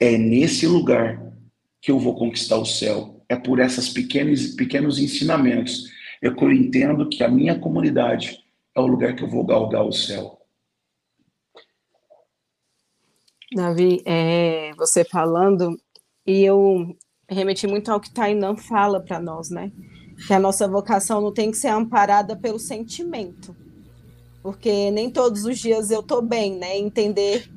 É 0.00 0.18
nesse 0.18 0.66
lugar 0.66 1.32
que 1.80 1.92
eu 1.92 1.98
vou 1.98 2.16
conquistar 2.16 2.56
o 2.58 2.66
céu. 2.66 3.24
É 3.28 3.36
por 3.36 3.60
essas 3.60 3.88
pequenos, 3.88 4.48
pequenos 4.48 4.98
ensinamentos. 4.98 5.88
É 6.20 6.28
que 6.28 6.42
eu 6.42 6.50
entendo 6.50 7.08
que 7.08 7.22
a 7.22 7.28
minha 7.28 7.56
comunidade 7.56 8.44
é 8.74 8.80
o 8.80 8.86
lugar 8.86 9.14
que 9.14 9.22
eu 9.22 9.30
vou 9.30 9.46
galgar 9.46 9.84
o 9.84 9.92
céu. 9.92 10.40
Davi, 13.54 14.02
é, 14.04 14.72
você 14.74 15.04
falando, 15.04 15.80
e 16.26 16.42
eu 16.42 16.96
remeti 17.28 17.66
muito 17.68 17.92
ao 17.92 18.00
que 18.00 18.12
Tainan 18.12 18.56
fala 18.56 19.00
para 19.00 19.20
nós, 19.20 19.50
né? 19.50 19.70
Que 20.26 20.32
a 20.32 20.38
nossa 20.38 20.66
vocação 20.68 21.20
não 21.20 21.32
tem 21.32 21.50
que 21.50 21.56
ser 21.56 21.68
amparada 21.68 22.36
pelo 22.36 22.58
sentimento. 22.58 23.54
Porque 24.42 24.90
nem 24.90 25.10
todos 25.10 25.44
os 25.44 25.58
dias 25.58 25.90
eu 25.90 26.02
tô 26.02 26.22
bem, 26.22 26.56
né? 26.56 26.78
Entender 26.78 27.48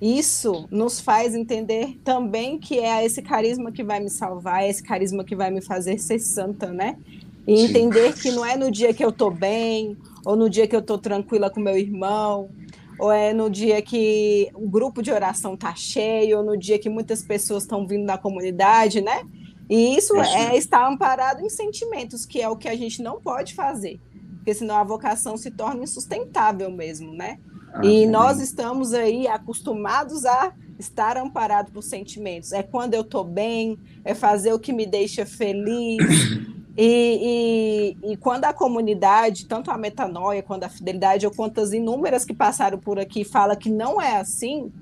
isso 0.00 0.66
nos 0.70 1.00
faz 1.00 1.34
entender 1.34 1.98
também 2.04 2.58
que 2.58 2.78
é 2.78 3.04
esse 3.04 3.22
carisma 3.22 3.72
que 3.72 3.82
vai 3.82 4.00
me 4.00 4.10
salvar, 4.10 4.62
é 4.62 4.68
esse 4.68 4.82
carisma 4.82 5.24
que 5.24 5.34
vai 5.34 5.50
me 5.50 5.62
fazer 5.62 5.98
ser 5.98 6.18
santa, 6.18 6.66
né? 6.72 6.98
E 7.46 7.56
Sim. 7.56 7.64
entender 7.64 8.12
que 8.14 8.30
não 8.30 8.44
é 8.44 8.56
no 8.56 8.70
dia 8.70 8.92
que 8.92 9.04
eu 9.04 9.12
tô 9.12 9.30
bem, 9.30 9.96
ou 10.24 10.36
no 10.36 10.50
dia 10.50 10.66
que 10.66 10.74
eu 10.74 10.82
tô 10.82 10.98
tranquila 10.98 11.48
com 11.48 11.60
meu 11.60 11.78
irmão, 11.78 12.50
ou 12.98 13.10
é 13.10 13.32
no 13.32 13.48
dia 13.48 13.80
que 13.80 14.50
o 14.54 14.68
grupo 14.68 15.02
de 15.02 15.10
oração 15.10 15.56
tá 15.56 15.74
cheio, 15.74 16.38
ou 16.38 16.44
no 16.44 16.56
dia 16.56 16.78
que 16.78 16.88
muitas 16.88 17.22
pessoas 17.22 17.62
estão 17.62 17.86
vindo 17.86 18.06
da 18.06 18.18
comunidade, 18.18 19.00
né? 19.00 19.22
E 19.68 19.96
isso 19.96 20.14
é, 20.16 20.56
estar 20.56 20.86
amparado 20.86 21.40
em 21.40 21.48
sentimentos, 21.48 22.26
que 22.26 22.40
é 22.40 22.48
o 22.48 22.56
que 22.56 22.68
a 22.68 22.76
gente 22.76 23.02
não 23.02 23.20
pode 23.20 23.54
fazer, 23.54 24.00
porque 24.36 24.54
senão 24.54 24.76
a 24.76 24.84
vocação 24.84 25.36
se 25.36 25.50
torna 25.50 25.82
insustentável 25.82 26.70
mesmo, 26.70 27.14
né? 27.14 27.38
Ah, 27.72 27.84
e 27.84 28.06
nós 28.06 28.40
estamos 28.40 28.92
aí 28.92 29.26
acostumados 29.26 30.24
a 30.26 30.52
estar 30.78 31.16
amparado 31.16 31.72
por 31.72 31.82
sentimentos. 31.82 32.52
É 32.52 32.62
quando 32.62 32.94
eu 32.94 33.00
estou 33.00 33.24
bem, 33.24 33.78
é 34.04 34.14
fazer 34.14 34.52
o 34.52 34.58
que 34.58 34.72
me 34.72 34.86
deixa 34.86 35.24
feliz, 35.24 35.98
E, 36.76 37.96
e, 38.02 38.12
e, 38.12 38.16
quando 38.16 38.46
a 38.46 38.52
comunidade, 38.52 39.46
tanto 39.46 39.70
a 39.70 39.78
metanoia 39.78 40.42
quanto 40.42 40.64
a 40.64 40.68
fidelidade, 40.68 41.24
ou 41.24 41.32
quantas 41.32 41.72
inúmeras 41.72 42.24
que 42.24 42.34
passaram 42.34 42.78
por 42.78 42.98
aqui, 42.98 43.22
fala 43.22 43.54
que 43.54 43.70
não 43.70 44.00
é 44.00 44.16
assim, 44.16 44.72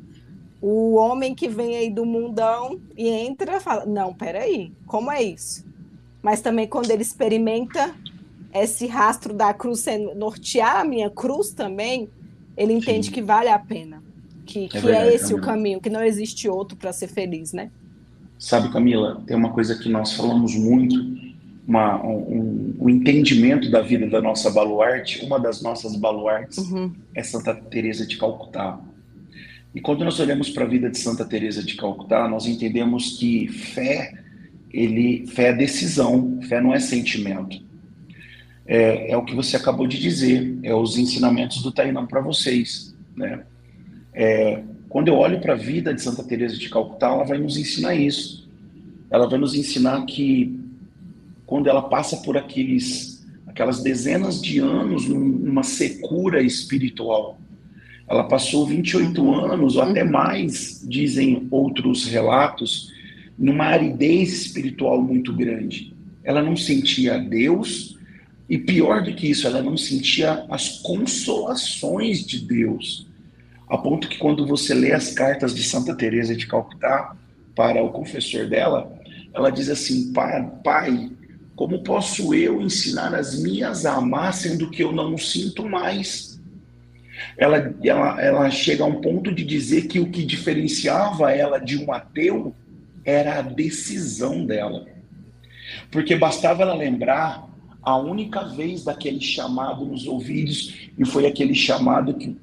o 0.62 0.94
homem 0.94 1.34
que 1.34 1.48
vem 1.48 1.76
aí 1.76 1.90
do 1.90 2.06
mundão 2.06 2.80
e 2.96 3.08
entra 3.08 3.60
fala: 3.60 3.84
não, 3.84 4.14
peraí, 4.14 4.72
como 4.86 5.10
é 5.10 5.20
isso? 5.20 5.66
Mas 6.22 6.40
também 6.40 6.68
quando 6.68 6.90
ele 6.90 7.02
experimenta 7.02 7.92
esse 8.54 8.86
rastro 8.86 9.34
da 9.34 9.52
cruz 9.52 9.84
nortear 10.14 10.76
a 10.76 10.84
minha 10.84 11.10
cruz 11.10 11.50
também, 11.50 12.08
ele 12.56 12.72
entende 12.72 13.06
Sim. 13.06 13.12
que 13.12 13.22
vale 13.22 13.48
a 13.48 13.58
pena. 13.58 14.00
Que, 14.46 14.66
é, 14.66 14.68
que 14.68 14.76
é 14.76 14.80
verdade, 14.80 15.08
é 15.08 15.14
esse 15.14 15.24
Camila. 15.24 15.40
o 15.40 15.44
caminho, 15.44 15.80
que 15.80 15.90
não 15.90 16.02
existe 16.02 16.48
outro 16.48 16.76
para 16.76 16.92
ser 16.92 17.08
feliz, 17.08 17.52
né? 17.52 17.70
Sabe, 18.38 18.72
Camila, 18.72 19.22
tem 19.26 19.36
uma 19.36 19.52
coisa 19.52 19.76
que 19.76 19.88
nós 19.88 20.12
falamos 20.12 20.54
muito 20.54 20.96
uma, 21.66 22.04
um, 22.04 22.74
um, 22.80 22.88
entendimento 22.88 23.70
da 23.70 23.80
vida 23.80 24.08
da 24.08 24.20
nossa 24.20 24.50
baluarte, 24.50 25.24
uma 25.24 25.38
das 25.38 25.62
nossas 25.62 25.94
baluartes 25.96 26.58
uhum. 26.58 26.92
é 27.14 27.22
Santa 27.22 27.54
Teresa 27.54 28.04
de 28.04 28.16
Calcutá. 28.16 28.80
E 29.74 29.80
quando 29.80 30.04
nós 30.04 30.20
olhamos 30.20 30.50
para 30.50 30.64
a 30.64 30.68
vida 30.68 30.90
de 30.90 30.98
Santa 30.98 31.24
Teresa 31.24 31.62
de 31.62 31.74
Calcutá, 31.76 32.28
nós 32.28 32.46
entendemos 32.46 33.16
que 33.18 33.48
fé, 33.48 34.12
ele, 34.70 35.26
fé 35.26 35.48
é 35.48 35.52
decisão, 35.52 36.40
fé 36.42 36.60
não 36.60 36.74
é 36.74 36.80
sentimento. 36.80 37.62
É, 38.66 39.12
é 39.12 39.16
o 39.16 39.24
que 39.24 39.34
você 39.34 39.56
acabou 39.56 39.86
de 39.86 39.98
dizer, 39.98 40.58
é 40.62 40.74
os 40.74 40.98
ensinamentos 40.98 41.62
do 41.62 41.72
Tainã 41.72 42.06
para 42.06 42.20
vocês, 42.20 42.94
né? 43.16 43.44
É, 44.12 44.62
quando 44.88 45.08
eu 45.08 45.14
olho 45.14 45.40
para 45.40 45.54
a 45.54 45.56
vida 45.56 45.94
de 45.94 46.02
Santa 46.02 46.22
Teresa 46.22 46.56
de 46.56 46.68
Calcutá, 46.68 47.08
ela 47.08 47.24
vai 47.24 47.38
nos 47.38 47.56
ensinar 47.56 47.94
isso. 47.94 48.46
Ela 49.10 49.26
vai 49.26 49.38
nos 49.38 49.54
ensinar 49.54 50.04
que 50.04 50.60
quando 51.46 51.66
ela 51.66 51.82
passa 51.82 52.18
por 52.18 52.36
aqueles, 52.36 53.26
aquelas 53.46 53.82
dezenas 53.82 54.40
de 54.40 54.58
anos 54.58 55.08
numa 55.08 55.62
secura 55.62 56.42
espiritual. 56.42 57.38
Ela 58.12 58.24
passou 58.24 58.66
28 58.66 59.32
anos, 59.32 59.76
ou 59.76 59.82
até 59.82 60.04
mais, 60.04 60.84
dizem 60.86 61.48
outros 61.50 62.04
relatos, 62.04 62.92
numa 63.38 63.64
aridez 63.64 64.34
espiritual 64.34 65.00
muito 65.00 65.32
grande. 65.32 65.94
Ela 66.22 66.42
não 66.42 66.54
sentia 66.54 67.18
Deus, 67.18 67.98
e 68.50 68.58
pior 68.58 69.02
do 69.02 69.14
que 69.14 69.30
isso, 69.30 69.46
ela 69.46 69.62
não 69.62 69.78
sentia 69.78 70.44
as 70.50 70.80
consolações 70.80 72.26
de 72.26 72.40
Deus. 72.40 73.06
A 73.66 73.78
ponto 73.78 74.06
que 74.06 74.18
quando 74.18 74.46
você 74.46 74.74
lê 74.74 74.92
as 74.92 75.12
cartas 75.12 75.54
de 75.54 75.62
Santa 75.62 75.94
Teresa 75.94 76.36
de 76.36 76.46
Calcutá 76.46 77.16
para 77.56 77.82
o 77.82 77.92
confessor 77.92 78.46
dela, 78.46 78.92
ela 79.32 79.48
diz 79.48 79.70
assim: 79.70 80.12
"Pai, 80.12 80.52
pai 80.62 81.10
como 81.56 81.82
posso 81.82 82.34
eu 82.34 82.60
ensinar 82.60 83.14
as 83.14 83.40
minhas 83.40 83.86
a 83.86 83.94
amar 83.94 84.34
sendo 84.34 84.68
que 84.68 84.82
eu 84.82 84.92
não 84.92 85.16
sinto 85.16 85.66
mais? 85.66 86.31
Ela, 87.36 87.74
ela, 87.82 88.22
ela 88.22 88.50
chega 88.50 88.84
a 88.84 88.86
um 88.86 89.00
ponto 89.00 89.32
de 89.32 89.44
dizer 89.44 89.86
que 89.86 90.00
o 90.00 90.10
que 90.10 90.24
diferenciava 90.24 91.32
ela 91.32 91.58
de 91.58 91.78
um 91.78 91.92
ateu 91.92 92.54
era 93.04 93.38
a 93.38 93.42
decisão 93.42 94.44
dela. 94.44 94.86
Porque 95.90 96.16
bastava 96.16 96.62
ela 96.62 96.74
lembrar 96.74 97.48
a 97.82 97.96
única 97.96 98.44
vez 98.44 98.84
daquele 98.84 99.20
chamado 99.20 99.84
nos 99.84 100.06
ouvidos, 100.06 100.90
e 100.96 101.04
foi 101.04 101.26
aquele 101.26 101.54
chamado 101.54 102.14
que 102.14 102.36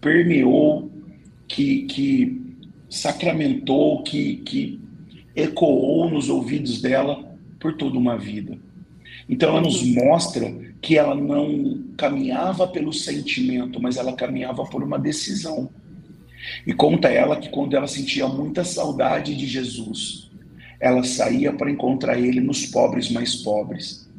permeou, 0.00 0.90
que, 1.48 1.82
que 1.82 2.56
sacramentou, 2.88 4.02
que, 4.02 4.36
que 4.36 4.80
ecoou 5.34 6.10
nos 6.10 6.28
ouvidos 6.28 6.80
dela 6.80 7.36
por 7.58 7.76
toda 7.76 7.98
uma 7.98 8.16
vida. 8.16 8.56
Então 9.28 9.50
ela 9.50 9.60
nos 9.60 9.82
mostra 9.82 10.52
que 10.82 10.98
ela 10.98 11.14
não 11.14 11.84
caminhava 11.96 12.66
pelo 12.66 12.92
sentimento, 12.92 13.80
mas 13.80 13.96
ela 13.96 14.12
caminhava 14.12 14.64
por 14.64 14.82
uma 14.82 14.98
decisão. 14.98 15.70
E 16.66 16.72
conta 16.74 17.08
ela 17.08 17.36
que 17.36 17.48
quando 17.50 17.76
ela 17.76 17.86
sentia 17.86 18.26
muita 18.26 18.64
saudade 18.64 19.36
de 19.36 19.46
Jesus, 19.46 20.28
ela 20.80 21.04
saía 21.04 21.52
para 21.52 21.70
encontrar 21.70 22.18
ele 22.18 22.40
nos 22.40 22.66
pobres 22.66 23.08
mais 23.08 23.36
pobres. 23.36 24.10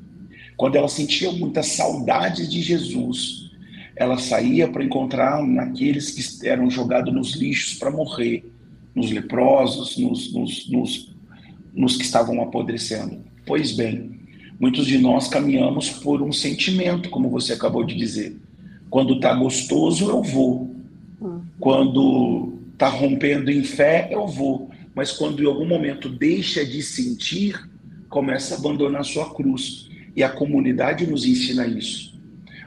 Quando 0.55 0.78
ela 0.78 0.88
sentia 0.88 1.30
muita 1.34 1.61
saudade 1.61 2.47
de 2.47 2.61
Jesus, 2.61 3.51
ela 3.93 4.18
saía 4.18 4.66
para 4.66 4.86
encontrar 4.86 5.43
naqueles 5.43 6.11
que 6.11 6.47
eram 6.47 6.70
jogados 6.70 7.14
nos 7.14 7.36
lixos 7.36 7.78
para 7.78 7.91
morrer, 7.91 8.49
nos 8.95 9.11
leprosos, 9.11 9.97
nos, 9.97 10.34
nos, 10.34 10.70
nos, 10.70 11.16
nos 11.74 11.97
que 11.97 12.03
estavam 12.03 12.41
apodrecendo. 12.41 13.22
Pois 13.45 13.74
bem, 13.74 14.22
muitos 14.64 14.88
de 14.88 14.97
nós 14.97 15.28
caminhamos 15.28 15.89
por 15.89 16.22
um 16.22 16.32
sentimento, 16.32 17.09
como 17.09 17.30
você 17.30 17.51
acabou 17.51 17.84
de 17.84 17.93
dizer. 17.93 18.38
Quando 18.89 19.16
está 19.16 19.34
gostoso, 19.34 20.09
eu 20.09 20.24
vou. 20.24 20.74
Quando 21.59 22.59
está 22.72 22.88
rompendo 22.88 23.51
em 23.51 23.61
fé, 23.61 24.07
eu 24.09 24.26
vou. 24.26 24.72
Mas 24.95 25.11
quando 25.11 25.43
em 25.43 25.47
algum 25.47 25.68
momento 25.68 26.07
deixa 26.07 26.66
de 26.66 26.82
sentir, 26.82 27.59
começa 28.07 28.55
a 28.55 28.57
abandonar 28.57 29.03
sua 29.03 29.34
cruz. 29.34 29.89
E 30.16 30.24
a 30.24 30.30
comunidade 30.30 31.05
nos 31.05 31.26
ensina 31.26 31.68
isso 31.68 32.14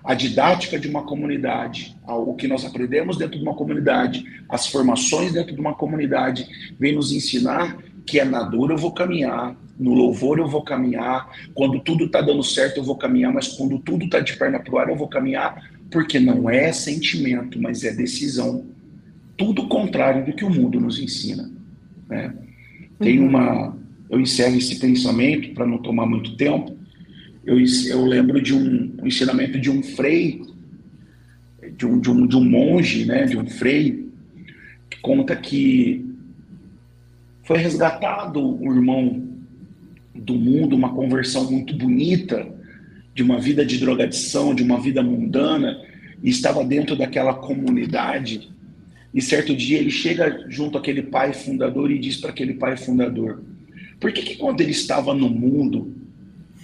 a 0.07 0.15
didática 0.15 0.79
de 0.79 0.87
uma 0.87 1.03
comunidade, 1.03 1.97
o 2.07 2.33
que 2.35 2.47
nós 2.47 2.65
aprendemos 2.65 3.17
dentro 3.17 3.37
de 3.37 3.43
uma 3.43 3.57
comunidade, 3.57 4.25
as 4.49 4.69
formações 4.69 5.33
dentro 5.33 5.53
de 5.53 5.61
uma 5.61 5.75
comunidade, 5.75 6.47
vem 6.79 6.95
nos 6.95 7.11
ensinar 7.11 7.77
que 8.07 8.21
é 8.21 8.25
na 8.25 8.43
dor 8.43 8.71
eu 8.71 8.77
vou 8.77 8.93
caminhar, 8.93 9.57
no 9.79 9.95
louvor 9.95 10.39
eu 10.39 10.49
vou 10.49 10.63
caminhar, 10.63 11.29
quando 11.55 11.81
tudo 11.81 12.05
está 12.05 12.21
dando 12.21 12.43
certo 12.43 12.79
eu 12.79 12.85
vou 12.85 12.97
caminhar, 12.97 13.33
mas 13.33 13.49
quando 13.49 13.79
tudo 13.79 14.05
está 14.05 14.21
de 14.21 14.37
perna 14.37 14.61
para 14.61 14.75
o 14.75 14.79
ar 14.79 14.89
eu 14.89 14.97
vou 14.97 15.09
caminhar, 15.09 15.71
porque 15.91 16.19
não 16.19 16.49
é 16.49 16.73
sentimento, 16.73 17.61
mas 17.61 17.85
é 17.85 17.93
decisão. 17.93 18.65
Tudo 19.37 19.69
contrário 19.69 20.25
do 20.25 20.33
que 20.33 20.45
o 20.45 20.51
mundo 20.51 20.81
nos 20.81 20.99
ensina. 20.99 21.51
Né? 22.09 22.35
Tem 22.99 23.19
uhum. 23.21 23.29
uma. 23.29 23.77
Eu 24.09 24.21
encerro 24.21 24.57
esse 24.57 24.79
pensamento 24.79 25.53
para 25.53 25.67
não 25.67 25.79
tomar 25.79 26.07
muito 26.07 26.37
tempo 26.37 26.77
eu, 27.47 27.57
eu 27.89 28.05
lembro 28.05 28.43
de 28.43 28.53
um, 28.53 28.93
um 29.01 29.07
ensinamento 29.07 29.59
de 29.59 29.71
um 29.71 29.81
frei, 29.81 30.43
de 31.77 31.87
um, 31.87 32.01
de, 32.01 32.11
um, 32.11 32.27
de 32.27 32.37
um 32.37 32.45
monge, 32.45 33.05
né, 33.05 33.25
de 33.25 33.39
um 33.39 33.47
frei, 33.47 34.09
que 34.91 35.01
conta 35.01 35.37
que 35.37 36.05
foi 37.47 37.59
resgatado 37.59 38.41
o 38.41 38.75
irmão 38.75 39.25
do 40.13 40.35
mundo, 40.35 40.75
uma 40.75 40.93
conversão 40.93 41.49
muito 41.49 41.75
bonita, 41.77 42.47
de 43.15 43.23
uma 43.23 43.41
vida 43.41 43.65
de 43.65 43.79
drogadição, 43.79 44.53
de 44.53 44.65
uma 44.65 44.81
vida 44.81 45.01
mundana, 45.01 45.81
e 46.23 46.29
estava 46.29 46.65
dentro 46.65 46.97
daquela 46.97 47.33
comunidade. 47.33 48.51
E 49.15 49.23
certo 49.23 49.55
dia 49.55 49.79
ele 49.79 49.93
chega 49.93 50.45
junto 50.49 50.77
àquele 50.77 51.03
pai 51.03 51.33
fundador 51.33 51.91
e 51.91 52.01
diz 52.01 52.17
para 52.17 52.31
aquele 52.31 52.55
pai 52.55 52.77
fundador: 52.77 53.41
Por 54.01 54.13
que, 54.13 54.23
que 54.23 54.35
quando 54.35 54.61
ele 54.61 54.73
estava 54.73 55.15
no 55.15 55.31
mundo, 55.31 55.95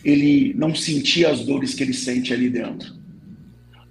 ele 0.05 0.53
não 0.55 0.75
sentia 0.75 1.31
as 1.31 1.45
dores 1.45 1.75
que 1.75 1.85
ele 1.85 1.95
sente 1.95 2.35
ali 2.35 2.51
dentro. 2.51 2.93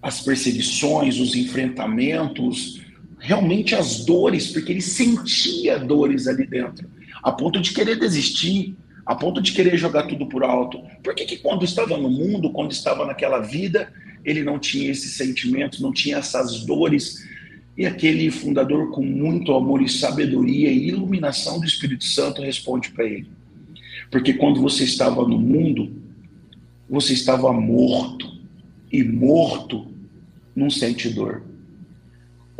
As 0.02 0.20
perseguições, 0.20 1.20
os 1.20 1.36
enfrentamentos, 1.36 2.82
realmente 3.22 3.76
as 3.76 4.04
dores, 4.04 4.48
porque 4.48 4.72
ele 4.72 4.82
sentia 4.82 5.78
dores 5.78 6.28
ali 6.28 6.46
dentro, 6.46 6.90
a 7.22 7.32
ponto 7.32 7.62
de 7.62 7.72
querer 7.72 8.00
desistir, 8.00 8.76
a 9.06 9.16
ponto 9.16 9.40
de 9.40 9.52
querer 9.52 9.78
jogar 9.78 10.04
tudo 10.04 10.26
por 10.26 10.44
alto. 10.44 10.82
Por 11.04 11.14
que, 11.14 11.26
que 11.26 11.38
quando 11.38 11.64
estava 11.64 11.96
no 11.98 12.10
mundo, 12.10 12.50
quando 12.50 12.72
estava 12.72 13.06
naquela 13.06 13.40
vida, 13.40 13.94
ele 14.26 14.44
não 14.44 14.58
tinha 14.58 14.92
esses 14.92 15.14
sentimentos, 15.14 15.80
não 15.80 15.94
tinha 15.94 16.18
essas 16.18 16.66
dores? 16.66 17.28
E 17.78 17.86
aquele 17.86 18.32
fundador, 18.32 18.92
com 18.92 19.04
muito 19.04 19.54
amor 19.54 19.82
e 19.82 19.90
sabedoria 19.90 20.72
e 20.72 20.88
iluminação 20.88 21.60
do 21.60 21.66
Espírito 21.66 22.04
Santo, 22.04 22.42
responde 22.42 22.90
para 22.90 23.06
ele: 23.06 23.30
Porque 24.10 24.34
quando 24.34 24.60
você 24.60 24.84
estava 24.84 25.28
no 25.28 25.38
mundo, 25.38 25.92
você 26.90 27.14
estava 27.14 27.54
morto. 27.54 28.32
E 28.92 29.04
morto 29.04 29.88
não 30.54 30.70
sente 30.70 31.08
dor. 31.10 31.42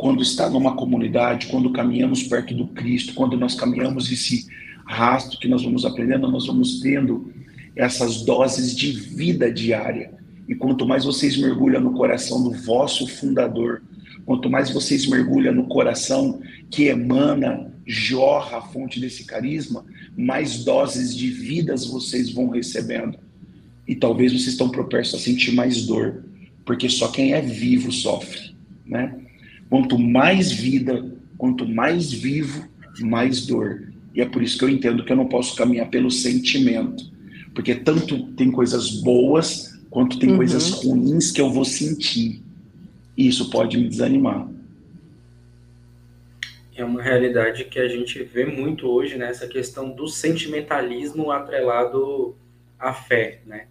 Quando 0.02 0.20
está 0.20 0.50
numa 0.50 0.74
comunidade, 0.74 1.46
quando 1.46 1.70
caminhamos 1.70 2.24
perto 2.24 2.52
do 2.52 2.66
Cristo, 2.66 3.14
quando 3.14 3.36
nós 3.36 3.54
caminhamos 3.54 4.10
esse 4.10 4.48
rastro 4.84 5.38
que 5.38 5.46
nós 5.46 5.62
vamos 5.62 5.84
aprendendo, 5.84 6.28
nós 6.28 6.44
vamos 6.44 6.80
tendo 6.80 7.32
essas 7.76 8.22
doses 8.22 8.74
de 8.74 8.90
vida 8.90 9.48
diária. 9.48 10.12
E 10.48 10.56
quanto 10.56 10.84
mais 10.84 11.04
vocês 11.04 11.36
mergulham 11.36 11.80
no 11.80 11.92
coração 11.92 12.42
do 12.42 12.50
vosso 12.50 13.06
fundador, 13.06 13.80
quanto 14.26 14.50
mais 14.50 14.70
vocês 14.70 15.06
mergulham 15.06 15.54
no 15.54 15.68
coração 15.68 16.40
que 16.68 16.86
emana, 16.86 17.72
jorra 17.86 18.58
a 18.58 18.60
fonte 18.62 18.98
desse 18.98 19.24
carisma, 19.24 19.84
mais 20.16 20.64
doses 20.64 21.16
de 21.16 21.30
vidas 21.30 21.86
vocês 21.86 22.28
vão 22.32 22.48
recebendo 22.48 23.20
e 23.86 23.94
talvez 23.94 24.32
vocês 24.32 24.48
estão 24.48 24.68
propensos 24.68 25.14
a 25.14 25.22
sentir 25.22 25.52
mais 25.52 25.86
dor, 25.86 26.24
porque 26.64 26.88
só 26.88 27.06
quem 27.06 27.34
é 27.34 27.40
vivo 27.40 27.92
sofre, 27.92 28.56
né? 28.84 29.21
Quanto 29.72 29.98
mais 29.98 30.52
vida, 30.52 31.10
quanto 31.38 31.66
mais 31.66 32.12
vivo, 32.12 32.68
mais 33.00 33.46
dor. 33.46 33.90
E 34.14 34.20
é 34.20 34.26
por 34.26 34.42
isso 34.42 34.58
que 34.58 34.64
eu 34.64 34.68
entendo 34.68 35.02
que 35.02 35.10
eu 35.10 35.16
não 35.16 35.26
posso 35.26 35.56
caminhar 35.56 35.88
pelo 35.88 36.10
sentimento, 36.10 37.10
porque 37.54 37.74
tanto 37.74 38.26
tem 38.34 38.50
coisas 38.50 38.90
boas 39.00 39.80
quanto 39.88 40.18
tem 40.18 40.32
uhum. 40.32 40.36
coisas 40.36 40.84
ruins 40.84 41.30
que 41.30 41.40
eu 41.40 41.50
vou 41.50 41.64
sentir. 41.64 42.42
E 43.16 43.26
isso 43.26 43.48
pode 43.48 43.78
me 43.78 43.88
desanimar. 43.88 44.46
É 46.76 46.84
uma 46.84 47.02
realidade 47.02 47.64
que 47.64 47.78
a 47.78 47.88
gente 47.88 48.22
vê 48.24 48.44
muito 48.44 48.86
hoje 48.86 49.16
nessa 49.16 49.46
né? 49.46 49.52
questão 49.52 49.88
do 49.88 50.06
sentimentalismo 50.06 51.30
atrelado 51.30 52.36
à 52.78 52.92
fé, 52.92 53.40
né? 53.46 53.68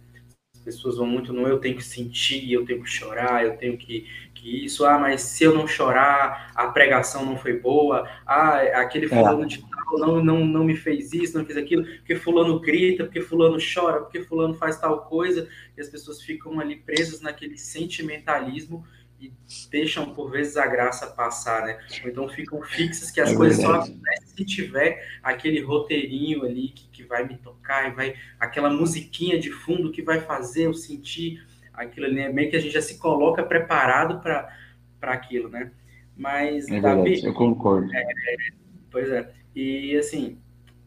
pessoas 0.64 0.96
vão 0.96 1.06
muito 1.06 1.32
no 1.32 1.46
eu 1.46 1.58
tenho 1.58 1.76
que 1.76 1.84
sentir, 1.84 2.50
eu 2.50 2.64
tenho 2.64 2.82
que 2.82 2.90
chorar, 2.90 3.44
eu 3.44 3.56
tenho 3.56 3.76
que, 3.76 4.06
que 4.42 4.64
isso, 4.64 4.84
ah, 4.84 4.98
mas 4.98 5.22
se 5.22 5.44
eu 5.44 5.54
não 5.54 5.68
chorar, 5.68 6.50
a 6.52 6.66
pregação 6.66 7.24
não 7.24 7.36
foi 7.38 7.60
boa, 7.60 8.08
ah, 8.26 8.56
aquele 8.80 9.06
é. 9.06 9.08
fulano 9.08 9.44
é. 9.44 9.46
de 9.46 9.58
tal 9.58 9.98
não, 9.98 10.24
não, 10.24 10.44
não 10.44 10.64
me 10.64 10.74
fez 10.74 11.12
isso, 11.12 11.38
não 11.38 11.44
fez 11.44 11.56
aquilo, 11.56 11.84
porque 11.84 12.16
fulano 12.16 12.58
grita, 12.58 13.04
porque 13.04 13.20
fulano 13.20 13.56
chora, 13.58 14.00
porque 14.00 14.22
fulano 14.22 14.54
faz 14.54 14.80
tal 14.80 15.04
coisa, 15.04 15.48
e 15.76 15.80
as 15.80 15.88
pessoas 15.88 16.20
ficam 16.20 16.58
ali 16.58 16.76
presas 16.76 17.20
naquele 17.20 17.56
sentimentalismo 17.56 18.84
e 19.20 19.32
deixam 19.70 20.12
por 20.12 20.32
vezes 20.32 20.56
a 20.56 20.66
graça 20.66 21.06
passar, 21.06 21.64
né? 21.64 21.78
Ou 22.02 22.10
então 22.10 22.28
ficam 22.28 22.60
fixas 22.62 23.12
que 23.12 23.20
as 23.20 23.30
é 23.30 23.36
coisas 23.36 23.58
verdade. 23.58 23.86
só 23.86 23.92
acontecem 23.92 24.26
se 24.26 24.44
tiver 24.44 25.20
aquele 25.22 25.60
roteirinho 25.60 26.44
ali 26.44 26.70
que, 26.70 26.88
que 26.88 27.04
vai 27.04 27.24
me 27.24 27.36
tocar 27.36 27.88
e 27.88 27.94
vai 27.94 28.16
aquela 28.40 28.68
musiquinha 28.68 29.38
de 29.38 29.52
fundo 29.52 29.92
que 29.92 30.02
vai 30.02 30.20
fazer 30.20 30.66
eu 30.66 30.74
sentir 30.74 31.40
aquilo 31.72 32.06
ali, 32.06 32.16
né? 32.16 32.28
meio 32.28 32.50
que 32.50 32.56
a 32.56 32.60
gente 32.60 32.72
já 32.72 32.82
se 32.82 32.98
coloca 32.98 33.42
preparado 33.42 34.20
para 34.20 35.12
aquilo, 35.12 35.48
né? 35.48 35.72
Mas 36.16 36.68
é 36.68 36.72
verdade, 36.72 36.96
Davi, 36.96 37.24
eu 37.24 37.34
concordo. 37.34 37.94
É, 37.94 38.04
pois 38.90 39.10
é. 39.10 39.32
E 39.54 39.96
assim, 39.96 40.38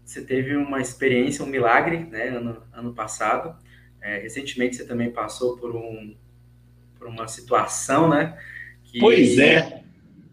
você 0.03 0.23
teve 0.23 0.55
uma 0.55 0.79
experiência, 0.79 1.43
um 1.43 1.47
milagre, 1.47 2.05
né, 2.05 2.29
ano, 2.29 2.61
ano 2.71 2.93
passado. 2.93 3.57
É, 4.01 4.19
recentemente 4.19 4.75
você 4.75 4.85
também 4.85 5.11
passou 5.11 5.57
por 5.57 5.75
um 5.75 6.15
por 6.97 7.07
uma 7.07 7.27
situação, 7.27 8.09
né? 8.09 8.37
Que, 8.83 8.99
pois 8.99 9.37
é. 9.37 9.83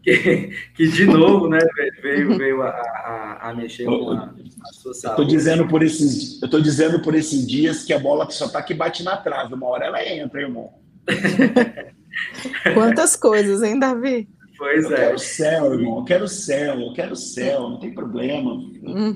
Que, 0.02 0.50
que 0.74 0.88
de 0.88 1.06
novo, 1.06 1.48
né, 1.48 1.60
veio, 2.02 2.36
veio 2.36 2.62
a, 2.62 2.70
a, 2.70 3.50
a 3.50 3.54
mexer 3.54 3.84
com 3.84 4.10
a, 4.10 4.24
a 4.24 4.72
sua 4.72 4.92
saúde. 4.92 5.20
Eu 5.20 5.24
tô 5.26 5.30
dizendo 5.30 5.68
por 5.68 5.82
esses, 5.82 6.42
eu 6.42 6.50
tô 6.50 6.60
dizendo 6.60 7.00
por 7.00 7.14
esses 7.14 7.46
dias 7.46 7.84
que 7.84 7.92
a 7.92 7.98
bola 7.98 8.28
só 8.30 8.48
tá 8.48 8.60
que 8.62 8.74
bate 8.74 9.04
na 9.04 9.16
trave, 9.16 9.54
uma 9.54 9.68
hora 9.68 9.86
ela 9.86 10.04
entra, 10.04 10.40
irmão. 10.40 10.74
Quantas 12.74 13.14
coisas, 13.14 13.62
hein, 13.62 13.78
Davi? 13.78 14.28
Pois 14.58 14.84
eu 14.84 14.96
é. 14.96 15.06
Quero 15.06 15.18
céu, 15.18 15.74
irmão. 15.74 15.98
Eu 15.98 16.04
quero 16.04 16.28
céu, 16.28 16.80
eu 16.80 16.92
quero 16.92 17.16
céu, 17.16 17.62
não 17.62 17.78
tem 17.78 17.92
problema. 17.92 18.60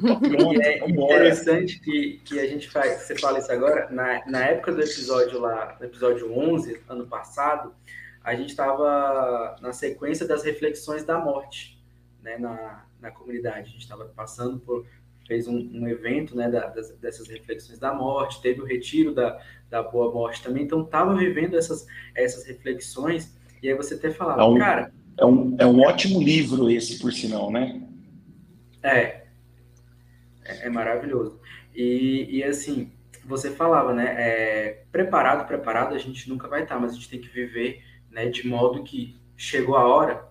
Tô 0.00 0.20
pronto, 0.20 0.60
é 0.60 0.88
interessante 0.88 1.80
que, 1.80 2.20
que 2.24 2.40
a 2.40 2.46
gente 2.46 2.68
faz, 2.68 3.02
você 3.02 3.16
fala 3.16 3.38
isso 3.38 3.52
agora, 3.52 3.88
na, 3.90 4.22
na 4.26 4.44
época 4.44 4.72
do 4.72 4.80
episódio 4.80 5.40
lá, 5.40 5.76
episódio 5.80 6.32
11, 6.32 6.80
ano 6.88 7.06
passado, 7.06 7.72
a 8.26 8.34
gente 8.34 8.50
estava 8.50 9.54
na 9.62 9.72
sequência 9.72 10.26
das 10.26 10.42
reflexões 10.42 11.04
da 11.04 11.16
morte, 11.16 11.80
né, 12.20 12.36
na, 12.36 12.84
na 13.00 13.08
comunidade. 13.12 13.60
A 13.60 13.70
gente 13.70 13.78
estava 13.78 14.04
passando 14.06 14.58
por, 14.58 14.84
fez 15.28 15.46
um, 15.46 15.56
um 15.56 15.86
evento, 15.86 16.36
né, 16.36 16.50
da, 16.50 16.66
das, 16.66 16.90
dessas 16.96 17.28
reflexões 17.28 17.78
da 17.78 17.94
morte, 17.94 18.42
teve 18.42 18.60
o 18.60 18.64
retiro 18.64 19.14
da, 19.14 19.40
da 19.70 19.80
boa 19.80 20.12
morte 20.12 20.42
também, 20.42 20.64
então 20.64 20.82
estava 20.82 21.14
vivendo 21.14 21.56
essas, 21.56 21.86
essas 22.16 22.44
reflexões, 22.44 23.38
e 23.62 23.68
aí 23.68 23.76
você 23.76 23.94
até 23.94 24.10
falava, 24.10 24.42
é 24.42 24.44
um, 24.44 24.58
cara 24.58 24.92
é 25.16 25.24
um, 25.24 25.56
é 25.60 25.66
um 25.66 25.80
ótimo 25.82 26.20
livro 26.20 26.68
esse, 26.68 26.98
por 26.98 27.12
sinal, 27.12 27.48
né? 27.48 27.80
É. 28.82 29.22
É, 30.44 30.66
é 30.66 30.68
maravilhoso. 30.68 31.40
E, 31.72 32.26
e 32.28 32.42
assim, 32.42 32.90
você 33.24 33.52
falava, 33.52 33.94
né? 33.94 34.16
É, 34.18 34.82
preparado, 34.90 35.46
preparado, 35.46 35.94
a 35.94 35.98
gente 35.98 36.28
nunca 36.28 36.48
vai 36.48 36.64
estar, 36.64 36.80
mas 36.80 36.90
a 36.90 36.94
gente 36.94 37.08
tem 37.08 37.20
que 37.20 37.28
viver, 37.28 37.84
né? 38.16 38.30
De 38.30 38.48
modo 38.48 38.82
que 38.82 39.14
chegou 39.36 39.76
a 39.76 39.86
hora, 39.86 40.26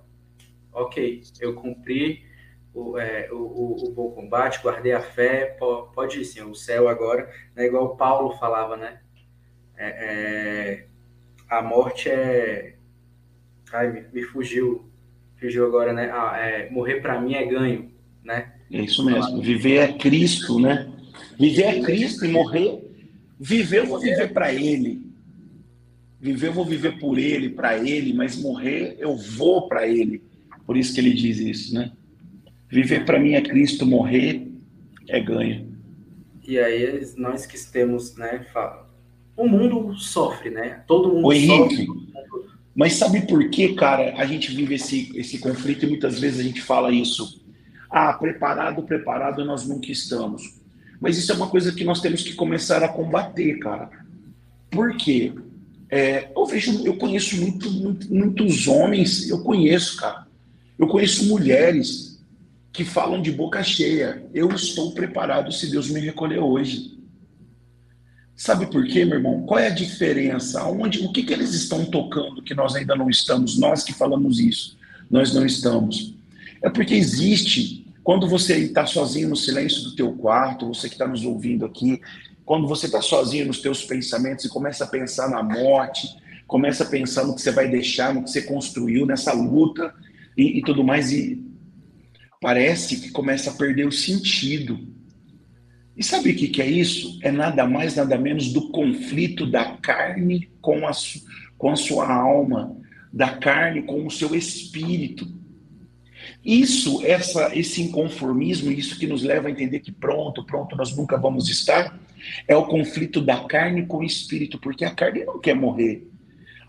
ok, 0.74 1.22
eu 1.40 1.54
cumpri 1.54 2.26
o, 2.74 2.98
é, 2.98 3.30
o, 3.32 3.36
o, 3.36 3.86
o, 3.86 3.92
bom 3.92 4.10
combate, 4.10 4.60
guardei 4.60 4.92
a 4.92 5.00
fé, 5.00 5.56
pode, 5.94 6.20
ir 6.20 6.26
sim, 6.26 6.42
o 6.42 6.56
céu 6.56 6.90
agora, 6.90 7.32
né? 7.56 7.68
Igual 7.68 7.96
Paulo 7.96 8.36
falava, 8.40 8.76
né? 8.76 9.00
É, 9.78 9.88
é, 9.88 10.88
a 11.48 11.62
morte 11.62 12.10
é. 12.10 12.76
Ai, 13.72 13.92
me, 13.92 14.06
me 14.12 14.24
fugiu, 14.24 14.90
fugiu 15.38 15.64
agora, 15.66 15.94
né? 15.94 16.10
Ah, 16.12 16.38
é, 16.40 16.70
morrer 16.72 17.02
para 17.02 17.22
mim 17.22 17.36
é 17.36 17.46
ganho, 17.46 17.92
né? 18.24 18.52
É 18.72 18.82
isso 18.82 19.06
mesmo. 19.06 19.42
Viver 19.44 19.78
é 19.78 19.94
Cristo, 19.94 20.60
né? 20.60 20.92
Viver 21.38 21.64
é 21.64 21.82
Cristo 21.82 22.26
e 22.26 22.30
morrer. 22.30 22.82
Viver 23.40 23.80
eu 23.80 23.86
vou 23.86 24.00
viver 24.00 24.34
para 24.34 24.52
Ele. 24.52 25.06
Viver 26.20 26.48
eu 26.48 26.54
vou 26.54 26.66
viver 26.66 26.98
por 27.00 27.18
Ele, 27.20 27.50
para 27.50 27.78
Ele, 27.78 28.14
mas 28.14 28.42
morrer 28.42 28.96
eu 29.00 29.16
vou 29.16 29.68
para 29.68 29.88
Ele. 29.88 30.24
Por 30.66 30.76
isso 30.78 30.94
que 30.94 31.00
ele 31.00 31.14
diz 31.14 31.38
isso, 31.38 31.74
né? 31.74 31.92
Viver 32.70 33.06
para 33.06 33.20
mim 33.20 33.34
é 33.34 33.42
Cristo, 33.42 33.86
morrer 33.86 34.52
é 35.08 35.20
ganho. 35.20 35.76
E 36.48 36.60
aí 36.60 37.06
nós 37.18 37.46
que 37.46 37.58
temos, 37.72 38.16
né? 38.16 38.46
O 39.38 39.48
mundo 39.48 39.96
sofre, 39.96 40.50
né? 40.50 40.84
Todo 40.88 41.10
mundo 41.10 41.28
Ô, 41.28 41.34
Henrique, 41.34 41.86
sofre. 41.86 42.16
Mas 42.76 42.94
sabe 42.94 43.26
por 43.26 43.50
que, 43.50 43.74
cara, 43.74 44.16
a 44.18 44.26
gente 44.26 44.54
vive 44.54 44.76
esse, 44.76 45.12
esse 45.16 45.38
conflito 45.38 45.86
e 45.86 45.90
muitas 45.90 46.20
vezes 46.20 46.40
a 46.40 46.44
gente 46.44 46.62
fala 46.62 46.92
isso? 46.92 47.42
Ah, 47.90 48.14
preparado, 48.14 48.84
preparado, 48.84 49.46
nós 49.46 49.66
nunca 49.66 49.92
estamos. 49.92 50.60
Mas 51.00 51.18
isso 51.18 51.32
é 51.32 51.36
uma 51.36 51.50
coisa 51.50 51.72
que 51.72 51.84
nós 51.84 52.02
temos 52.02 52.22
que 52.22 52.34
começar 52.34 52.84
a 52.84 52.90
combater, 52.90 53.60
cara. 53.60 53.90
Por 54.70 54.98
quê? 54.98 55.34
É, 55.90 56.32
eu 56.36 56.46
vejo, 56.46 56.86
eu 56.86 56.98
conheço 56.98 57.38
muito, 57.38 57.70
muito, 57.72 58.14
muitos 58.14 58.68
homens, 58.68 59.30
eu 59.30 59.44
conheço, 59.44 59.98
cara. 59.98 60.28
Eu 60.78 60.88
conheço 60.88 61.26
mulheres 61.26 62.20
que 62.74 62.84
falam 62.84 63.22
de 63.22 63.32
boca 63.32 63.64
cheia. 63.64 64.26
Eu 64.34 64.50
estou 64.50 64.92
preparado 64.92 65.52
se 65.52 65.70
Deus 65.70 65.90
me 65.90 66.00
recolher 66.00 66.40
hoje. 66.40 66.96
Sabe 68.36 68.66
por 68.66 68.86
quê, 68.86 69.06
meu 69.06 69.18
irmão? 69.18 69.44
Qual 69.44 69.58
é 69.58 69.68
a 69.68 69.74
diferença? 69.74 70.62
Onde, 70.66 71.00
o 71.00 71.12
que, 71.12 71.24
que 71.24 71.32
eles 71.32 71.54
estão 71.54 71.86
tocando 71.86 72.42
que 72.42 72.54
nós 72.54 72.76
ainda 72.76 72.94
não 72.94 73.10
estamos? 73.10 73.58
Nós 73.58 73.82
que 73.82 73.94
falamos 73.94 74.40
isso, 74.40 74.78
nós 75.10 75.34
não 75.34 75.46
estamos. 75.46 76.14
É 76.62 76.70
porque 76.70 76.94
existe, 76.94 77.88
quando 78.04 78.28
você 78.28 78.58
está 78.58 78.86
sozinho 78.86 79.30
no 79.30 79.38
silêncio 79.38 79.84
do 79.84 79.96
teu 79.96 80.12
quarto, 80.12 80.68
você 80.68 80.90
que 80.90 80.96
está 80.96 81.08
nos 81.08 81.24
ouvindo 81.24 81.66
aqui, 81.66 82.02
quando 82.46 82.68
você 82.68 82.86
está 82.86 83.02
sozinho 83.02 83.48
nos 83.48 83.60
teus 83.60 83.84
pensamentos 83.84 84.46
e 84.46 84.50
começa 84.50 84.84
a 84.84 84.88
pensar 84.88 85.30
na 85.30 85.42
morte, 85.42 86.08
começa 86.46 86.84
a 86.84 86.88
pensar 86.88 87.26
no 87.26 87.36
que 87.36 87.42
você 87.42 87.52
vai 87.52 87.68
deixar, 87.68 88.14
no 88.14 88.24
que 88.24 88.30
você 88.30 88.44
construiu, 88.44 89.06
nessa 89.06 89.34
luta 89.34 89.94
e, 90.38 90.60
e 90.60 90.62
tudo 90.62 90.84
mais, 90.84 91.12
e 91.12 91.44
parece 92.40 92.98
que 92.98 93.10
começa 93.10 93.50
a 93.50 93.54
perder 93.54 93.88
o 93.88 93.92
sentido. 93.92 94.80
E 95.98 96.04
sabe 96.04 96.32
o 96.32 96.36
que, 96.36 96.50
que 96.50 96.62
é 96.62 96.68
isso? 96.68 97.18
É 97.24 97.32
nada 97.32 97.66
mais, 97.66 97.96
nada 97.96 98.18
menos 98.18 98.54
do 98.54 98.70
conflito 98.70 99.50
da 99.50 99.78
carne 99.78 100.50
com 100.62 100.88
a, 100.88 100.92
com 101.58 101.72
a 101.72 101.76
sua 101.76 102.14
alma, 102.14 102.78
da 103.12 103.38
carne 103.38 103.82
com 103.82 104.06
o 104.06 104.12
seu 104.12 104.36
espírito. 104.36 105.28
Isso, 106.44 107.04
essa, 107.04 107.58
esse 107.58 107.82
inconformismo, 107.82 108.72
isso 108.72 109.00
que 109.00 109.08
nos 109.08 109.24
leva 109.24 109.48
a 109.48 109.52
entender 109.52 109.80
que 109.80 109.92
pronto, 109.92 110.44
pronto, 110.44 110.76
nós 110.76 110.96
nunca 110.96 111.18
vamos 111.18 111.50
estar, 111.50 111.98
é 112.48 112.56
o 112.56 112.66
conflito 112.66 113.22
da 113.22 113.44
carne 113.44 113.86
com 113.86 113.98
o 113.98 114.04
espírito, 114.04 114.60
porque 114.60 114.86
a 114.86 114.92
carne 114.92 115.26
não 115.26 115.40
quer 115.40 115.56
morrer. 115.56 116.08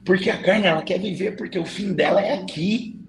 Porque 0.04 0.30
a 0.30 0.40
carne 0.40 0.66
ela 0.66 0.82
quer 0.82 1.00
viver, 1.00 1.36
porque 1.36 1.58
o 1.58 1.64
fim 1.64 1.92
dela 1.92 2.20
é 2.20 2.34
aqui. 2.34 3.00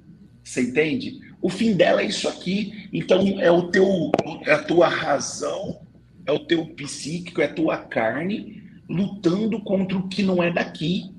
Você 0.44 0.62
entende? 0.62 1.20
O 1.42 1.50
fim 1.50 1.74
dela 1.74 2.02
é 2.02 2.06
isso 2.06 2.28
aqui. 2.28 2.90
Então 2.92 3.40
é 3.40 3.52
o 3.52 3.70
teu, 3.70 4.12
é 4.46 4.54
a 4.54 4.64
tua 4.64 4.88
razão, 4.88 5.82
é 6.26 6.32
o 6.32 6.40
teu 6.40 6.66
psíquico, 6.66 7.42
é 7.42 7.46
a 7.46 7.54
tua 7.54 7.78
carne 7.78 8.64
lutando 8.90 9.62
contra 9.62 9.98
o 9.98 10.08
que 10.08 10.24
não 10.24 10.42
é 10.42 10.52
daqui. 10.52 11.12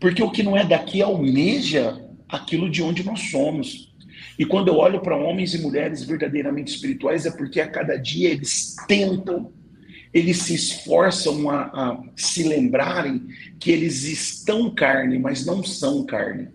Porque 0.00 0.22
o 0.22 0.30
que 0.30 0.42
não 0.42 0.56
é 0.56 0.64
daqui 0.64 1.02
almeja 1.02 2.00
aquilo 2.28 2.70
de 2.70 2.82
onde 2.82 3.04
nós 3.04 3.30
somos. 3.30 3.92
E 4.38 4.44
quando 4.44 4.68
eu 4.68 4.76
olho 4.76 5.00
para 5.00 5.16
homens 5.16 5.54
e 5.54 5.60
mulheres 5.60 6.02
verdadeiramente 6.02 6.74
espirituais, 6.74 7.26
é 7.26 7.30
porque 7.30 7.60
a 7.60 7.68
cada 7.68 7.96
dia 7.96 8.30
eles 8.30 8.74
tentam, 8.88 9.52
eles 10.12 10.38
se 10.38 10.54
esforçam 10.54 11.48
a, 11.48 11.62
a 11.62 12.02
se 12.16 12.42
lembrarem 12.42 13.26
que 13.58 13.70
eles 13.70 14.04
estão 14.04 14.70
carne, 14.74 15.18
mas 15.18 15.46
não 15.46 15.64
são 15.64 16.04
carne. 16.04 16.48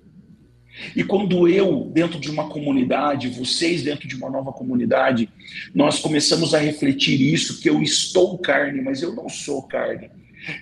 E 0.95 1.03
quando 1.03 1.47
eu, 1.47 1.89
dentro 1.91 2.19
de 2.19 2.29
uma 2.29 2.49
comunidade, 2.49 3.29
vocês 3.29 3.81
dentro 3.81 4.07
de 4.07 4.15
uma 4.15 4.29
nova 4.29 4.51
comunidade, 4.51 5.27
nós 5.73 5.99
começamos 5.99 6.53
a 6.53 6.59
refletir 6.59 7.19
isso, 7.19 7.59
que 7.59 7.69
eu 7.69 7.81
estou 7.81 8.37
carne, 8.37 8.81
mas 8.81 9.01
eu 9.01 9.15
não 9.15 9.27
sou 9.27 9.63
carne. 9.63 10.11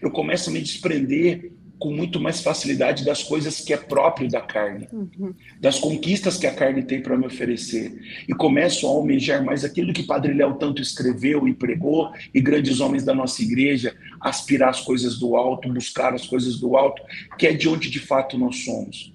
Eu 0.02 0.10
começo 0.10 0.50
a 0.50 0.54
me 0.54 0.62
desprender 0.62 1.52
com 1.78 1.92
muito 1.92 2.20
mais 2.20 2.42
facilidade 2.42 3.04
das 3.04 3.22
coisas 3.24 3.60
que 3.60 3.74
é 3.74 3.78
próprio 3.78 4.30
da 4.30 4.42
carne, 4.42 4.88
uhum. 4.92 5.34
das 5.60 5.78
conquistas 5.78 6.38
que 6.38 6.48
a 6.48 6.54
carne 6.54 6.84
tem 6.84 7.02
para 7.02 7.18
me 7.18 7.26
oferecer. 7.26 8.00
E 8.28 8.34
começo 8.34 8.88
a 8.88 8.90
almejar 8.90 9.44
mais 9.44 9.64
aquilo 9.64 9.94
que 9.94 10.04
Padre 10.04 10.34
Léo 10.34 10.56
tanto 10.56 10.82
escreveu 10.82 11.48
e 11.48 11.54
pregou, 11.54 12.12
e 12.34 12.40
grandes 12.40 12.80
homens 12.80 13.04
da 13.04 13.14
nossa 13.14 13.42
igreja, 13.42 13.96
aspirar 14.22 14.70
as 14.70 14.82
coisas 14.82 15.20
do 15.20 15.36
alto, 15.36 15.72
buscar 15.72 16.14
as 16.14 16.26
coisas 16.26 16.60
do 16.60 16.76
alto, 16.76 17.02
que 17.38 17.48
é 17.48 17.54
de 17.54 17.68
onde 17.68 17.90
de 17.90 18.00
fato 18.00 18.38
nós 18.38 18.64
somos. 18.64 19.14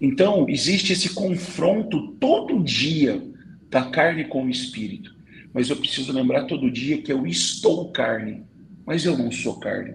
Então, 0.00 0.46
existe 0.48 0.92
esse 0.92 1.10
confronto 1.10 2.12
todo 2.20 2.62
dia 2.62 3.22
da 3.70 3.84
carne 3.90 4.24
com 4.24 4.44
o 4.44 4.50
espírito. 4.50 5.14
Mas 5.52 5.70
eu 5.70 5.76
preciso 5.76 6.12
lembrar 6.12 6.44
todo 6.44 6.70
dia 6.70 7.00
que 7.00 7.12
eu 7.12 7.26
estou 7.26 7.90
carne, 7.90 8.44
mas 8.84 9.04
eu 9.04 9.16
não 9.16 9.32
sou 9.32 9.58
carne. 9.58 9.94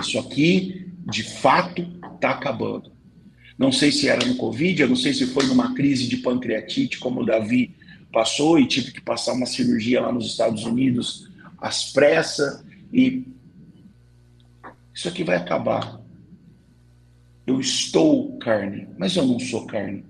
Isso 0.00 0.18
aqui, 0.18 0.92
de 1.06 1.22
fato, 1.22 1.86
está 2.14 2.30
acabando. 2.30 2.92
Não 3.58 3.72
sei 3.72 3.90
se 3.90 4.08
era 4.08 4.24
no 4.24 4.36
Covid, 4.36 4.82
eu 4.82 4.88
não 4.88 4.96
sei 4.96 5.12
se 5.12 5.26
foi 5.26 5.46
numa 5.46 5.74
crise 5.74 6.06
de 6.06 6.18
pancreatite, 6.18 6.98
como 6.98 7.20
o 7.20 7.26
Davi 7.26 7.74
passou 8.12 8.58
e 8.58 8.66
tive 8.66 8.92
que 8.92 9.00
passar 9.00 9.32
uma 9.32 9.46
cirurgia 9.46 10.00
lá 10.00 10.12
nos 10.12 10.26
Estados 10.26 10.64
Unidos 10.64 11.28
às 11.58 11.92
pressas. 11.92 12.64
E 12.92 13.24
isso 14.94 15.08
aqui 15.08 15.24
vai 15.24 15.36
acabar. 15.36 16.00
Eu 17.46 17.60
estou 17.60 18.38
carne, 18.38 18.88
mas 18.96 19.16
eu 19.16 19.26
não 19.26 19.40
sou 19.40 19.66
carne. 19.66 20.04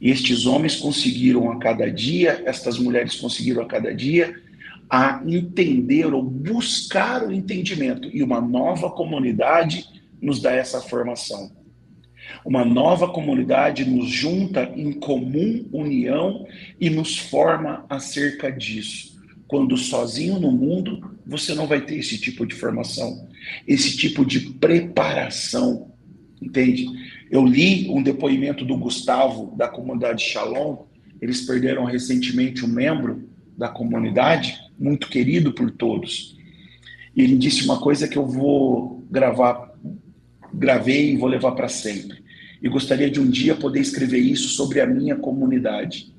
E 0.00 0.10
estes 0.10 0.46
homens 0.46 0.76
conseguiram 0.76 1.50
a 1.50 1.58
cada 1.58 1.90
dia, 1.90 2.42
estas 2.46 2.78
mulheres 2.78 3.16
conseguiram 3.16 3.62
a 3.62 3.66
cada 3.66 3.92
dia 3.94 4.40
a 4.88 5.22
entender 5.26 6.12
ou 6.12 6.22
buscar 6.22 7.26
o 7.26 7.32
entendimento. 7.32 8.08
E 8.12 8.22
uma 8.22 8.40
nova 8.40 8.90
comunidade 8.90 9.86
nos 10.20 10.40
dá 10.40 10.52
essa 10.52 10.80
formação. 10.80 11.50
Uma 12.44 12.64
nova 12.64 13.08
comunidade 13.08 13.84
nos 13.84 14.08
junta 14.08 14.70
em 14.76 14.92
comum 14.92 15.66
união 15.72 16.46
e 16.80 16.90
nos 16.90 17.16
forma 17.16 17.84
acerca 17.88 18.50
disso. 18.50 19.18
Quando 19.46 19.76
sozinho 19.76 20.38
no 20.38 20.52
mundo, 20.52 21.16
você 21.26 21.54
não 21.54 21.66
vai 21.66 21.80
ter 21.80 21.96
esse 21.96 22.18
tipo 22.18 22.46
de 22.46 22.54
formação, 22.54 23.28
esse 23.66 23.96
tipo 23.96 24.26
de 24.26 24.40
preparação 24.40 25.88
entende? 26.40 26.86
Eu 27.30 27.44
li 27.44 27.88
um 27.90 28.02
depoimento 28.02 28.64
do 28.64 28.76
Gustavo, 28.76 29.54
da 29.56 29.68
comunidade 29.68 30.22
Shalom, 30.22 30.84
eles 31.20 31.42
perderam 31.42 31.84
recentemente 31.84 32.64
um 32.64 32.68
membro 32.68 33.28
da 33.58 33.68
comunidade, 33.68 34.56
muito 34.78 35.08
querido 35.08 35.52
por 35.52 35.68
todos. 35.68 36.38
E 37.14 37.20
ele 37.20 37.36
disse 37.36 37.64
uma 37.64 37.80
coisa 37.80 38.06
que 38.06 38.16
eu 38.16 38.24
vou 38.24 39.04
gravar, 39.10 39.74
gravei 40.54 41.12
e 41.12 41.16
vou 41.16 41.28
levar 41.28 41.52
para 41.52 41.68
sempre. 41.68 42.22
E 42.62 42.68
gostaria 42.68 43.10
de 43.10 43.18
um 43.18 43.28
dia 43.28 43.56
poder 43.56 43.80
escrever 43.80 44.20
isso 44.20 44.48
sobre 44.50 44.80
a 44.80 44.86
minha 44.86 45.16
comunidade. 45.16 46.14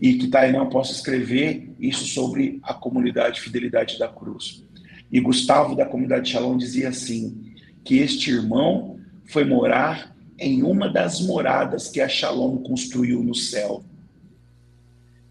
E 0.00 0.14
que 0.14 0.26
tá, 0.26 0.50
não 0.50 0.68
posso 0.68 0.92
escrever 0.92 1.72
isso 1.78 2.06
sobre 2.06 2.58
a 2.64 2.74
comunidade 2.74 3.40
Fidelidade 3.40 3.96
da 3.96 4.08
Cruz. 4.08 4.64
E 5.12 5.20
Gustavo 5.20 5.76
da 5.76 5.86
comunidade 5.86 6.30
Shalom 6.30 6.56
dizia 6.56 6.88
assim: 6.88 7.54
que 7.84 7.98
este 7.98 8.32
irmão 8.32 8.98
foi 9.26 9.44
morar 9.44 10.12
em 10.36 10.64
uma 10.64 10.88
das 10.88 11.20
moradas 11.20 11.88
que 11.88 12.00
a 12.00 12.08
Shalom 12.08 12.56
construiu 12.58 13.22
no 13.22 13.34
céu. 13.34 13.84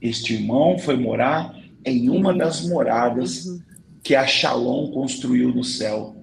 Este 0.03 0.33
irmão 0.33 0.77
foi 0.77 0.97
morar 0.97 1.57
em 1.85 2.09
uma 2.09 2.33
das 2.33 2.67
moradas 2.67 3.45
que 4.03 4.13
a 4.13 4.27
Shalom 4.27 4.91
construiu 4.91 5.55
no 5.55 5.63
céu. 5.63 6.17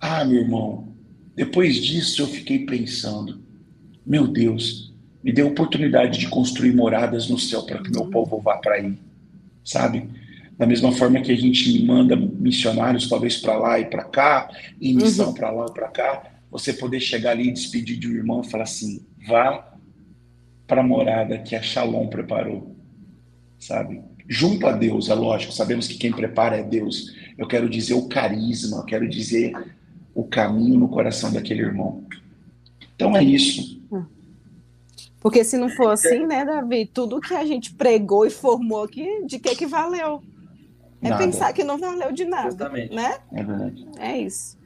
Ah, 0.00 0.24
meu 0.24 0.40
irmão, 0.40 0.88
depois 1.36 1.76
disso 1.76 2.22
eu 2.22 2.26
fiquei 2.26 2.66
pensando: 2.66 3.40
meu 4.04 4.26
Deus, 4.26 4.92
me 5.22 5.32
dê 5.32 5.42
a 5.42 5.46
oportunidade 5.46 6.18
de 6.18 6.28
construir 6.28 6.74
moradas 6.74 7.28
no 7.28 7.38
céu 7.38 7.62
para 7.62 7.80
que 7.80 7.92
meu 7.92 8.10
povo 8.10 8.40
vá 8.40 8.56
para 8.56 8.74
aí, 8.74 8.98
sabe? 9.64 10.10
Da 10.58 10.66
mesma 10.66 10.90
forma 10.90 11.20
que 11.20 11.30
a 11.30 11.36
gente 11.36 11.84
manda 11.84 12.16
missionários 12.16 13.08
talvez 13.08 13.36
para 13.36 13.56
lá 13.56 13.78
e 13.78 13.84
para 13.84 14.02
cá, 14.02 14.50
em 14.80 14.96
missão 14.96 15.28
uhum. 15.28 15.34
para 15.34 15.52
lá 15.52 15.66
e 15.70 15.72
para 15.72 15.88
cá, 15.88 16.24
você 16.50 16.72
poder 16.72 16.98
chegar 16.98 17.32
ali 17.32 17.50
e 17.50 17.52
despedir 17.52 17.98
de 17.98 18.08
um 18.08 18.12
irmão 18.16 18.40
e 18.40 18.50
falar 18.50 18.64
assim: 18.64 19.06
vá 19.28 19.78
para 20.66 20.80
a 20.80 20.84
morada 20.84 21.38
que 21.38 21.54
a 21.54 21.62
Shalom 21.62 22.08
preparou, 22.08 22.75
sabe? 23.58 24.02
Junto 24.28 24.66
a 24.66 24.72
Deus, 24.72 25.08
é 25.08 25.14
lógico, 25.14 25.52
sabemos 25.52 25.86
que 25.86 25.98
quem 25.98 26.12
prepara 26.12 26.56
é 26.56 26.62
Deus. 26.62 27.14
Eu 27.38 27.46
quero 27.46 27.68
dizer 27.68 27.94
o 27.94 28.08
carisma, 28.08 28.78
eu 28.78 28.84
quero 28.84 29.08
dizer 29.08 29.52
o 30.14 30.24
caminho 30.24 30.78
no 30.78 30.88
coração 30.88 31.32
daquele 31.32 31.62
irmão. 31.62 32.04
Então 32.94 33.16
é 33.16 33.22
isso. 33.22 33.76
Porque 35.20 35.42
se 35.44 35.58
não 35.58 35.68
for 35.68 35.90
assim, 35.90 36.24
né, 36.26 36.44
Davi, 36.44 36.86
tudo 36.86 37.20
que 37.20 37.34
a 37.34 37.44
gente 37.44 37.74
pregou 37.74 38.24
e 38.24 38.30
formou 38.30 38.84
aqui, 38.84 39.24
de 39.26 39.38
que 39.38 39.56
que 39.56 39.66
valeu? 39.66 40.22
É 41.02 41.10
nada. 41.10 41.24
pensar 41.24 41.52
que 41.52 41.64
não 41.64 41.78
valeu 41.78 42.12
de 42.12 42.24
nada, 42.24 42.50
Justamente. 42.50 42.94
né? 42.94 43.18
É 43.32 43.42
verdade. 43.42 43.86
É 43.98 44.18
isso. 44.18 44.56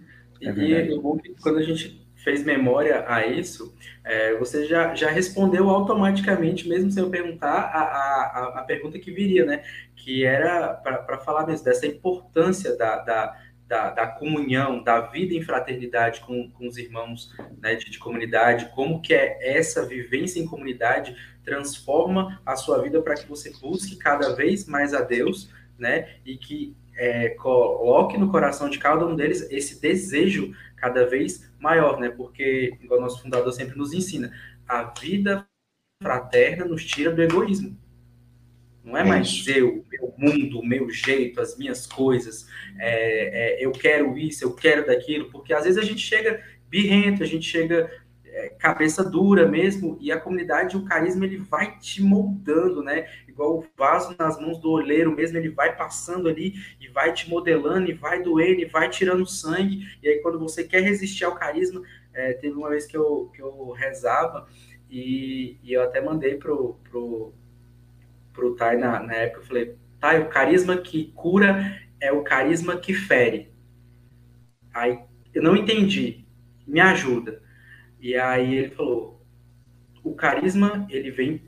É 0.43 0.51
e 0.51 0.93
o 0.95 1.03
bom 1.03 1.17
que 1.19 1.35
quando 1.41 1.59
a 1.59 1.63
gente 1.63 2.01
fez 2.23 2.45
memória 2.45 3.05
a 3.09 3.27
isso, 3.27 3.75
é, 4.05 4.35
você 4.37 4.67
já, 4.67 4.95
já 4.95 5.11
respondeu 5.11 5.71
automaticamente, 5.71 6.69
mesmo 6.69 6.91
sem 6.91 7.03
eu 7.03 7.11
perguntar, 7.11 7.49
a, 7.49 7.81
a, 7.81 8.61
a 8.61 8.63
pergunta 8.63 8.99
que 8.99 9.11
viria, 9.11 9.45
né? 9.45 9.63
Que 9.97 10.25
era 10.25 10.69
para 10.75 11.19
falar 11.19 11.47
mesmo 11.47 11.65
dessa 11.65 11.87
importância 11.87 12.77
da, 12.77 12.99
da, 12.99 13.37
da, 13.67 13.91
da, 13.91 14.07
comunhão, 14.07 14.83
da 14.83 15.01
vida 15.01 15.35
em 15.35 15.43
fraternidade 15.43 16.21
com, 16.21 16.51
com 16.51 16.67
os 16.67 16.77
irmãos 16.77 17.35
né, 17.61 17.75
de, 17.75 17.91
de, 17.91 17.99
comunidade, 17.99 18.71
como 18.75 19.01
que 19.01 19.15
é 19.15 19.57
essa 19.57 19.87
vivência 19.87 20.41
em 20.41 20.47
comunidade 20.47 21.17
transforma 21.45 22.41
a 22.45 22.55
sua 22.55 22.83
vida 22.83 23.01
para 23.01 23.15
que 23.15 23.27
você 23.27 23.51
busque 23.61 23.97
cada 23.97 24.35
vez 24.35 24.67
mais 24.67 24.93
a 24.93 25.01
Deus, 25.01 25.51
né? 25.79 26.17
E 26.25 26.37
que 26.37 26.77
é, 26.95 27.31
coloque 27.31 28.19
no 28.19 28.31
coração 28.31 28.69
de 28.69 28.79
cada 28.79 29.07
um 29.07 29.17
deles 29.17 29.51
esse 29.51 29.81
desejo 29.81 30.55
cada 30.77 31.07
vez 31.07 31.50
maior, 31.61 32.01
né? 32.01 32.09
Porque, 32.09 32.77
igual 32.81 32.99
o 32.99 33.03
nosso 33.03 33.23
fundador 33.23 33.53
sempre 33.53 33.77
nos 33.79 33.93
ensina, 33.93 34.33
a 34.67 34.83
vida 34.99 35.47
fraterna 36.03 36.65
nos 36.65 36.85
tira 36.85 37.13
do 37.13 37.23
egoísmo. 37.23 37.79
Não 38.83 38.97
é 38.97 39.05
mais 39.05 39.47
eu, 39.47 39.85
meu 39.91 40.15
mundo, 40.17 40.59
o 40.59 40.67
meu 40.67 40.89
jeito, 40.89 41.39
as 41.41 41.57
minhas 41.59 41.87
coisas, 41.87 42.49
é, 42.79 43.61
é, 43.61 43.65
eu 43.65 43.73
quero 43.73 44.17
isso, 44.17 44.43
eu 44.43 44.55
quero 44.55 44.87
daquilo, 44.87 45.31
porque 45.31 45.53
às 45.53 45.65
vezes 45.65 45.79
a 45.79 45.85
gente 45.85 46.01
chega 46.01 46.43
birrento, 46.67 47.23
a 47.23 47.27
gente 47.27 47.45
chega 47.45 47.91
é, 48.25 48.49
cabeça 48.49 49.05
dura 49.05 49.47
mesmo, 49.47 49.99
e 50.01 50.11
a 50.11 50.19
comunidade, 50.19 50.79
o 50.79 50.85
carisma, 50.85 51.27
ele 51.27 51.37
vai 51.37 51.79
te 51.79 52.03
moldando, 52.03 52.83
né? 52.83 53.07
Igual 53.41 53.59
o 53.61 53.65
vaso 53.75 54.15
nas 54.19 54.39
mãos 54.39 54.59
do 54.59 54.71
oleiro 54.71 55.17
mesmo, 55.17 55.39
ele 55.39 55.49
vai 55.49 55.75
passando 55.75 56.29
ali 56.29 56.57
e 56.79 56.89
vai 56.89 57.15
te 57.15 57.27
modelando, 57.31 57.91
e 57.91 57.95
vai 57.95 58.23
doendo, 58.23 58.61
e 58.61 58.67
vai 58.67 58.91
tirando 58.91 59.27
sangue, 59.27 59.87
e 60.03 60.09
aí 60.09 60.19
quando 60.19 60.39
você 60.39 60.63
quer 60.63 60.83
resistir 60.83 61.25
ao 61.25 61.35
carisma, 61.35 61.81
é, 62.13 62.35
teve 62.35 62.55
uma 62.55 62.69
vez 62.69 62.85
que 62.85 62.95
eu, 62.95 63.31
que 63.35 63.41
eu 63.41 63.71
rezava, 63.71 64.47
e, 64.91 65.57
e 65.63 65.73
eu 65.73 65.83
até 65.83 66.03
mandei 66.03 66.35
pro, 66.35 66.79
pro, 66.85 67.33
pro 68.31 68.55
Tai 68.57 68.77
na, 68.77 69.01
na 69.03 69.15
época, 69.15 69.41
eu 69.41 69.47
falei, 69.47 69.77
Tai, 69.99 70.21
o 70.21 70.29
carisma 70.29 70.77
que 70.77 71.11
cura 71.13 71.81
é 71.99 72.13
o 72.13 72.23
carisma 72.23 72.77
que 72.77 72.93
fere. 72.93 73.51
Aí, 74.75 74.99
eu 75.33 75.43
não 75.43 75.57
entendi, 75.57 76.27
me 76.67 76.81
ajuda. 76.81 77.43
E 77.99 78.15
aí 78.17 78.55
ele 78.55 78.71
falou: 78.71 79.25
o 80.05 80.15
carisma 80.15 80.87
ele 80.91 81.11
vem 81.11 81.43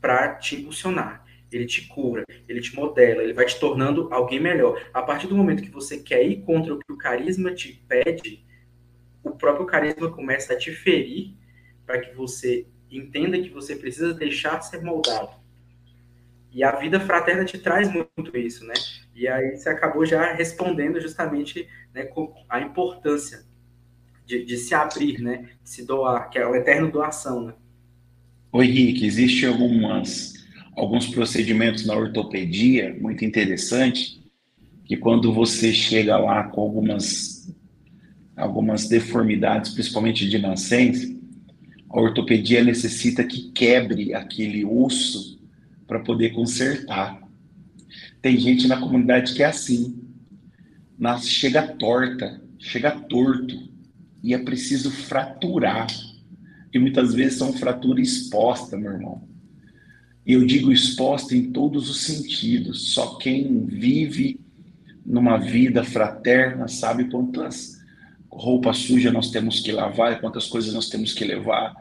para 0.00 0.34
te 0.34 0.56
impulsionar, 0.56 1.24
ele 1.50 1.66
te 1.66 1.86
cura, 1.88 2.24
ele 2.48 2.60
te 2.60 2.74
modela, 2.74 3.22
ele 3.22 3.32
vai 3.32 3.46
te 3.46 3.58
tornando 3.58 4.08
alguém 4.12 4.40
melhor. 4.40 4.80
A 4.92 5.02
partir 5.02 5.26
do 5.26 5.36
momento 5.36 5.62
que 5.62 5.70
você 5.70 5.98
quer 5.98 6.22
ir 6.26 6.42
contra 6.42 6.74
o 6.74 6.78
que 6.78 6.92
o 6.92 6.96
carisma 6.96 7.52
te 7.54 7.82
pede, 7.88 8.44
o 9.22 9.30
próprio 9.30 9.66
carisma 9.66 10.10
começa 10.10 10.52
a 10.52 10.56
te 10.56 10.72
ferir 10.72 11.34
para 11.86 12.00
que 12.00 12.14
você 12.14 12.66
entenda 12.90 13.40
que 13.40 13.50
você 13.50 13.76
precisa 13.76 14.14
deixar 14.14 14.58
de 14.58 14.68
ser 14.68 14.82
moldado. 14.82 15.30
E 16.50 16.64
a 16.64 16.72
vida 16.76 16.98
fraterna 17.00 17.44
te 17.44 17.58
traz 17.58 17.92
muito 17.92 18.36
isso, 18.36 18.64
né? 18.66 18.74
E 19.14 19.28
aí 19.28 19.56
você 19.56 19.68
acabou 19.68 20.06
já 20.06 20.32
respondendo 20.32 21.00
justamente 21.00 21.68
né, 21.92 22.04
com 22.04 22.34
a 22.48 22.60
importância 22.60 23.44
de, 24.24 24.44
de, 24.44 24.56
se 24.56 24.74
abrir, 24.74 25.20
né? 25.20 25.50
De 25.62 25.68
se 25.68 25.84
doar, 25.84 26.30
que 26.30 26.38
é 26.38 26.46
o 26.46 26.54
eterno 26.54 26.90
doação, 26.90 27.46
né? 27.46 27.54
Oi, 28.50 28.66
Henrique, 28.66 29.06
existem 29.06 29.48
algumas, 29.48 30.37
alguns 30.78 31.08
procedimentos 31.08 31.84
na 31.84 31.94
ortopedia 31.94 32.96
muito 33.00 33.24
interessantes 33.24 34.18
que 34.84 34.96
quando 34.96 35.32
você 35.32 35.72
chega 35.72 36.16
lá 36.16 36.44
com 36.44 36.60
algumas, 36.60 37.52
algumas 38.36 38.88
deformidades, 38.88 39.72
principalmente 39.72 40.28
de 40.28 40.38
nascença, 40.38 41.06
a 41.90 42.00
ortopedia 42.00 42.62
necessita 42.62 43.24
que 43.24 43.50
quebre 43.50 44.14
aquele 44.14 44.64
osso 44.64 45.38
para 45.86 45.98
poder 45.98 46.30
consertar. 46.30 47.20
Tem 48.22 48.38
gente 48.38 48.68
na 48.68 48.78
comunidade 48.78 49.34
que 49.34 49.42
é 49.42 49.46
assim, 49.46 50.00
nasce, 50.98 51.28
chega 51.28 51.62
torta, 51.62 52.40
chega 52.58 52.90
torto, 52.92 53.68
e 54.22 54.32
é 54.32 54.38
preciso 54.38 54.90
fraturar. 54.90 55.86
E 56.72 56.78
muitas 56.78 57.14
vezes 57.14 57.38
são 57.38 57.52
fraturas 57.52 58.08
expostas, 58.08 58.78
meu 58.78 58.92
irmão. 58.92 59.28
E 60.28 60.34
eu 60.34 60.44
digo 60.44 60.70
exposta 60.70 61.34
em 61.34 61.50
todos 61.50 61.88
os 61.88 62.02
sentidos. 62.02 62.92
Só 62.92 63.14
quem 63.14 63.64
vive 63.64 64.38
numa 65.04 65.38
vida 65.38 65.82
fraterna 65.82 66.68
sabe 66.68 67.04
quantas 67.04 67.78
roupas 68.30 68.76
sujas 68.76 69.10
nós 69.10 69.30
temos 69.30 69.60
que 69.60 69.72
lavar, 69.72 70.20
quantas 70.20 70.46
coisas 70.46 70.74
nós 70.74 70.90
temos 70.90 71.14
que 71.14 71.24
levar 71.24 71.74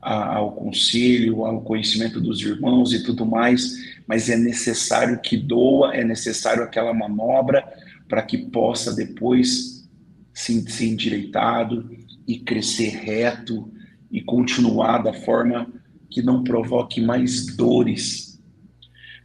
ao 0.00 0.52
conselho, 0.52 1.44
ao 1.44 1.60
conhecimento 1.60 2.18
dos 2.18 2.40
irmãos 2.40 2.94
e 2.94 3.04
tudo 3.04 3.26
mais, 3.26 3.76
mas 4.06 4.30
é 4.30 4.36
necessário 4.36 5.20
que 5.20 5.36
doa, 5.36 5.94
é 5.94 6.02
necessário 6.02 6.62
aquela 6.62 6.94
manobra 6.94 7.62
para 8.08 8.22
que 8.22 8.38
possa 8.38 8.96
depois 8.96 9.86
se, 10.32 10.58
ser 10.70 10.86
endireitado 10.86 11.94
e 12.26 12.38
crescer 12.38 12.96
reto 13.04 13.70
e 14.10 14.22
continuar 14.22 15.02
da 15.02 15.12
forma 15.12 15.70
que 16.10 16.22
não 16.22 16.42
provoque 16.42 17.00
mais 17.00 17.46
dores. 17.56 18.40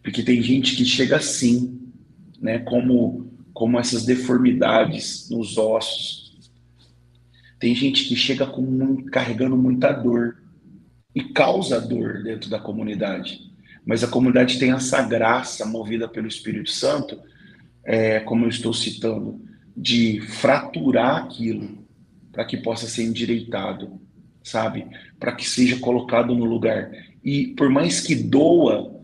Porque 0.04 0.22
tem 0.22 0.42
gente 0.42 0.76
que 0.76 0.86
chega 0.86 1.18
assim, 1.18 1.82
né, 2.40 2.60
como, 2.60 3.32
como 3.54 3.80
essas 3.80 4.06
deformidades 4.06 5.30
nos 5.30 5.58
ossos. 5.58 6.52
Tem 7.60 7.74
gente 7.74 8.06
que 8.08 8.16
chega 8.16 8.46
com, 8.46 8.98
carregando 9.06 9.58
muita 9.58 9.92
dor 9.92 10.38
e 11.16 11.24
causa 11.24 11.82
dor 11.82 12.22
dentro 12.22 12.50
da 12.50 12.60
comunidade. 12.60 13.52
Mas 13.86 14.04
a 14.04 14.08
comunidade 14.08 14.60
tem 14.60 14.72
essa 14.72 15.02
graça 15.02 15.66
movida 15.66 16.08
pelo 16.08 16.28
Espírito 16.28 16.70
Santo, 16.70 17.20
é, 17.84 18.20
como 18.20 18.46
eu 18.46 18.50
estou 18.50 18.74
citando, 18.74 19.42
de 19.76 20.22
fraturar 20.22 21.24
aquilo 21.24 21.86
para 22.32 22.46
que 22.46 22.58
possa 22.58 22.88
ser 22.88 23.04
endireitado, 23.04 24.00
sabe? 24.46 24.86
Para 25.20 25.34
que 25.34 25.50
seja 25.50 25.80
colocado 25.80 26.34
no 26.36 26.46
lugar. 26.46 26.92
E 27.24 27.48
por 27.48 27.70
mais 27.70 28.00
que 28.00 28.14
doa, 28.14 28.96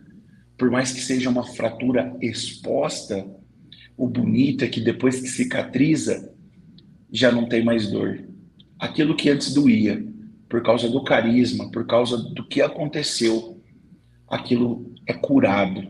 por 0.57 0.69
mais 0.69 0.93
que 0.93 1.01
seja 1.01 1.29
uma 1.29 1.43
fratura 1.43 2.15
exposta, 2.21 3.27
o 3.97 4.07
bonito 4.07 4.63
é 4.63 4.67
que 4.67 4.79
depois 4.79 5.19
que 5.19 5.27
cicatriza, 5.27 6.31
já 7.11 7.31
não 7.31 7.49
tem 7.49 7.63
mais 7.63 7.89
dor. 7.89 8.23
Aquilo 8.79 9.15
que 9.15 9.29
antes 9.29 9.53
doía, 9.53 10.05
por 10.47 10.61
causa 10.61 10.87
do 10.87 11.03
carisma, 11.03 11.69
por 11.71 11.85
causa 11.85 12.17
do 12.17 12.47
que 12.47 12.61
aconteceu, 12.61 13.59
aquilo 14.27 14.93
é 15.07 15.13
curado. 15.13 15.89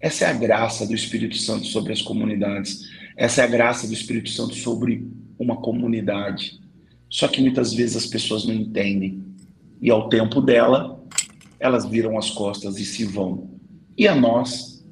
Essa 0.00 0.24
é 0.24 0.28
a 0.28 0.32
graça 0.32 0.86
do 0.86 0.94
Espírito 0.94 1.36
Santo 1.36 1.66
sobre 1.66 1.92
as 1.92 2.00
comunidades. 2.00 2.88
Essa 3.16 3.42
é 3.42 3.44
a 3.44 3.48
graça 3.48 3.86
do 3.86 3.92
Espírito 3.92 4.30
Santo 4.30 4.54
sobre 4.54 5.06
uma 5.38 5.56
comunidade. 5.56 6.58
Só 7.16 7.26
que 7.28 7.40
muitas 7.40 7.72
vezes 7.72 7.96
as 7.96 8.06
pessoas 8.06 8.44
não 8.44 8.52
entendem. 8.52 9.24
E 9.80 9.90
ao 9.90 10.10
tempo 10.10 10.38
dela, 10.38 11.02
elas 11.58 11.86
viram 11.86 12.18
as 12.18 12.28
costas 12.28 12.78
e 12.78 12.84
se 12.84 13.06
vão. 13.06 13.58
E 13.96 14.06
a 14.06 14.14
nós, 14.14 14.86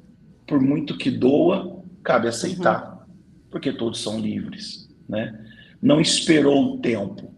por 0.47 0.59
muito 0.59 0.97
que 0.97 1.11
doa, 1.11 1.83
cabe 2.03 2.27
aceitar, 2.27 2.93
uhum. 2.93 3.15
porque 3.51 3.71
todos 3.71 4.01
são 4.01 4.19
livres, 4.19 4.89
né? 5.07 5.39
Não 5.79 6.01
esperou 6.01 6.73
o 6.73 6.77
tempo, 6.79 7.31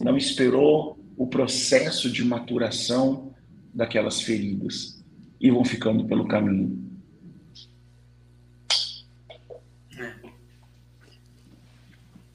não 0.00 0.16
esperou 0.16 0.96
o 1.16 1.26
processo 1.26 2.08
de 2.08 2.24
maturação 2.24 3.34
daquelas 3.74 4.20
feridas 4.20 5.04
e 5.40 5.50
vão 5.50 5.64
ficando 5.64 6.04
pelo 6.04 6.28
caminho. 6.28 6.80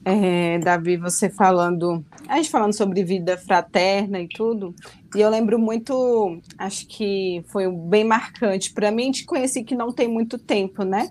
É, 0.04 0.58
Davi, 0.58 0.96
você 0.96 1.28
falando, 1.28 2.04
a 2.26 2.36
gente 2.36 2.50
falando 2.50 2.72
sobre 2.72 3.04
vida 3.04 3.36
fraterna 3.36 4.20
e 4.20 4.28
tudo, 4.28 4.74
e 5.14 5.20
eu 5.20 5.28
lembro 5.28 5.58
muito, 5.58 6.40
acho 6.56 6.86
que 6.86 7.44
foi 7.48 7.70
bem 7.70 8.04
marcante 8.04 8.72
para 8.72 8.90
mim, 8.90 9.10
te 9.10 9.24
conheci 9.24 9.62
que 9.62 9.74
não 9.74 9.92
tem 9.92 10.08
muito 10.08 10.38
tempo, 10.38 10.84
né? 10.84 11.10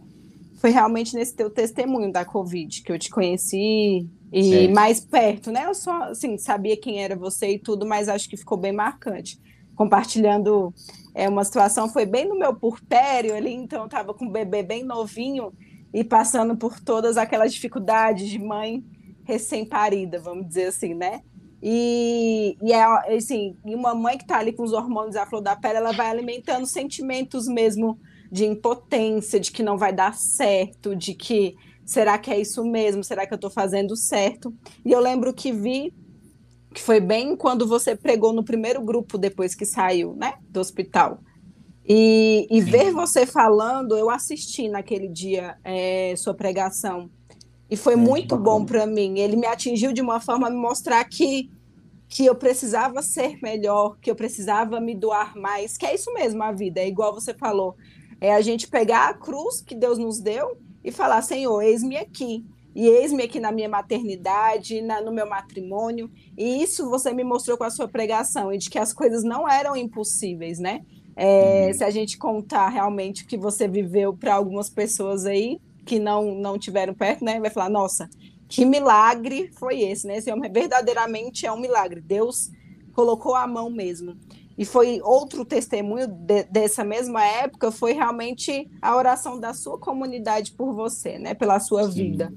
Foi 0.55 0.71
realmente 0.71 1.15
nesse 1.15 1.35
teu 1.35 1.49
testemunho 1.49 2.11
da 2.11 2.25
Covid 2.25 2.81
que 2.81 2.91
eu 2.91 2.97
te 2.97 3.09
conheci 3.09 4.07
e 4.31 4.43
certo. 4.43 4.73
mais 4.73 4.99
perto, 4.99 5.51
né? 5.51 5.65
Eu 5.65 5.75
só, 5.75 6.03
assim, 6.05 6.37
sabia 6.37 6.75
quem 6.75 7.03
era 7.03 7.15
você 7.15 7.53
e 7.53 7.59
tudo, 7.59 7.85
mas 7.85 8.09
acho 8.09 8.27
que 8.27 8.37
ficou 8.37 8.57
bem 8.57 8.71
marcante. 8.71 9.39
Compartilhando 9.75 10.73
é, 11.13 11.29
uma 11.29 11.43
situação, 11.43 11.87
foi 11.87 12.05
bem 12.05 12.27
no 12.27 12.37
meu 12.37 12.53
purpério 12.55 13.35
ali, 13.35 13.53
então 13.53 13.83
eu 13.83 13.89
tava 13.89 14.13
com 14.13 14.25
um 14.25 14.31
bebê 14.31 14.63
bem 14.63 14.83
novinho, 14.83 15.53
e 15.93 16.03
passando 16.03 16.55
por 16.55 16.79
todas 16.79 17.17
aquelas 17.17 17.53
dificuldades 17.53 18.29
de 18.29 18.39
mãe 18.39 18.83
recém-parida, 19.23 20.19
vamos 20.19 20.47
dizer 20.47 20.67
assim, 20.67 20.93
né? 20.93 21.21
E, 21.61 22.57
e 22.61 22.71
é 22.71 22.83
assim, 23.15 23.55
uma 23.63 23.93
mãe 23.93 24.17
que 24.17 24.23
está 24.23 24.37
ali 24.37 24.53
com 24.53 24.63
os 24.63 24.71
hormônios 24.71 25.15
à 25.15 25.25
flor 25.25 25.41
da 25.41 25.55
pele, 25.55 25.77
ela 25.77 25.91
vai 25.91 26.09
alimentando 26.09 26.65
sentimentos 26.65 27.47
mesmo 27.47 27.99
de 28.31 28.45
impotência, 28.45 29.39
de 29.39 29.51
que 29.51 29.61
não 29.61 29.77
vai 29.77 29.91
dar 29.91 30.15
certo, 30.15 30.95
de 30.95 31.13
que 31.13 31.55
será 31.85 32.17
que 32.17 32.31
é 32.31 32.39
isso 32.39 32.63
mesmo? 32.63 33.03
Será 33.03 33.25
que 33.25 33.33
eu 33.33 33.37
estou 33.37 33.49
fazendo 33.49 33.95
certo? 33.95 34.53
E 34.85 34.91
eu 34.91 34.99
lembro 34.99 35.33
que 35.33 35.51
vi 35.51 35.93
que 36.73 36.81
foi 36.81 36.99
bem 36.99 37.35
quando 37.35 37.67
você 37.67 37.95
pregou 37.95 38.31
no 38.31 38.43
primeiro 38.43 38.81
grupo 38.81 39.17
depois 39.17 39.55
que 39.55 39.65
saiu, 39.65 40.15
né, 40.15 40.35
do 40.49 40.59
hospital. 40.59 41.19
E, 41.91 42.45
e 42.51 42.61
ver 42.61 42.91
você 42.91 43.25
falando, 43.25 43.97
eu 43.97 44.11
assisti 44.11 44.69
naquele 44.69 45.07
dia 45.07 45.57
é, 45.63 46.13
sua 46.15 46.35
pregação. 46.35 47.09
E 47.67 47.75
foi 47.75 47.95
muito 47.95 48.37
bom 48.37 48.63
para 48.63 48.85
mim. 48.85 49.17
Ele 49.17 49.35
me 49.35 49.47
atingiu 49.47 49.91
de 49.91 49.99
uma 49.99 50.19
forma 50.19 50.47
a 50.47 50.49
me 50.51 50.55
mostrar 50.55 51.03
que, 51.05 51.49
que 52.07 52.27
eu 52.27 52.35
precisava 52.35 53.01
ser 53.01 53.39
melhor, 53.41 53.97
que 53.99 54.11
eu 54.11 54.15
precisava 54.15 54.79
me 54.79 54.93
doar 54.93 55.35
mais, 55.35 55.79
que 55.79 55.85
é 55.85 55.95
isso 55.95 56.13
mesmo 56.13 56.43
a 56.43 56.51
vida, 56.51 56.79
é 56.79 56.87
igual 56.87 57.11
você 57.11 57.33
falou. 57.33 57.75
É 58.21 58.35
a 58.35 58.41
gente 58.41 58.67
pegar 58.67 59.09
a 59.09 59.13
cruz 59.15 59.59
que 59.59 59.73
Deus 59.73 59.97
nos 59.97 60.19
deu 60.19 60.57
e 60.83 60.91
falar: 60.91 61.23
Senhor, 61.23 61.59
eis-me 61.61 61.97
aqui. 61.97 62.45
E 62.75 62.87
eis-me 62.87 63.23
aqui 63.23 63.39
na 63.39 63.51
minha 63.51 63.67
maternidade, 63.67 64.79
na, 64.81 65.01
no 65.01 65.11
meu 65.11 65.27
matrimônio. 65.27 66.09
E 66.37 66.61
isso 66.61 66.87
você 66.87 67.11
me 67.11 67.23
mostrou 67.23 67.57
com 67.57 67.63
a 67.63 67.71
sua 67.71 67.87
pregação, 67.87 68.53
e 68.53 68.59
de 68.59 68.69
que 68.69 68.77
as 68.77 68.93
coisas 68.93 69.23
não 69.23 69.49
eram 69.49 69.75
impossíveis, 69.75 70.59
né? 70.59 70.81
É, 71.15 71.67
uhum. 71.67 71.73
Se 71.73 71.83
a 71.83 71.89
gente 71.89 72.17
contar 72.17 72.69
realmente 72.69 73.23
o 73.23 73.27
que 73.27 73.37
você 73.37 73.67
viveu 73.67 74.13
para 74.13 74.35
algumas 74.35 74.69
pessoas 74.69 75.25
aí 75.25 75.59
que 75.85 75.99
não, 75.99 76.35
não 76.35 76.57
tiveram 76.57 76.93
perto, 76.93 77.25
né? 77.25 77.39
Vai 77.39 77.49
falar, 77.49 77.69
nossa, 77.69 78.09
que 78.47 78.63
milagre 78.63 79.49
foi 79.53 79.81
esse, 79.81 80.07
né? 80.07 80.17
Esse 80.17 80.31
homem 80.31 80.51
verdadeiramente 80.51 81.45
é 81.45 81.51
um 81.51 81.59
milagre. 81.59 81.99
Deus 81.99 82.51
colocou 82.93 83.35
a 83.35 83.47
mão 83.47 83.69
mesmo. 83.69 84.15
E 84.57 84.65
foi 84.65 84.99
outro 85.01 85.45
testemunho 85.45 86.05
de, 86.07 86.43
dessa 86.43 86.83
mesma 86.83 87.25
época, 87.25 87.71
foi 87.71 87.93
realmente 87.93 88.69
a 88.81 88.95
oração 88.95 89.39
da 89.39 89.53
sua 89.53 89.77
comunidade 89.77 90.51
por 90.51 90.73
você, 90.73 91.17
né? 91.17 91.33
Pela 91.33 91.59
sua 91.59 91.85
Sim. 91.85 91.91
vida. 91.91 92.33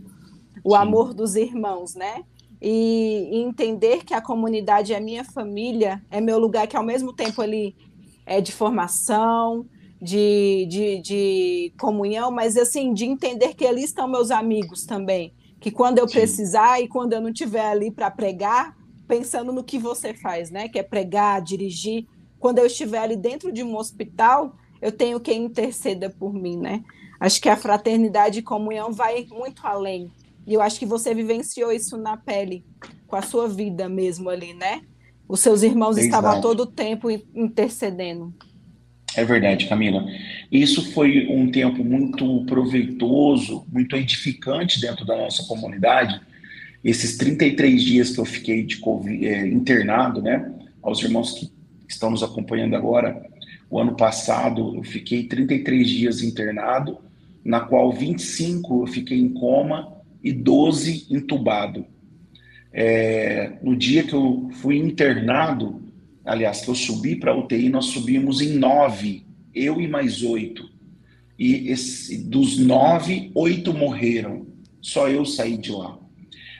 O 0.62 0.70
Sim. 0.70 0.76
amor 0.76 1.12
dos 1.12 1.34
irmãos, 1.34 1.94
né? 1.94 2.22
E, 2.60 3.28
e 3.32 3.38
entender 3.38 4.04
que 4.04 4.14
a 4.14 4.20
comunidade 4.20 4.94
é 4.94 5.00
minha 5.00 5.24
família, 5.24 6.00
é 6.10 6.20
meu 6.20 6.38
lugar, 6.38 6.68
que 6.68 6.76
ao 6.76 6.84
mesmo 6.84 7.12
tempo 7.12 7.42
ali 7.42 7.74
é, 8.32 8.40
de 8.40 8.50
formação, 8.50 9.66
de, 10.00 10.66
de, 10.66 11.00
de, 11.00 11.74
comunhão, 11.78 12.30
mas 12.30 12.56
assim, 12.56 12.94
de 12.94 13.04
entender 13.04 13.52
que 13.54 13.66
ali 13.66 13.84
estão 13.84 14.08
meus 14.08 14.30
amigos 14.30 14.86
também. 14.86 15.34
Que 15.60 15.70
quando 15.70 15.98
eu 15.98 16.08
Sim. 16.08 16.14
precisar 16.14 16.80
e 16.80 16.88
quando 16.88 17.12
eu 17.12 17.20
não 17.20 17.28
estiver 17.28 17.66
ali 17.66 17.90
para 17.90 18.10
pregar, 18.10 18.74
pensando 19.06 19.52
no 19.52 19.62
que 19.62 19.78
você 19.78 20.14
faz, 20.14 20.50
né? 20.50 20.66
Que 20.66 20.78
é 20.78 20.82
pregar, 20.82 21.42
dirigir. 21.42 22.06
Quando 22.40 22.58
eu 22.58 22.64
estiver 22.64 23.00
ali 23.00 23.18
dentro 23.18 23.52
de 23.52 23.62
um 23.62 23.76
hospital, 23.76 24.56
eu 24.80 24.90
tenho 24.90 25.20
quem 25.20 25.44
interceda 25.44 26.08
por 26.08 26.32
mim, 26.32 26.56
né? 26.56 26.82
Acho 27.20 27.38
que 27.38 27.50
a 27.50 27.56
fraternidade 27.56 28.38
e 28.38 28.42
comunhão 28.42 28.92
vai 28.92 29.26
muito 29.30 29.64
além. 29.66 30.10
E 30.46 30.54
eu 30.54 30.62
acho 30.62 30.78
que 30.78 30.86
você 30.86 31.14
vivenciou 31.14 31.70
isso 31.70 31.98
na 31.98 32.16
pele, 32.16 32.64
com 33.06 33.14
a 33.14 33.22
sua 33.22 33.46
vida 33.46 33.90
mesmo 33.90 34.30
ali, 34.30 34.54
né? 34.54 34.80
Os 35.32 35.40
seus 35.40 35.62
irmãos 35.62 35.96
Exato. 35.96 36.04
estavam 36.04 36.40
todo 36.42 36.64
o 36.64 36.66
tempo 36.66 37.10
intercedendo. 37.34 38.34
É 39.16 39.24
verdade, 39.24 39.66
Camila. 39.66 40.04
Isso 40.50 40.92
foi 40.92 41.26
um 41.26 41.50
tempo 41.50 41.82
muito 41.82 42.44
proveitoso, 42.44 43.64
muito 43.72 43.96
edificante 43.96 44.78
dentro 44.78 45.06
da 45.06 45.16
nossa 45.16 45.42
comunidade. 45.44 46.20
Esses 46.84 47.16
33 47.16 47.82
dias 47.82 48.10
que 48.10 48.20
eu 48.20 48.26
fiquei 48.26 48.62
de 48.62 48.76
COVID, 48.76 49.26
é, 49.26 49.46
internado, 49.46 50.20
né? 50.20 50.52
Aos 50.82 51.02
irmãos 51.02 51.32
que 51.32 51.50
estão 51.88 52.10
nos 52.10 52.22
acompanhando 52.22 52.76
agora, 52.76 53.24
o 53.70 53.80
ano 53.80 53.96
passado 53.96 54.76
eu 54.76 54.84
fiquei 54.84 55.24
33 55.24 55.88
dias 55.88 56.22
internado, 56.22 56.98
na 57.42 57.60
qual 57.60 57.90
25 57.90 58.82
eu 58.82 58.86
fiquei 58.86 59.18
em 59.18 59.30
coma 59.30 59.94
e 60.22 60.30
12 60.30 61.06
entubado. 61.08 61.86
É, 62.72 63.52
no 63.62 63.76
dia 63.76 64.02
que 64.02 64.14
eu 64.14 64.48
fui 64.54 64.78
internado, 64.78 65.82
aliás, 66.24 66.62
que 66.62 66.68
eu 66.68 66.74
subi 66.74 67.16
para 67.16 67.32
a 67.32 67.36
UTI, 67.36 67.68
nós 67.68 67.86
subimos 67.86 68.40
em 68.40 68.56
nove, 68.56 69.26
eu 69.54 69.80
e 69.80 69.86
mais 69.86 70.22
oito. 70.22 70.70
E 71.38 71.70
esse, 71.70 72.18
dos 72.24 72.58
nove, 72.58 73.30
oito 73.34 73.74
morreram. 73.74 74.46
Só 74.80 75.08
eu 75.08 75.24
saí 75.24 75.56
de 75.56 75.70
lá. 75.70 75.98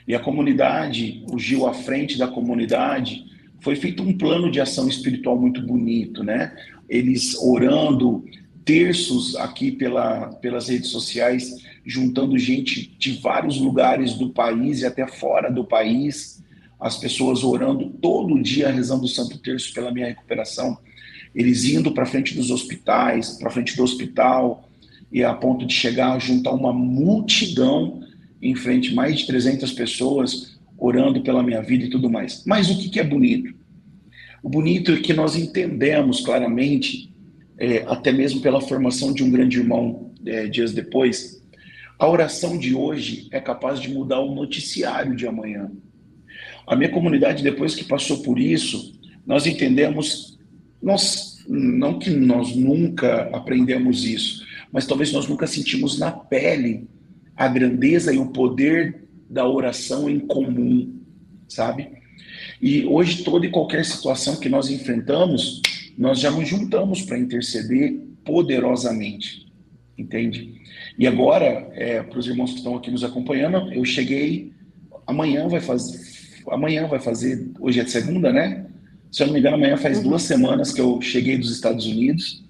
E 0.07 0.13
a 0.13 0.19
comunidade, 0.19 1.23
o 1.31 1.39
Gil 1.39 1.65
à 1.65 1.73
frente 1.73 2.17
da 2.17 2.27
comunidade, 2.27 3.25
foi 3.61 3.75
feito 3.75 4.03
um 4.03 4.17
plano 4.17 4.51
de 4.51 4.59
ação 4.59 4.87
espiritual 4.87 5.39
muito 5.39 5.61
bonito, 5.65 6.23
né? 6.23 6.53
Eles 6.89 7.35
orando, 7.41 8.25
terços 8.65 9.35
aqui 9.37 9.71
pela, 9.71 10.27
pelas 10.35 10.67
redes 10.67 10.89
sociais, 10.89 11.63
juntando 11.85 12.37
gente 12.37 12.95
de 12.97 13.13
vários 13.13 13.59
lugares 13.59 14.13
do 14.13 14.29
país 14.29 14.81
e 14.81 14.85
até 14.85 15.05
fora 15.07 15.51
do 15.51 15.63
país, 15.63 16.41
as 16.79 16.97
pessoas 16.97 17.43
orando 17.43 17.89
todo 18.01 18.41
dia, 18.41 18.69
rezando 18.69 19.05
o 19.05 19.07
Santo 19.07 19.37
Terço 19.37 19.73
pela 19.73 19.91
minha 19.91 20.07
recuperação, 20.07 20.77
eles 21.33 21.65
indo 21.65 21.91
para 21.91 22.05
frente 22.05 22.35
dos 22.35 22.51
hospitais, 22.51 23.31
para 23.31 23.49
frente 23.49 23.75
do 23.75 23.83
hospital, 23.83 24.69
e 25.11 25.23
a 25.23 25.33
ponto 25.33 25.65
de 25.65 25.73
chegar 25.73 26.13
a 26.13 26.19
juntar 26.19 26.51
uma 26.51 26.73
multidão 26.73 28.01
em 28.41 28.55
frente, 28.55 28.93
mais 28.93 29.19
de 29.19 29.27
300 29.27 29.71
pessoas 29.71 30.59
orando 30.77 31.21
pela 31.21 31.43
minha 31.43 31.61
vida 31.61 31.85
e 31.85 31.89
tudo 31.89 32.09
mais. 32.09 32.43
Mas 32.45 32.69
o 32.69 32.77
que, 32.77 32.89
que 32.89 32.99
é 32.99 33.03
bonito? 33.03 33.53
O 34.41 34.49
bonito 34.49 34.91
é 34.91 34.99
que 34.99 35.13
nós 35.13 35.37
entendemos 35.37 36.19
claramente, 36.19 37.13
é, 37.57 37.83
até 37.87 38.11
mesmo 38.11 38.41
pela 38.41 38.59
formação 38.59 39.13
de 39.13 39.23
um 39.23 39.31
grande 39.31 39.59
irmão 39.59 40.11
é, 40.25 40.47
dias 40.47 40.73
depois, 40.73 41.42
a 42.03 42.07
oração 42.09 42.57
de 42.57 42.75
hoje 42.75 43.29
é 43.31 43.39
capaz 43.39 43.79
de 43.79 43.89
mudar 43.89 44.19
o 44.19 44.35
noticiário 44.35 45.15
de 45.15 45.25
amanhã. 45.25 45.71
A 46.67 46.75
minha 46.75 46.89
comunidade, 46.89 47.41
depois 47.41 47.75
que 47.75 47.85
passou 47.85 48.21
por 48.23 48.37
isso, 48.37 48.99
nós 49.25 49.47
entendemos, 49.47 50.37
nós, 50.81 51.45
não 51.47 51.97
que 51.97 52.09
nós 52.09 52.53
nunca 52.57 53.29
aprendemos 53.33 54.03
isso, 54.03 54.45
mas 54.69 54.85
talvez 54.85 55.13
nós 55.13 55.29
nunca 55.29 55.47
sentimos 55.47 55.97
na 55.97 56.11
pele 56.11 56.89
a 57.37 57.47
grandeza 57.47 58.13
e 58.13 58.17
o 58.17 58.33
poder 58.33 59.07
da 59.29 59.47
oração 59.47 60.09
em 60.09 60.19
comum, 60.19 60.99
sabe? 61.47 61.87
E 62.61 62.83
hoje, 62.83 63.23
toda 63.23 63.45
e 63.45 63.49
qualquer 63.49 63.85
situação 63.85 64.35
que 64.35 64.49
nós 64.49 64.69
enfrentamos, 64.69 65.61
nós 65.97 66.19
já 66.19 66.29
nos 66.29 66.49
juntamos 66.49 67.01
para 67.01 67.17
interceder 67.17 67.97
poderosamente, 68.25 69.49
entende? 69.97 70.52
E 70.97 71.07
agora, 71.07 71.67
é, 71.73 72.01
para 72.03 72.19
os 72.19 72.27
irmãos 72.27 72.51
que 72.51 72.57
estão 72.57 72.75
aqui 72.75 72.91
nos 72.91 73.03
acompanhando, 73.03 73.71
eu 73.73 73.83
cheguei. 73.83 74.51
Amanhã 75.07 75.47
vai 75.47 75.59
fazer. 75.59 75.99
Amanhã 76.49 76.87
vai 76.87 76.99
fazer. 76.99 77.49
Hoje 77.59 77.79
é 77.79 77.83
de 77.83 77.91
segunda, 77.91 78.31
né? 78.31 78.65
Se 79.11 79.21
eu 79.21 79.27
não 79.27 79.33
me 79.33 79.39
engano, 79.39 79.55
amanhã 79.57 79.77
faz 79.77 79.97
uhum. 79.97 80.03
duas 80.03 80.23
semanas 80.23 80.71
que 80.71 80.81
eu 80.81 81.01
cheguei 81.01 81.37
dos 81.37 81.51
Estados 81.51 81.85
Unidos. 81.85 82.43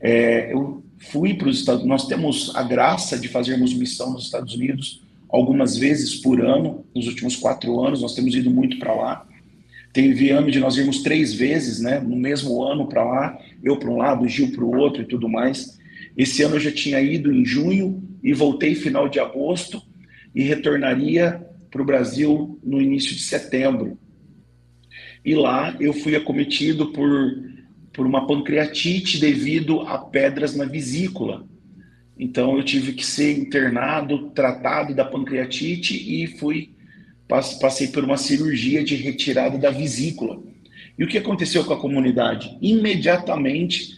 É, 0.00 0.52
eu 0.52 0.82
fui 0.98 1.34
para 1.34 1.48
os 1.48 1.58
Estados 1.58 1.84
Nós 1.84 2.06
temos 2.06 2.54
a 2.54 2.62
graça 2.62 3.18
de 3.18 3.28
fazermos 3.28 3.74
missão 3.74 4.12
nos 4.12 4.24
Estados 4.24 4.54
Unidos 4.54 5.02
algumas 5.28 5.76
vezes 5.76 6.16
por 6.16 6.40
ano. 6.40 6.84
Nos 6.94 7.06
últimos 7.06 7.36
quatro 7.36 7.80
anos, 7.80 8.02
nós 8.02 8.14
temos 8.14 8.34
ido 8.34 8.50
muito 8.50 8.78
para 8.78 8.94
lá. 8.94 9.26
Teve 9.92 10.30
ano 10.30 10.50
de 10.50 10.60
nós 10.60 10.76
irmos 10.76 11.02
três 11.02 11.32
vezes, 11.32 11.80
né? 11.80 11.98
No 12.00 12.16
mesmo 12.16 12.62
ano 12.62 12.86
para 12.86 13.04
lá. 13.04 13.38
Eu 13.62 13.76
para 13.76 13.90
um 13.90 13.96
lado, 13.96 14.28
Gil 14.28 14.52
para 14.52 14.64
o 14.64 14.76
outro 14.76 15.02
e 15.02 15.06
tudo 15.06 15.28
mais. 15.28 15.77
Esse 16.18 16.42
ano 16.42 16.56
eu 16.56 16.60
já 16.60 16.72
tinha 16.72 17.00
ido 17.00 17.32
em 17.32 17.44
junho 17.44 18.02
e 18.24 18.34
voltei 18.34 18.74
final 18.74 19.08
de 19.08 19.20
agosto 19.20 19.80
e 20.34 20.42
retornaria 20.42 21.40
para 21.70 21.80
o 21.80 21.84
Brasil 21.84 22.58
no 22.64 22.82
início 22.82 23.14
de 23.14 23.22
setembro. 23.22 23.96
E 25.24 25.36
lá 25.36 25.76
eu 25.78 25.92
fui 25.92 26.16
acometido 26.16 26.86
por, 26.86 27.08
por 27.92 28.04
uma 28.04 28.26
pancreatite 28.26 29.20
devido 29.20 29.82
a 29.82 29.96
pedras 29.98 30.56
na 30.56 30.64
vesícula. 30.64 31.46
Então 32.18 32.56
eu 32.56 32.64
tive 32.64 32.94
que 32.94 33.06
ser 33.06 33.38
internado, 33.38 34.30
tratado 34.30 34.92
da 34.92 35.04
pancreatite 35.04 35.94
e 35.94 36.26
fui 36.26 36.76
passei 37.60 37.88
por 37.88 38.02
uma 38.02 38.16
cirurgia 38.16 38.82
de 38.82 38.96
retirada 38.96 39.58
da 39.58 39.70
vesícula. 39.70 40.42
E 40.98 41.04
o 41.04 41.06
que 41.06 41.18
aconteceu 41.18 41.62
com 41.62 41.74
a 41.74 41.78
comunidade? 41.78 42.56
Imediatamente 42.60 43.97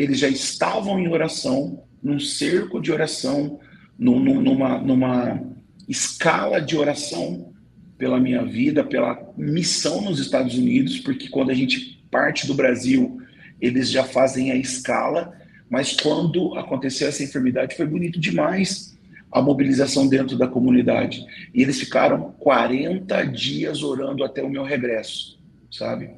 eles 0.00 0.18
já 0.18 0.28
estavam 0.28 0.98
em 0.98 1.08
oração, 1.08 1.84
num 2.02 2.18
cerco 2.18 2.80
de 2.80 2.90
oração, 2.90 3.60
numa, 3.98 4.78
numa 4.78 5.42
escala 5.86 6.58
de 6.58 6.74
oração 6.74 7.52
pela 7.98 8.18
minha 8.18 8.42
vida, 8.42 8.82
pela 8.82 9.30
missão 9.36 10.00
nos 10.00 10.18
Estados 10.18 10.56
Unidos, 10.56 10.98
porque 11.00 11.28
quando 11.28 11.50
a 11.50 11.54
gente 11.54 12.02
parte 12.10 12.46
do 12.46 12.54
Brasil, 12.54 13.20
eles 13.60 13.90
já 13.90 14.02
fazem 14.02 14.50
a 14.50 14.56
escala, 14.56 15.38
mas 15.68 15.92
quando 15.92 16.54
aconteceu 16.56 17.06
essa 17.08 17.22
enfermidade 17.22 17.76
foi 17.76 17.86
bonito 17.86 18.18
demais 18.18 18.98
a 19.30 19.42
mobilização 19.42 20.08
dentro 20.08 20.36
da 20.36 20.48
comunidade. 20.48 21.24
E 21.54 21.60
eles 21.60 21.78
ficaram 21.78 22.32
40 22.38 23.22
dias 23.24 23.82
orando 23.82 24.24
até 24.24 24.42
o 24.42 24.48
meu 24.48 24.64
regresso, 24.64 25.38
sabe? 25.70 26.10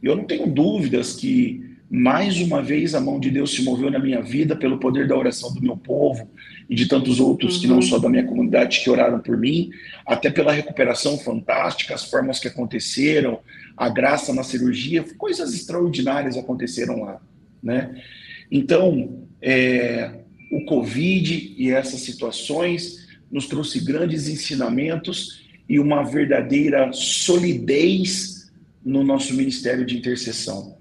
E 0.00 0.06
eu 0.06 0.14
não 0.14 0.24
tenho 0.24 0.46
dúvidas 0.46 1.14
que 1.16 1.65
mais 1.88 2.40
uma 2.40 2.60
vez 2.60 2.94
a 2.94 3.00
mão 3.00 3.20
de 3.20 3.30
Deus 3.30 3.54
se 3.54 3.62
moveu 3.62 3.90
na 3.90 3.98
minha 3.98 4.20
vida 4.20 4.56
pelo 4.56 4.78
poder 4.78 5.06
da 5.06 5.16
oração 5.16 5.54
do 5.54 5.62
meu 5.62 5.76
povo 5.76 6.28
e 6.68 6.74
de 6.74 6.86
tantos 6.86 7.20
outros 7.20 7.56
uhum. 7.56 7.60
que 7.60 7.66
não 7.68 7.76
uhum. 7.76 7.82
só 7.82 7.98
da 7.98 8.08
minha 8.08 8.24
comunidade 8.24 8.80
que 8.80 8.90
oraram 8.90 9.20
por 9.20 9.36
mim, 9.36 9.70
até 10.04 10.28
pela 10.28 10.52
recuperação 10.52 11.16
fantástica, 11.16 11.94
as 11.94 12.04
formas 12.04 12.40
que 12.40 12.48
aconteceram, 12.48 13.38
a 13.76 13.88
graça 13.88 14.34
na 14.34 14.42
cirurgia, 14.42 15.04
coisas 15.16 15.54
extraordinárias 15.54 16.36
aconteceram 16.36 17.02
lá, 17.02 17.20
né? 17.62 18.02
Então, 18.50 19.26
é, 19.40 20.10
o 20.50 20.64
Covid 20.64 21.54
e 21.56 21.70
essas 21.70 22.00
situações 22.00 23.06
nos 23.30 23.46
trouxe 23.46 23.80
grandes 23.80 24.28
ensinamentos 24.28 25.46
e 25.68 25.78
uma 25.78 26.02
verdadeira 26.02 26.92
solidez 26.92 28.50
no 28.84 29.04
nosso 29.04 29.34
ministério 29.34 29.84
de 29.84 29.96
intercessão 29.96 30.75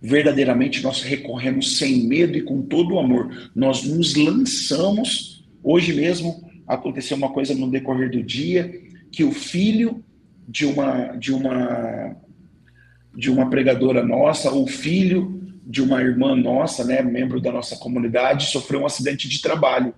verdadeiramente 0.00 0.82
nós 0.82 1.02
recorremos 1.02 1.76
sem 1.76 2.06
medo 2.06 2.38
e 2.38 2.42
com 2.42 2.62
todo 2.62 2.94
o 2.94 2.98
amor. 2.98 3.50
Nós 3.54 3.82
nos 3.84 4.14
lançamos. 4.14 5.44
Hoje 5.62 5.92
mesmo 5.92 6.48
aconteceu 6.66 7.16
uma 7.16 7.30
coisa 7.30 7.54
no 7.54 7.70
decorrer 7.70 8.10
do 8.10 8.22
dia 8.22 8.72
que 9.10 9.24
o 9.24 9.32
filho 9.32 10.04
de 10.46 10.64
uma 10.64 11.16
de 11.16 11.32
uma 11.32 12.16
de 13.14 13.30
uma 13.30 13.50
pregadora 13.50 14.04
nossa, 14.04 14.52
o 14.52 14.66
filho 14.66 15.52
de 15.66 15.82
uma 15.82 16.00
irmã 16.00 16.36
nossa, 16.36 16.84
né, 16.84 17.02
membro 17.02 17.40
da 17.40 17.50
nossa 17.50 17.76
comunidade, 17.76 18.46
sofreu 18.46 18.80
um 18.80 18.86
acidente 18.86 19.28
de 19.28 19.42
trabalho. 19.42 19.92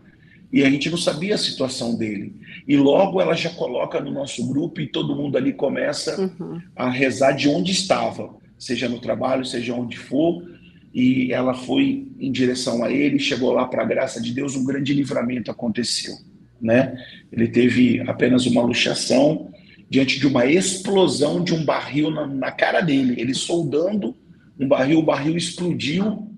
E 0.53 0.65
a 0.65 0.71
gente 0.71 0.91
não 0.91 0.97
sabia 0.97 1.37
a 1.37 1.39
situação 1.39 1.97
dele. 1.97 2.35
E 2.67 2.77
logo 2.77 3.21
ela 3.21 3.35
já 3.35 3.51
coloca 3.51 4.01
no 4.01 4.11
nosso 4.11 4.45
grupo 4.49 4.81
e 4.81 4.89
todo 4.89 5.15
mundo 5.15 5.37
ali 5.37 5.53
começa 5.53 6.21
uhum. 6.21 6.61
a 6.75 6.91
rezar 6.91 7.33
de 7.33 7.49
onde 7.49 7.71
estava 7.71 8.40
seja 8.61 8.89
no 8.89 9.01
trabalho, 9.01 9.45
seja 9.45 9.75
onde 9.75 9.97
for, 9.97 10.45
e 10.93 11.33
ela 11.33 11.55
foi 11.55 12.07
em 12.21 12.31
direção 12.31 12.85
a 12.85 12.93
ele, 12.93 13.19
chegou 13.19 13.53
lá 13.53 13.67
para 13.67 13.83
a 13.83 13.87
graça 13.87 14.21
de 14.21 14.33
Deus, 14.33 14.55
um 14.55 14.65
grande 14.65 14.93
livramento 14.93 15.51
aconteceu, 15.51 16.15
né? 16.61 16.95
Ele 17.33 17.49
teve 17.49 18.01
apenas 18.01 18.45
uma 18.45 18.63
luxação 18.63 19.51
diante 19.89 20.21
de 20.21 20.27
uma 20.27 20.45
explosão 20.45 21.43
de 21.43 21.55
um 21.55 21.65
barril 21.65 22.11
na, 22.11 22.27
na 22.27 22.53
cara 22.53 22.81
dele, 22.81 23.15
ele 23.19 23.35
soldando 23.35 24.15
um 24.59 24.69
barril, 24.69 24.99
o 24.99 25.03
barril 25.03 25.37
explodiu 25.37 26.29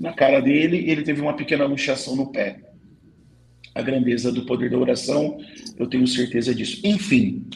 na 0.00 0.12
cara 0.12 0.40
dele, 0.40 0.78
e 0.80 0.90
ele 0.90 1.02
teve 1.02 1.20
uma 1.20 1.34
pequena 1.34 1.64
luxação 1.64 2.16
no 2.16 2.32
pé. 2.32 2.60
A 3.74 3.80
grandeza 3.80 4.32
do 4.32 4.44
poder 4.44 4.68
da 4.68 4.78
oração, 4.78 5.38
eu 5.78 5.86
tenho 5.86 6.06
certeza 6.06 6.54
disso. 6.54 6.80
Enfim, 6.84 7.46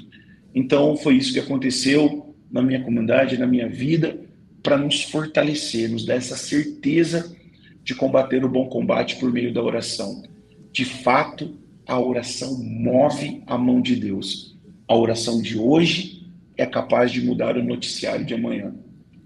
então 0.54 0.96
foi 0.96 1.16
isso 1.16 1.32
que 1.32 1.40
aconteceu 1.40 2.26
na 2.57 2.62
minha 2.62 2.82
comunidade, 2.82 3.38
na 3.38 3.46
minha 3.46 3.68
vida, 3.68 4.18
para 4.62 4.76
nos 4.76 5.02
fortalecer, 5.04 5.90
nos 5.90 6.04
dar 6.04 6.16
essa 6.16 6.36
certeza 6.36 7.36
de 7.84 7.94
combater 7.94 8.44
o 8.44 8.48
bom 8.48 8.68
combate 8.68 9.16
por 9.16 9.32
meio 9.32 9.54
da 9.54 9.62
oração. 9.62 10.24
De 10.72 10.84
fato, 10.84 11.57
a 11.86 12.00
oração 12.00 12.59
move 12.62 13.42
a 13.46 13.57
mão 13.57 13.80
de 13.80 13.94
Deus. 13.94 14.59
A 14.88 14.96
oração 14.96 15.40
de 15.40 15.57
hoje 15.57 16.26
é 16.57 16.66
capaz 16.66 17.12
de 17.12 17.24
mudar 17.24 17.57
o 17.57 17.62
noticiário 17.62 18.24
de 18.24 18.34
amanhã. 18.34 18.74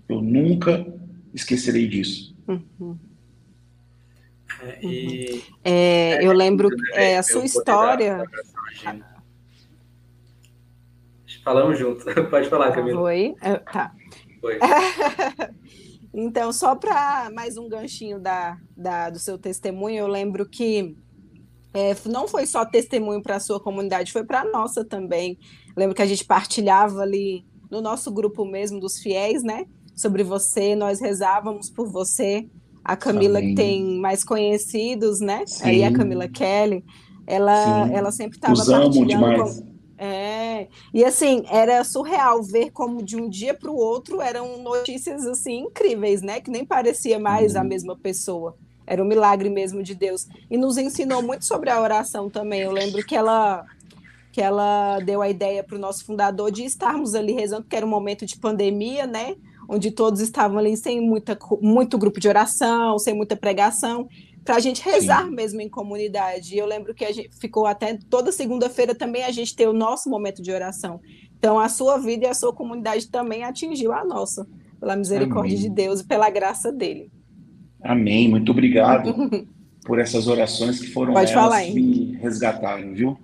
Eu 0.09 0.21
nunca 0.21 0.87
esquecerei 1.33 1.89
disso. 1.89 2.37
Uhum. 2.47 2.99
É, 4.63 4.87
e... 4.87 5.43
é, 5.65 6.27
eu 6.27 6.33
lembro 6.33 6.69
é, 6.95 7.17
a 7.17 7.23
sua 7.23 7.45
história. 7.45 8.25
Falamos 11.45 11.79
junto. 11.79 12.05
Pode 12.31 12.49
falar, 12.49 12.73
Camila. 12.73 13.01
Oi. 13.03 13.35
Tá. 13.73 13.93
Oi. 14.43 14.59
então, 16.13 16.53
só 16.53 16.75
para 16.75 17.31
mais 17.35 17.57
um 17.57 17.69
ganchinho 17.69 18.19
da, 18.19 18.59
da, 18.77 19.11
do 19.11 19.19
seu 19.19 19.39
testemunho, 19.39 19.99
eu 19.99 20.07
lembro 20.07 20.47
que 20.49 20.97
é, 21.73 21.95
não 22.07 22.27
foi 22.27 22.47
só 22.47 22.65
testemunho 22.65 23.23
para 23.23 23.37
a 23.37 23.41
sua 23.41 23.61
comunidade, 23.61 24.13
foi 24.13 24.25
para 24.25 24.41
a 24.41 24.45
nossa 24.45 24.85
também. 24.85 25.39
lembro 25.77 25.95
que 25.95 26.03
a 26.03 26.07
gente 26.07 26.25
partilhava 26.25 27.01
ali 27.01 27.45
no 27.71 27.81
nosso 27.81 28.11
grupo 28.11 28.45
mesmo 28.45 28.81
dos 28.81 28.99
fiéis, 28.99 29.43
né? 29.43 29.67
Sobre 29.95 30.23
você, 30.23 30.75
nós 30.75 31.01
rezávamos 31.01 31.71
por 31.71 31.89
você. 31.89 32.49
A 32.83 32.97
Camila, 32.97 33.39
Amém. 33.39 33.51
que 33.51 33.55
tem 33.57 33.99
mais 34.01 34.25
conhecidos, 34.25 35.21
né? 35.21 35.45
Sim. 35.47 35.65
Aí 35.65 35.85
a 35.85 35.93
Camila 35.93 36.27
Kelly, 36.27 36.83
ela, 37.27 37.89
ela 37.93 38.11
sempre 38.11 38.39
estava 38.39 38.57
partilhando. 38.57 39.07
Demais. 39.07 39.61
Com, 39.61 39.70
é, 40.03 40.69
e 40.95 41.05
assim, 41.05 41.45
era 41.51 41.85
surreal 41.85 42.43
ver 42.43 42.71
como 42.71 43.03
de 43.03 43.17
um 43.17 43.29
dia 43.29 43.53
para 43.53 43.71
o 43.71 43.77
outro 43.77 44.23
eram 44.23 44.57
notícias 44.63 45.27
assim 45.27 45.65
incríveis, 45.65 46.23
né? 46.23 46.41
Que 46.41 46.51
nem 46.51 46.65
parecia 46.65 47.19
mais 47.19 47.55
a 47.55 47.61
uhum. 47.61 47.69
mesma 47.69 47.95
pessoa. 47.95 48.57
Era 48.87 49.03
um 49.03 49.07
milagre 49.07 49.51
mesmo 49.51 49.83
de 49.83 49.95
Deus. 49.95 50.27
E 50.51 50.57
nos 50.57 50.79
ensinou 50.79 51.21
muito 51.21 51.45
sobre 51.45 51.69
a 51.69 51.79
oração 51.79 52.31
também. 52.31 52.63
Eu 52.63 52.73
lembro 52.73 53.05
que 53.05 53.15
ela 53.15 53.67
que 54.33 54.41
ela 54.41 55.01
deu 55.01 55.21
a 55.21 55.29
ideia 55.29 55.63
para 55.63 55.77
o 55.77 55.79
nosso 55.79 56.05
fundador 56.05 56.51
de 56.53 56.65
estarmos 56.65 57.17
ali 57.17 57.33
rezando, 57.33 57.63
porque 57.63 57.77
era 57.77 57.85
um 57.85 57.91
momento 57.91 58.25
de 58.25 58.39
pandemia, 58.39 59.07
né? 59.07 59.35
Onde 59.69 59.91
todos 59.91 60.21
estavam 60.21 60.57
ali 60.57 60.77
sem 60.79 61.01
muita, 61.01 61.37
muito 61.61 61.99
grupo 61.99 62.19
de 62.19 62.29
oração, 62.29 62.99
sem 62.99 63.13
muita 63.13 63.37
pregação 63.37 64.09
para 64.45 64.57
a 64.57 64.61
gente 64.61 64.83
rezar 64.83 65.25
Sim. 65.25 65.35
mesmo 65.35 65.61
em 65.61 65.69
comunidade. 65.69 66.55
E 66.55 66.59
eu 66.59 66.67
lembro 66.67 66.95
que 66.95 67.05
a 67.05 67.13
gente 67.13 67.31
ficou 67.39 67.67
até 67.67 67.99
toda 68.09 68.33
segunda-feira 68.33 68.95
também 68.95 69.25
a 69.25 69.31
gente 69.31 69.55
ter 69.55 69.69
o 69.69 69.73
nosso 69.73 70.09
momento 70.09 70.43
de 70.43 70.51
oração. 70.53 71.01
Então 71.39 71.59
a 71.59 71.69
sua 71.69 71.99
vida 71.99 72.27
e 72.27 72.29
a 72.29 72.35
sua 72.35 72.53
comunidade 72.53 73.09
também 73.09 73.45
atingiu 73.45 73.93
a 73.93 74.05
nossa, 74.05 74.47
pela 74.79 74.97
misericórdia 74.97 75.57
Amém. 75.57 75.69
de 75.69 75.75
Deus 75.75 76.01
e 76.01 76.07
pela 76.07 76.31
graça 76.31 76.73
dele. 76.73 77.11
Amém. 77.83 78.29
Muito 78.29 78.53
obrigado 78.53 79.15
por 79.85 79.99
essas 79.99 80.27
orações 80.27 80.81
que 80.81 80.89
foram 80.89 81.13
Pode 81.13 81.33
elas 81.33 81.45
falar, 81.45 81.65
que 81.65 81.73
me 81.73 82.17
resgataram, 82.17 82.95
viu? 82.95 83.19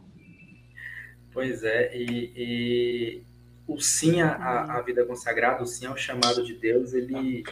Pois 1.32 1.62
é, 1.62 1.94
e, 1.94 2.32
e 2.34 3.22
o 3.66 3.78
sim 3.78 4.22
à, 4.22 4.76
à 4.76 4.80
vida 4.80 5.04
consagrada, 5.04 5.62
o 5.62 5.66
sim 5.66 5.84
ao 5.84 5.96
chamado 5.96 6.42
de 6.42 6.54
Deus, 6.54 6.94
ele, 6.94 7.44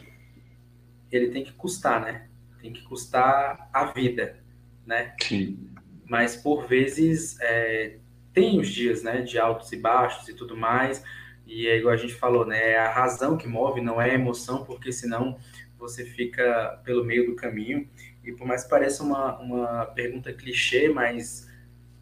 ele 1.13 1.29
tem 1.29 1.45
que 1.45 1.53
custar, 1.53 2.01
né? 2.01 2.29
Tem 2.65 2.73
que 2.73 2.83
custar 2.83 3.69
a 3.71 3.85
vida, 3.85 4.39
né? 4.87 5.15
Sim. 5.23 5.69
Mas 6.09 6.35
por 6.35 6.67
vezes 6.67 7.39
é, 7.43 7.99
tem 8.33 8.59
os 8.59 8.69
dias, 8.69 9.03
né, 9.03 9.21
de 9.21 9.39
altos 9.39 9.71
e 9.71 9.77
baixos 9.77 10.27
e 10.31 10.35
tudo 10.35 10.57
mais. 10.57 11.05
E 11.47 11.67
é 11.67 11.77
igual 11.77 11.93
a 11.93 11.99
gente 11.99 12.15
falou, 12.15 12.47
né? 12.47 12.71
É 12.71 12.79
a 12.79 12.91
razão 12.91 13.37
que 13.37 13.47
move, 13.47 13.83
não 13.83 14.01
é 14.01 14.13
a 14.13 14.15
emoção, 14.15 14.65
porque 14.65 14.91
senão 14.91 15.39
você 15.79 16.07
fica 16.07 16.81
pelo 16.83 17.05
meio 17.05 17.27
do 17.27 17.37
caminho. 17.37 17.87
E 18.25 18.33
por 18.33 18.47
mais 18.47 18.65
que 18.65 18.71
pareça 18.71 19.03
uma, 19.03 19.39
uma 19.39 19.85
pergunta 19.85 20.33
clichê, 20.33 20.89
mas 20.89 21.47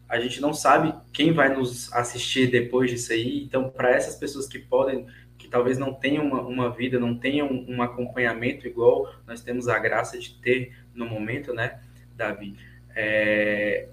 a 0.07 0.17
gente 0.17 0.39
não 0.39 0.53
sabe 0.53 0.95
quem 1.11 1.33
vai 1.33 1.53
nos 1.53 1.91
assistir 1.91 2.49
depois 2.49 2.89
disso 2.89 3.11
aí. 3.11 3.43
Então, 3.43 3.69
para 3.69 3.89
essas 3.89 4.15
pessoas 4.15 4.47
que 4.47 4.59
podem 4.59 5.05
talvez 5.53 5.77
não 5.77 5.93
tenham 5.93 6.25
uma, 6.25 6.41
uma 6.41 6.69
vida, 6.71 6.99
não 6.99 7.15
tenham 7.15 7.47
um, 7.47 7.75
um 7.75 7.81
acompanhamento 7.83 8.65
igual 8.65 9.13
nós 9.27 9.39
temos 9.43 9.67
a 9.67 9.77
graça 9.77 10.17
de 10.17 10.33
ter 10.41 10.75
no 10.95 11.05
momento, 11.05 11.53
né, 11.53 11.79
Davi? 12.17 12.55
É, 12.95 13.87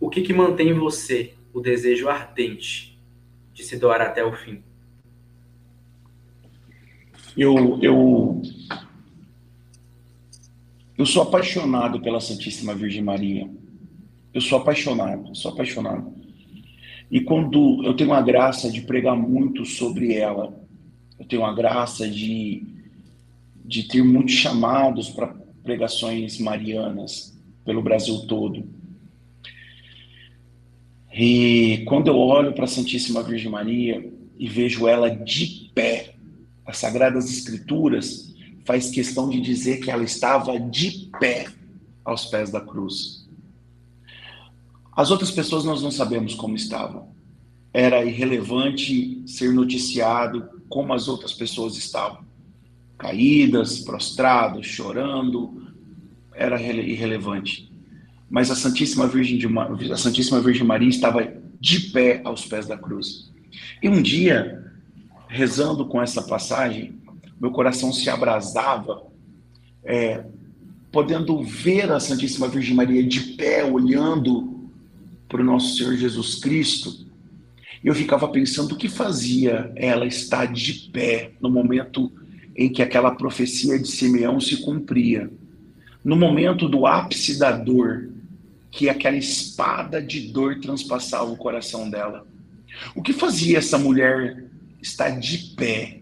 o 0.00 0.10
que, 0.10 0.22
que 0.22 0.32
mantém 0.32 0.70
em 0.70 0.74
você 0.74 1.34
o 1.54 1.60
desejo 1.60 2.08
ardente 2.08 2.98
de 3.54 3.62
se 3.62 3.78
doar 3.78 4.00
até 4.00 4.24
o 4.24 4.32
fim? 4.32 4.60
Eu, 7.36 7.78
eu, 7.80 8.42
eu 10.98 11.06
sou 11.06 11.22
apaixonado 11.22 12.00
pela 12.00 12.20
Santíssima 12.20 12.74
Virgem 12.74 13.04
Maria. 13.04 13.48
Eu 14.34 14.40
sou 14.40 14.58
apaixonado, 14.58 15.32
sou 15.36 15.52
apaixonado. 15.52 16.12
E 17.08 17.20
quando 17.20 17.84
eu 17.84 17.94
tenho 17.94 18.12
a 18.12 18.20
graça 18.20 18.68
de 18.68 18.80
pregar 18.80 19.14
muito 19.14 19.64
sobre 19.64 20.14
ela, 20.14 20.60
eu 21.22 21.28
tenho 21.28 21.44
a 21.44 21.54
graça 21.54 22.08
de, 22.08 22.66
de 23.64 23.84
ter 23.84 24.02
muitos 24.02 24.34
chamados 24.34 25.08
para 25.08 25.28
pregações 25.62 26.38
marianas. 26.38 27.32
pelo 27.64 27.80
Brasil 27.80 28.26
todo. 28.26 28.64
E 31.14 31.84
quando 31.86 32.08
eu 32.08 32.18
olho 32.18 32.52
para 32.52 32.64
a 32.64 32.66
Santíssima 32.66 33.22
Virgem 33.22 33.48
Maria 33.48 34.12
e 34.36 34.48
vejo 34.48 34.88
ela 34.88 35.08
de 35.08 35.70
pé, 35.72 36.16
as 36.66 36.78
Sagradas 36.78 37.30
Escrituras 37.30 38.34
faz 38.64 38.90
questão 38.90 39.28
de 39.28 39.40
dizer 39.40 39.78
que 39.78 39.92
ela 39.92 40.02
estava 40.02 40.58
de 40.58 41.08
pé 41.20 41.46
aos 42.04 42.26
pés 42.26 42.50
da 42.50 42.60
cruz. 42.60 43.28
As 44.96 45.12
outras 45.12 45.30
pessoas 45.30 45.64
nós 45.64 45.82
não 45.82 45.92
sabemos 45.92 46.34
como 46.34 46.56
estavam. 46.56 47.12
Era 47.72 48.04
irrelevante 48.04 49.22
ser 49.24 49.52
noticiado 49.52 50.61
como 50.72 50.94
as 50.94 51.06
outras 51.06 51.34
pessoas 51.34 51.76
estavam. 51.76 52.24
Caídas, 52.96 53.80
prostrados, 53.80 54.66
chorando, 54.66 55.70
era 56.34 56.58
irrelevante. 56.62 57.70
Mas 58.30 58.50
a 58.50 58.56
Santíssima 58.56 59.06
Virgem, 59.06 59.36
de, 59.36 59.92
a 59.92 59.98
Santíssima 59.98 60.40
Virgem 60.40 60.66
Maria 60.66 60.88
estava 60.88 61.30
de 61.60 61.90
pé 61.90 62.22
aos 62.24 62.46
pés 62.46 62.66
da 62.66 62.78
cruz. 62.78 63.30
E 63.82 63.88
um 63.90 64.00
dia, 64.00 64.72
rezando 65.28 65.84
com 65.84 66.00
essa 66.00 66.22
passagem, 66.22 66.94
meu 67.38 67.50
coração 67.50 67.92
se 67.92 68.08
abrasava, 68.08 69.02
é, 69.84 70.24
podendo 70.90 71.42
ver 71.42 71.92
a 71.92 72.00
Santíssima 72.00 72.48
Virgem 72.48 72.74
Maria 72.74 73.06
de 73.06 73.20
pé, 73.34 73.62
olhando 73.62 74.70
para 75.28 75.42
o 75.42 75.44
nosso 75.44 75.76
Senhor 75.76 75.96
Jesus 75.96 76.36
Cristo. 76.36 77.11
Eu 77.84 77.94
ficava 77.94 78.28
pensando 78.28 78.74
o 78.74 78.76
que 78.76 78.88
fazia 78.88 79.72
ela 79.74 80.06
estar 80.06 80.46
de 80.46 80.90
pé 80.92 81.32
no 81.40 81.50
momento 81.50 82.12
em 82.54 82.68
que 82.68 82.82
aquela 82.82 83.10
profecia 83.12 83.78
de 83.78 83.88
Simeão 83.88 84.40
se 84.40 84.58
cumpria. 84.58 85.30
No 86.04 86.14
momento 86.14 86.68
do 86.68 86.86
ápice 86.86 87.38
da 87.38 87.50
dor, 87.50 88.10
que 88.70 88.88
aquela 88.88 89.16
espada 89.16 90.00
de 90.00 90.32
dor 90.32 90.60
transpassava 90.60 91.30
o 91.30 91.36
coração 91.36 91.90
dela. 91.90 92.26
O 92.94 93.02
que 93.02 93.12
fazia 93.12 93.58
essa 93.58 93.78
mulher 93.78 94.44
estar 94.80 95.10
de 95.10 95.38
pé? 95.56 96.00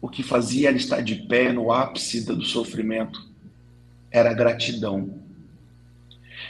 O 0.00 0.08
que 0.08 0.22
fazia 0.22 0.68
ela 0.68 0.76
estar 0.76 1.00
de 1.00 1.14
pé 1.14 1.52
no 1.52 1.72
ápice 1.72 2.24
do 2.24 2.44
sofrimento 2.44 3.20
era 4.10 4.30
a 4.30 4.34
gratidão. 4.34 5.23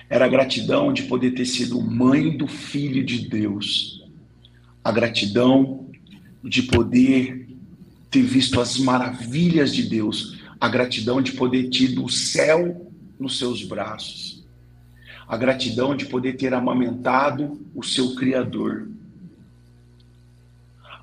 Era 0.09 0.26
a 0.26 0.28
gratidão 0.28 0.92
de 0.92 1.05
poder 1.05 1.32
ter 1.32 1.47
sido 1.47 1.80
mãe 1.80 2.36
do 2.36 2.47
Filho 2.47 3.05
de 3.05 3.28
Deus. 3.28 4.05
A 4.82 4.92
gratidão 4.92 5.88
de 6.42 6.62
poder 6.62 7.49
ter 8.11 8.22
visto 8.22 8.61
as 8.61 8.78
maravilhas 8.78 9.74
de 9.74 9.82
Deus. 9.82 10.38
A 10.61 10.68
gratidão 10.68 11.20
de 11.20 11.32
poder 11.32 11.70
ter 11.70 11.99
o 11.99 12.09
céu 12.09 12.90
nos 13.18 13.38
seus 13.38 13.62
braços. 13.62 14.45
A 15.26 15.36
gratidão 15.36 15.97
de 15.97 16.07
poder 16.07 16.34
ter 16.34 16.53
amamentado 16.53 17.61
o 17.74 17.82
seu 17.82 18.14
Criador 18.14 18.88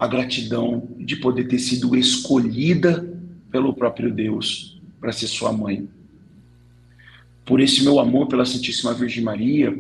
a 0.02 0.08
gratidão 0.08 0.88
de 0.98 1.16
poder 1.16 1.48
ter 1.48 1.60
sido 1.60 1.96
escolhida 1.96 3.08
pelo 3.52 3.72
próprio 3.72 4.12
Deus 4.12 4.82
para 5.00 5.12
ser 5.12 5.28
sua 5.28 5.54
mãe. 5.54 5.88
Por 7.52 7.60
esse 7.60 7.84
meu 7.84 8.00
amor 8.00 8.28
pela 8.28 8.46
Santíssima 8.46 8.94
Virgem 8.94 9.22
Maria, 9.22 9.78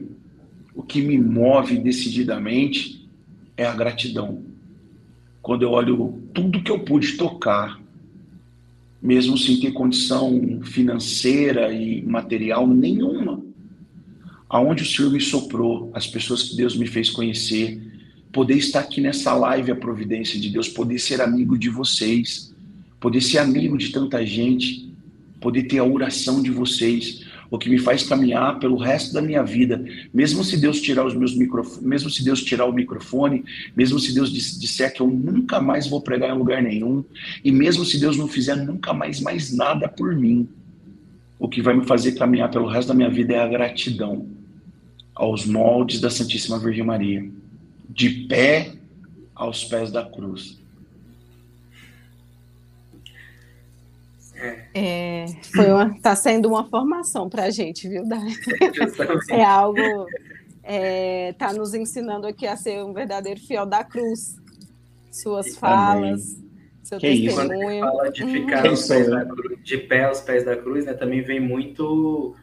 o 0.76 0.84
que 0.84 1.02
me 1.02 1.18
move 1.18 1.78
decididamente 1.78 3.08
é 3.56 3.66
a 3.66 3.74
gratidão. 3.74 4.44
Quando 5.42 5.62
eu 5.62 5.72
olho 5.72 6.22
tudo 6.34 6.62
que 6.62 6.70
eu 6.70 6.80
pude 6.80 7.14
tocar, 7.14 7.80
mesmo 9.02 9.38
sem 9.38 9.58
ter 9.58 9.72
condição 9.72 10.60
financeira 10.64 11.72
e 11.72 12.02
material 12.02 12.68
nenhuma, 12.68 13.42
aonde 14.50 14.84
o 14.84 14.86
Senhor 14.86 15.10
me 15.10 15.22
soprou, 15.22 15.92
as 15.94 16.06
pessoas 16.06 16.50
que 16.50 16.58
Deus 16.58 16.76
me 16.76 16.88
fez 16.88 17.10
conhecer, 17.10 17.82
poder 18.34 18.58
estar 18.58 18.82
aqui 18.82 19.00
nessa 19.00 19.34
live, 19.34 19.72
a 19.72 19.78
providência 19.78 20.38
de 20.38 20.50
Deus, 20.50 20.68
poder 20.68 21.00
ser 21.00 21.22
amigo 21.22 21.58
de 21.58 21.70
vocês, 21.70 22.54
poder 23.00 23.22
ser 23.22 23.38
amigo 23.38 23.78
de 23.78 23.94
tanta 23.94 24.26
gente, 24.26 24.94
poder 25.40 25.64
ter 25.64 25.80
a 25.80 25.86
oração 25.86 26.44
de 26.44 26.52
vocês, 26.52 27.31
o 27.52 27.60
que 27.60 27.70
me 27.70 27.78
faz 27.78 28.04
caminhar 28.04 28.60
pelo 28.60 28.78
resto 28.78 29.14
da 29.14 29.22
minha 29.22 29.44
vida, 29.44 29.84
mesmo 30.14 30.42
se 30.42 30.56
Deus 30.56 30.80
tirar 30.80 31.06
os 31.06 31.14
meus 31.14 31.36
microfones, 31.36 31.84
mesmo 31.84 32.10
se 32.10 32.24
Deus 32.24 32.42
tirar 32.42 32.66
o 32.66 32.72
microfone, 32.72 33.44
mesmo 33.76 34.00
se 34.00 34.14
Deus 34.14 34.32
disser 34.32 34.94
que 34.94 35.02
eu 35.02 35.08
nunca 35.08 35.60
mais 35.60 35.86
vou 35.86 36.02
pregar 36.02 36.34
em 36.34 36.38
lugar 36.38 36.64
nenhum, 36.64 37.04
e 37.44 37.52
mesmo 37.52 37.84
se 37.84 38.00
Deus 38.00 38.16
não 38.16 38.30
fizer 38.30 38.56
nunca 38.56 38.94
mais 38.94 39.20
mais 39.20 39.54
nada 39.54 39.90
por 39.90 40.16
mim, 40.16 40.48
o 41.38 41.50
que 41.50 41.62
vai 41.62 41.76
me 41.76 41.86
fazer 41.86 42.14
caminhar 42.14 42.50
pelo 42.50 42.70
resto 42.70 42.88
da 42.88 42.94
minha 42.94 43.10
vida 43.10 43.34
é 43.34 43.40
a 43.40 43.48
gratidão 43.48 44.28
aos 45.14 45.46
moldes 45.46 46.00
da 46.00 46.10
Santíssima 46.10 46.58
Virgem 46.58 46.86
Maria 46.86 47.30
de 47.90 48.10
pé 48.28 48.72
aos 49.36 49.66
pés 49.66 49.92
da 49.92 50.06
cruz. 50.06 50.61
É, 54.74 55.26
foi 55.54 55.72
uma, 55.72 56.00
tá 56.02 56.16
sendo 56.16 56.50
uma 56.50 56.68
formação 56.68 57.30
para 57.30 57.44
a 57.44 57.50
gente, 57.50 57.88
viu, 57.88 58.08
Dai? 58.08 58.28
É 59.30 59.44
algo, 59.44 60.08
é, 60.64 61.34
tá 61.34 61.54
nos 61.54 61.74
ensinando 61.74 62.26
aqui 62.28 62.48
a 62.48 62.56
ser 62.56 62.84
um 62.84 62.94
verdadeiro 62.94 63.40
fiel 63.40 63.66
da 63.66 63.84
cruz. 63.84 64.36
Suas 65.12 65.56
falas, 65.58 66.42
seu 66.84 66.98
que 66.98 67.26
testemunho. 67.26 67.82
Quando 67.82 67.92
fala 67.92 68.12
de 68.12 68.26
ficar 68.26 68.66
uhum. 68.66 69.36
cruz, 69.36 69.64
de 69.64 69.78
pé 69.78 70.06
aos 70.06 70.22
pés 70.22 70.46
da 70.46 70.56
cruz, 70.56 70.86
né, 70.86 70.94
também 70.94 71.22
vem 71.22 71.40
muito 71.40 72.36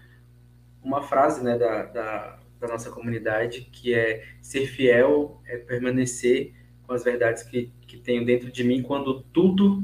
uma 0.82 1.02
frase, 1.02 1.42
né, 1.42 1.58
da, 1.58 1.82
da 1.84 2.38
da 2.60 2.66
nossa 2.66 2.90
comunidade, 2.90 3.68
que 3.72 3.94
é 3.94 4.24
ser 4.40 4.66
fiel, 4.66 5.40
é 5.46 5.56
permanecer 5.56 6.52
com 6.86 6.92
as 6.92 7.04
verdades 7.04 7.42
que, 7.42 7.70
que 7.86 7.96
tenho 7.96 8.24
dentro 8.24 8.50
de 8.50 8.64
mim 8.64 8.82
quando 8.82 9.22
tudo 9.32 9.82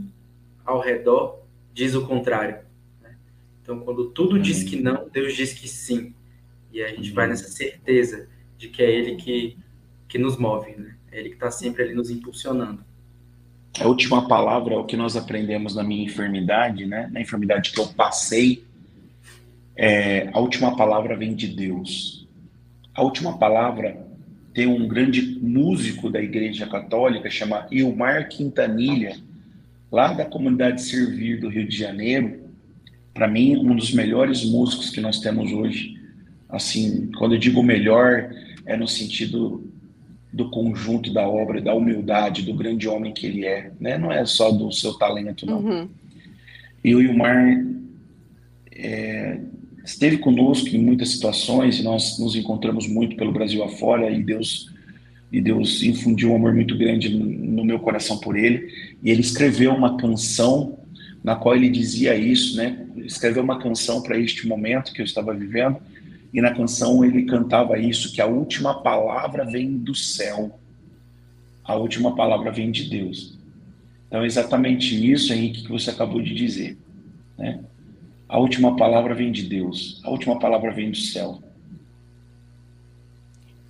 ao 0.65 0.81
redor 0.81 1.44
diz 1.75 1.95
o 1.95 2.07
contrário. 2.07 2.59
Né? 3.03 3.17
Então, 3.61 3.81
quando 3.81 4.11
tudo 4.11 4.39
diz 4.39 4.63
que 4.63 4.81
não, 4.81 5.09
Deus 5.11 5.35
diz 5.35 5.53
que 5.53 5.69
sim. 5.69 6.15
E 6.73 6.83
a 6.83 6.89
gente 6.89 7.11
vai 7.11 7.27
nessa 7.27 7.51
certeza 7.51 8.29
de 8.57 8.69
que 8.69 8.83
é 8.83 8.91
Ele 8.91 9.17
que, 9.17 9.59
que 10.09 10.17
nos 10.17 10.39
move, 10.39 10.75
né? 10.77 10.95
é 11.13 11.19
Ele 11.19 11.31
que 11.31 11.35
está 11.35 11.51
sempre 11.51 11.83
ali 11.83 11.95
nos 11.95 12.11
impulsionando. 12.11 12.83
A 13.81 13.87
última 13.89 14.29
palavra 14.29 14.75
é 14.75 14.79
o 14.79 14.85
que 14.85 14.97
nós 14.97 15.17
aprendemos 15.17 15.75
na 15.75 15.83
minha 15.83 16.05
enfermidade, 16.05 16.87
né? 16.87 17.11
Na 17.13 17.21
enfermidade 17.21 17.73
que 17.73 17.81
eu 17.81 17.89
passei, 17.89 18.65
é, 19.77 20.31
a 20.33 20.39
última 20.39 20.77
palavra 20.77 21.17
vem 21.17 21.35
de 21.35 21.49
Deus. 21.49 22.29
A 22.95 23.03
última 23.03 23.37
palavra 23.37 24.07
tem 24.53 24.69
um 24.69 24.87
grande 24.87 25.41
músico 25.43 26.09
da 26.09 26.23
Igreja 26.23 26.67
Católica, 26.69 27.29
chama 27.29 27.67
Ilmar 27.73 28.29
Quintanilha, 28.29 29.17
lá 29.95 30.13
da 30.13 30.25
comunidade 30.25 30.83
Servir 30.83 31.39
do 31.39 31.49
Rio 31.49 31.69
de 31.69 31.77
Janeiro. 31.77 32.51
Para 33.15 33.29
mim, 33.29 33.57
um 33.57 33.77
dos 33.77 33.93
melhores 33.93 34.45
músicos 34.45 34.91
que 34.91 35.01
nós 35.01 35.21
temos 35.21 35.53
hoje. 35.53 35.97
Assim, 36.49 37.13
quando 37.17 37.37
eu 37.37 37.39
digo 37.39 37.63
melhor, 37.63 38.35
é 38.67 38.77
no 38.77 38.89
sentido 38.89 39.71
do 40.33 40.51
conjunto 40.51 41.13
da 41.13 41.29
obra, 41.29 41.61
da 41.61 41.73
humildade, 41.73 42.43
do 42.43 42.55
grande 42.55 42.89
homem 42.89 43.13
que 43.13 43.25
ele 43.25 43.47
é, 43.47 43.71
né? 43.79 43.97
Não 43.97 44.11
é 44.11 44.27
só 44.27 44.51
do 44.51 44.73
seu 44.73 44.95
talento, 44.95 45.47
não. 45.47 45.61
Uhum. 45.61 45.89
E 46.83 46.93
o 46.93 47.01
Ilmar 47.01 47.65
é, 48.73 49.39
esteve 49.85 50.19
conosco 50.19 50.69
em 50.71 50.79
muitas 50.79 51.11
situações, 51.11 51.79
e 51.79 51.85
nós 51.85 52.19
nos 52.19 52.35
encontramos 52.35 52.89
muito 52.89 53.15
pelo 53.15 53.31
Brasil 53.31 53.63
afora, 53.63 54.11
e 54.11 54.25
Deus 54.25 54.74
e 55.35 55.41
Deus 55.41 55.83
infundiu 55.83 56.31
um 56.31 56.37
amor 56.37 56.55
muito 56.55 56.79
grande 56.79 57.09
no 57.09 57.65
meu 57.65 57.81
coração 57.81 58.19
por 58.19 58.37
ele, 58.37 58.73
e 59.03 59.11
ele 59.11 59.21
escreveu 59.21 59.75
uma 59.75 59.97
canção 59.97 60.79
na 61.25 61.35
qual 61.35 61.57
ele 61.57 61.69
dizia 61.69 62.15
isso, 62.15 62.57
né? 62.57 62.87
Escreveu 62.99 63.43
uma 63.43 63.59
canção 63.59 64.01
para 64.01 64.17
este 64.17 64.47
momento 64.47 64.93
que 64.93 65.01
eu 65.01 65.05
estava 65.05 65.35
vivendo, 65.35 65.79
e 66.33 66.41
na 66.41 66.55
canção 66.55 67.05
ele 67.05 67.25
cantava 67.25 67.77
isso, 67.77 68.13
que 68.13 68.21
a 68.21 68.27
última 68.27 68.81
palavra 68.81 69.45
vem 69.45 69.77
do 69.77 69.93
céu. 69.93 70.57
A 71.65 71.75
última 71.75 72.15
palavra 72.15 72.53
vem 72.53 72.71
de 72.71 72.89
Deus. 72.89 73.37
Então 74.07 74.23
é 74.23 74.27
exatamente 74.27 74.95
isso, 75.11 75.33
Henrique, 75.33 75.65
que 75.65 75.73
você 75.73 75.91
acabou 75.91 76.23
de 76.23 76.33
dizer, 76.33 76.79
né? 77.37 77.59
A 78.29 78.39
última 78.39 78.77
palavra 78.77 79.17
vem 79.17 79.33
de 79.33 79.43
Deus, 79.43 80.01
a 80.05 80.11
última 80.11 80.39
palavra 80.39 80.71
vem 80.71 80.93
do 80.93 80.97
céu. 80.97 81.43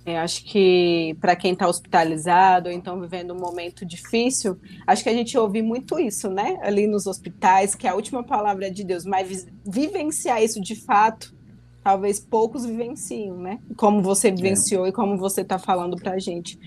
Eu 0.05 0.17
acho 0.17 0.45
que 0.45 1.17
para 1.19 1.35
quem 1.35 1.53
está 1.53 1.67
hospitalizado 1.67 2.69
ou 2.69 2.75
então 2.75 3.01
vivendo 3.01 3.33
um 3.33 3.39
momento 3.39 3.83
difícil, 3.83 4.55
acho 4.85 5.01
que 5.01 5.09
a 5.09 5.13
gente 5.13 5.35
ouve 5.35 5.63
muito 5.63 5.99
isso, 5.99 6.29
né? 6.29 6.59
Ali 6.61 6.85
nos 6.85 7.07
hospitais, 7.07 7.73
que 7.73 7.87
a 7.87 7.95
última 7.95 8.23
palavra 8.23 8.67
é 8.67 8.69
de 8.69 8.83
Deus, 8.83 9.03
mas 9.03 9.47
vivenciar 9.65 10.43
isso 10.43 10.61
de 10.61 10.75
fato, 10.75 11.35
talvez 11.83 12.19
poucos 12.19 12.65
vivenciam, 12.65 13.37
né? 13.37 13.59
Como 13.75 14.03
você 14.03 14.29
vivenciou 14.29 14.85
é. 14.85 14.89
e 14.89 14.91
como 14.91 15.17
você 15.17 15.41
está 15.41 15.57
falando 15.57 15.95
para 15.95 16.11
a 16.11 16.19
gente. 16.19 16.59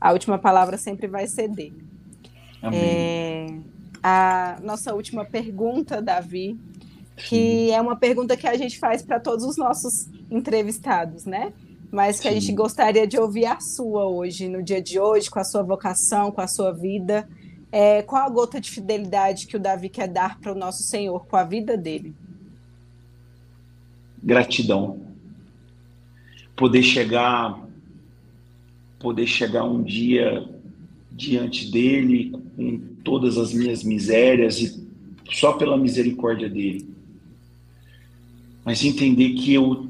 A 0.00 0.12
última 0.12 0.38
palavra 0.38 0.78
sempre 0.78 1.06
vai 1.06 1.26
ser 1.26 1.48
dele. 1.48 1.84
É, 2.72 3.46
a 4.02 4.58
nossa 4.62 4.94
última 4.94 5.24
pergunta, 5.24 6.00
Davi, 6.00 6.58
que 7.16 7.70
é 7.70 7.80
uma 7.80 7.96
pergunta 7.96 8.36
que 8.36 8.46
a 8.46 8.56
gente 8.56 8.78
faz 8.78 9.02
para 9.02 9.20
todos 9.20 9.44
os 9.44 9.58
nossos 9.58 10.08
entrevistados, 10.30 11.26
né? 11.26 11.52
Mas 11.90 12.18
que 12.18 12.28
Sim. 12.28 12.36
a 12.36 12.40
gente 12.40 12.52
gostaria 12.52 13.06
de 13.06 13.18
ouvir 13.18 13.46
a 13.46 13.60
sua 13.60 14.06
hoje, 14.06 14.48
no 14.48 14.62
dia 14.62 14.82
de 14.82 14.98
hoje, 14.98 15.30
com 15.30 15.38
a 15.38 15.44
sua 15.44 15.62
vocação, 15.62 16.30
com 16.30 16.40
a 16.40 16.48
sua 16.48 16.72
vida. 16.72 17.28
É, 17.70 18.02
qual 18.02 18.24
a 18.24 18.28
gota 18.28 18.60
de 18.60 18.70
fidelidade 18.70 19.46
que 19.46 19.56
o 19.56 19.60
Davi 19.60 19.88
quer 19.88 20.08
dar 20.08 20.38
para 20.38 20.52
o 20.52 20.54
nosso 20.54 20.82
Senhor 20.82 21.26
com 21.26 21.36
a 21.36 21.44
vida 21.44 21.76
dele? 21.76 22.14
Gratidão. 24.22 25.00
Poder 26.56 26.82
chegar, 26.82 27.60
poder 28.98 29.26
chegar 29.26 29.64
um 29.64 29.82
dia 29.82 30.48
diante 31.12 31.70
dele 31.70 32.32
com 32.56 32.78
todas 33.04 33.38
as 33.38 33.52
minhas 33.52 33.82
misérias 33.84 34.58
e 34.58 34.86
só 35.30 35.52
pela 35.52 35.76
misericórdia 35.76 36.48
dele. 36.48 36.88
Mas 38.64 38.84
entender 38.84 39.34
que 39.34 39.54
eu 39.54 39.88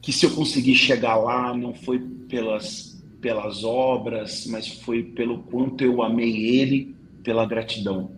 que 0.00 0.12
se 0.12 0.26
eu 0.26 0.30
conseguir 0.30 0.74
chegar 0.74 1.16
lá 1.16 1.54
não 1.54 1.74
foi 1.74 1.98
pelas 1.98 2.90
pelas 3.20 3.64
obras, 3.64 4.46
mas 4.46 4.66
foi 4.66 5.02
pelo 5.02 5.42
quanto 5.42 5.84
eu 5.84 6.02
amei 6.02 6.46
ele, 6.46 6.94
pela 7.22 7.44
gratidão. 7.44 8.10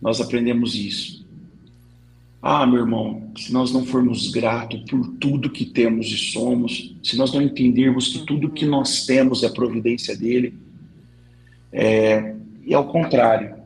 Nós 0.00 0.20
aprendemos 0.20 0.74
isso. 0.74 1.26
Ah, 2.42 2.64
meu 2.66 2.80
irmão, 2.80 3.32
se 3.36 3.52
nós 3.52 3.70
não 3.70 3.84
formos 3.84 4.30
gratos 4.30 4.82
por 4.88 5.06
tudo 5.18 5.50
que 5.50 5.66
temos 5.66 6.06
e 6.06 6.16
somos, 6.16 6.96
se 7.02 7.16
nós 7.16 7.32
não 7.34 7.42
entendermos 7.42 8.08
que 8.08 8.24
tudo 8.24 8.50
que 8.50 8.64
nós 8.64 9.04
temos 9.04 9.42
é 9.42 9.50
providência 9.50 10.16
dele, 10.16 10.54
é, 11.70 12.34
e 12.64 12.72
ao 12.72 12.88
contrário, 12.88 13.56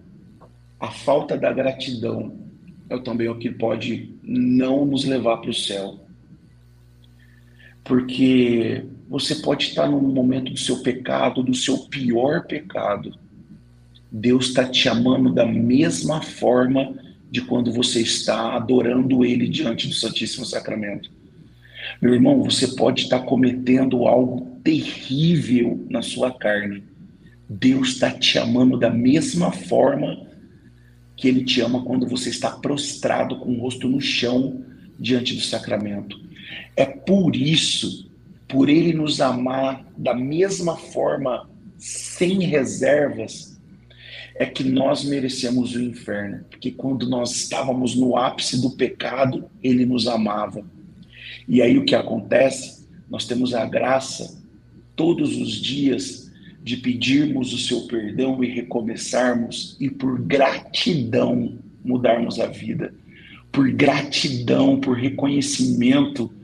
a 0.81 0.90
falta 0.90 1.36
da 1.36 1.52
gratidão 1.52 2.36
é 2.90 2.98
também 2.98 3.28
o 3.28 3.39
que 3.39 3.51
pode 3.51 4.12
não 4.22 4.85
nos 4.85 5.05
levar 5.05 5.36
para 5.36 5.51
o 5.51 5.55
céu. 5.55 6.03
Porque 7.85 8.85
você 9.09 9.36
pode 9.36 9.69
estar 9.69 9.89
num 9.89 10.01
momento 10.01 10.51
do 10.52 10.59
seu 10.59 10.82
pecado, 10.82 11.43
do 11.43 11.55
seu 11.55 11.78
pior 11.86 12.47
pecado. 12.47 13.15
Deus 14.11 14.47
está 14.47 14.66
te 14.66 14.89
amando 14.89 15.32
da 15.32 15.44
mesma 15.44 16.23
forma 16.23 16.94
de 17.31 17.43
quando 17.43 17.73
você 17.73 18.01
está 18.01 18.55
adorando 18.55 19.24
Ele 19.24 19.48
diante 19.48 19.89
do 19.89 19.94
Santíssimo 19.94 20.47
Sacramento. 20.47 21.11
Meu 22.01 22.15
irmão, 22.15 22.43
você 22.43 22.69
pode 22.69 23.02
estar 23.02 23.20
cometendo 23.20 24.06
algo 24.06 24.59
terrível 24.62 25.85
na 25.90 26.01
sua 26.01 26.32
carne. 26.32 26.85
Deus 27.48 27.89
está 27.89 28.11
te 28.11 28.39
amando 28.39 28.78
da 28.78 28.90
mesma 28.90 29.52
forma 29.52 30.27
que 31.16 31.28
Ele 31.28 31.44
te 31.44 31.61
ama 31.61 31.85
quando 31.85 32.06
você 32.06 32.31
está 32.31 32.51
prostrado 32.51 33.39
com 33.39 33.52
o 33.52 33.61
rosto 33.61 33.89
no 33.89 34.01
chão 34.01 34.65
diante 34.98 35.35
do 35.35 35.40
sacramento. 35.40 36.19
É 36.77 36.85
por 36.85 37.35
isso 37.37 38.11
por 38.49 38.69
ele 38.69 38.93
nos 38.93 39.21
amar 39.21 39.85
da 39.97 40.15
mesma 40.15 40.77
forma, 40.77 41.49
sem 41.77 42.41
reservas, 42.45 43.61
é 44.37 44.47
que 44.47 44.65
nós 44.65 45.05
merecemos 45.05 45.75
o 45.75 45.83
inferno. 45.83 46.45
Porque 46.51 46.71
quando 46.71 47.09
nós 47.09 47.35
estávamos 47.35 47.95
no 47.95 48.16
ápice 48.16 48.61
do 48.61 48.71
pecado, 48.71 49.51
ele 49.62 49.85
nos 49.85 50.07
amava. 50.07 50.65
E 51.49 51.62
aí 51.62 51.79
o 51.79 51.85
que 51.85 51.95
acontece? 51.95 52.87
Nós 53.09 53.27
temos 53.27 53.55
a 53.55 53.65
graça 53.65 54.41
todos 54.97 55.37
os 55.37 55.53
dias 55.61 56.31
de 56.62 56.77
pedirmos 56.79 57.53
o 57.53 57.59
seu 57.59 57.87
perdão 57.87 58.43
e 58.43 58.49
recomeçarmos 58.49 59.77
e 59.79 59.91
por 59.91 60.21
gratidão 60.21 61.59
mudarmos 61.85 62.41
a 62.41 62.47
vida. 62.47 62.95
Por 63.55 63.70
gratidão, 63.70 64.81
por 64.81 64.97
reconhecimento 64.97 66.35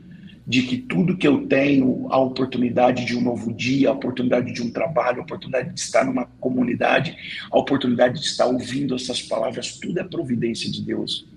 de 0.47 0.63
que 0.63 0.77
tudo 0.77 1.17
que 1.17 1.27
eu 1.27 1.45
tenho, 1.45 2.07
a 2.09 2.17
oportunidade 2.17 3.05
de 3.05 3.15
um 3.15 3.21
novo 3.21 3.53
dia, 3.53 3.89
a 3.89 3.93
oportunidade 3.93 4.53
de 4.53 4.61
um 4.61 4.71
trabalho, 4.71 5.19
a 5.19 5.23
oportunidade 5.23 5.73
de 5.73 5.79
estar 5.79 6.05
numa 6.05 6.25
comunidade, 6.39 7.15
a 7.51 7.59
oportunidade 7.59 8.19
de 8.19 8.25
estar 8.25 8.45
ouvindo 8.45 8.95
essas 8.95 9.21
palavras, 9.21 9.77
tudo 9.77 9.99
é 9.99 10.03
providência 10.03 10.71
de 10.71 10.81
Deus. 10.81 11.27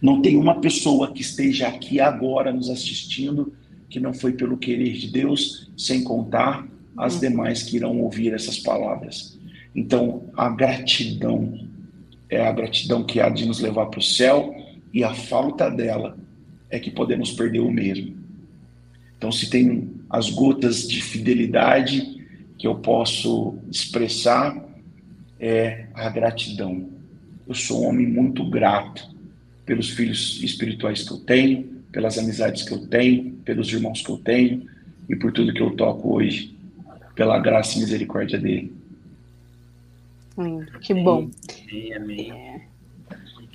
Não 0.00 0.20
tem 0.20 0.36
uma 0.36 0.60
pessoa 0.60 1.12
que 1.12 1.20
esteja 1.20 1.68
aqui 1.68 2.00
agora 2.00 2.52
nos 2.52 2.70
assistindo 2.70 3.52
que 3.88 4.00
não 4.00 4.14
foi 4.14 4.32
pelo 4.32 4.56
querer 4.56 4.92
de 4.94 5.08
Deus, 5.08 5.70
sem 5.76 6.02
contar 6.02 6.66
as 6.96 7.14
uhum. 7.14 7.20
demais 7.20 7.62
que 7.62 7.76
irão 7.76 8.00
ouvir 8.00 8.32
essas 8.32 8.58
palavras. 8.58 9.38
Então, 9.74 10.24
a 10.36 10.48
gratidão 10.48 11.66
é 12.28 12.46
a 12.46 12.52
gratidão 12.52 13.02
que 13.02 13.20
há 13.20 13.28
de 13.28 13.46
nos 13.46 13.60
levar 13.60 13.86
para 13.86 13.98
o 13.98 14.02
céu 14.02 14.54
e 14.92 15.04
a 15.04 15.14
falta 15.14 15.70
dela 15.70 16.18
é 16.68 16.78
que 16.78 16.90
podemos 16.90 17.32
perder 17.32 17.60
o 17.60 17.70
mesmo. 17.70 18.16
Então, 19.16 19.30
se 19.30 19.50
tem 19.50 19.90
as 20.08 20.30
gotas 20.30 20.88
de 20.88 21.02
fidelidade 21.02 22.18
que 22.58 22.66
eu 22.66 22.76
posso 22.76 23.58
expressar, 23.70 24.64
é 25.38 25.86
a 25.94 26.08
gratidão. 26.08 26.88
Eu 27.46 27.54
sou 27.54 27.82
um 27.82 27.88
homem 27.88 28.06
muito 28.06 28.48
grato 28.48 29.08
pelos 29.64 29.90
filhos 29.90 30.42
espirituais 30.42 31.02
que 31.02 31.12
eu 31.12 31.18
tenho, 31.18 31.64
pelas 31.92 32.18
amizades 32.18 32.62
que 32.62 32.72
eu 32.72 32.86
tenho, 32.86 33.32
pelos 33.44 33.72
irmãos 33.72 34.02
que 34.02 34.10
eu 34.10 34.18
tenho 34.18 34.66
e 35.08 35.16
por 35.16 35.32
tudo 35.32 35.52
que 35.52 35.60
eu 35.60 35.76
toco 35.76 36.16
hoje, 36.16 36.56
pela 37.14 37.38
graça 37.38 37.76
e 37.76 37.80
misericórdia 37.80 38.38
dele. 38.38 38.72
Hum, 40.38 40.64
que 40.80 40.94
bom. 40.94 41.30
Amém, 41.68 41.94
amém. 41.94 42.32
É. 42.32 42.69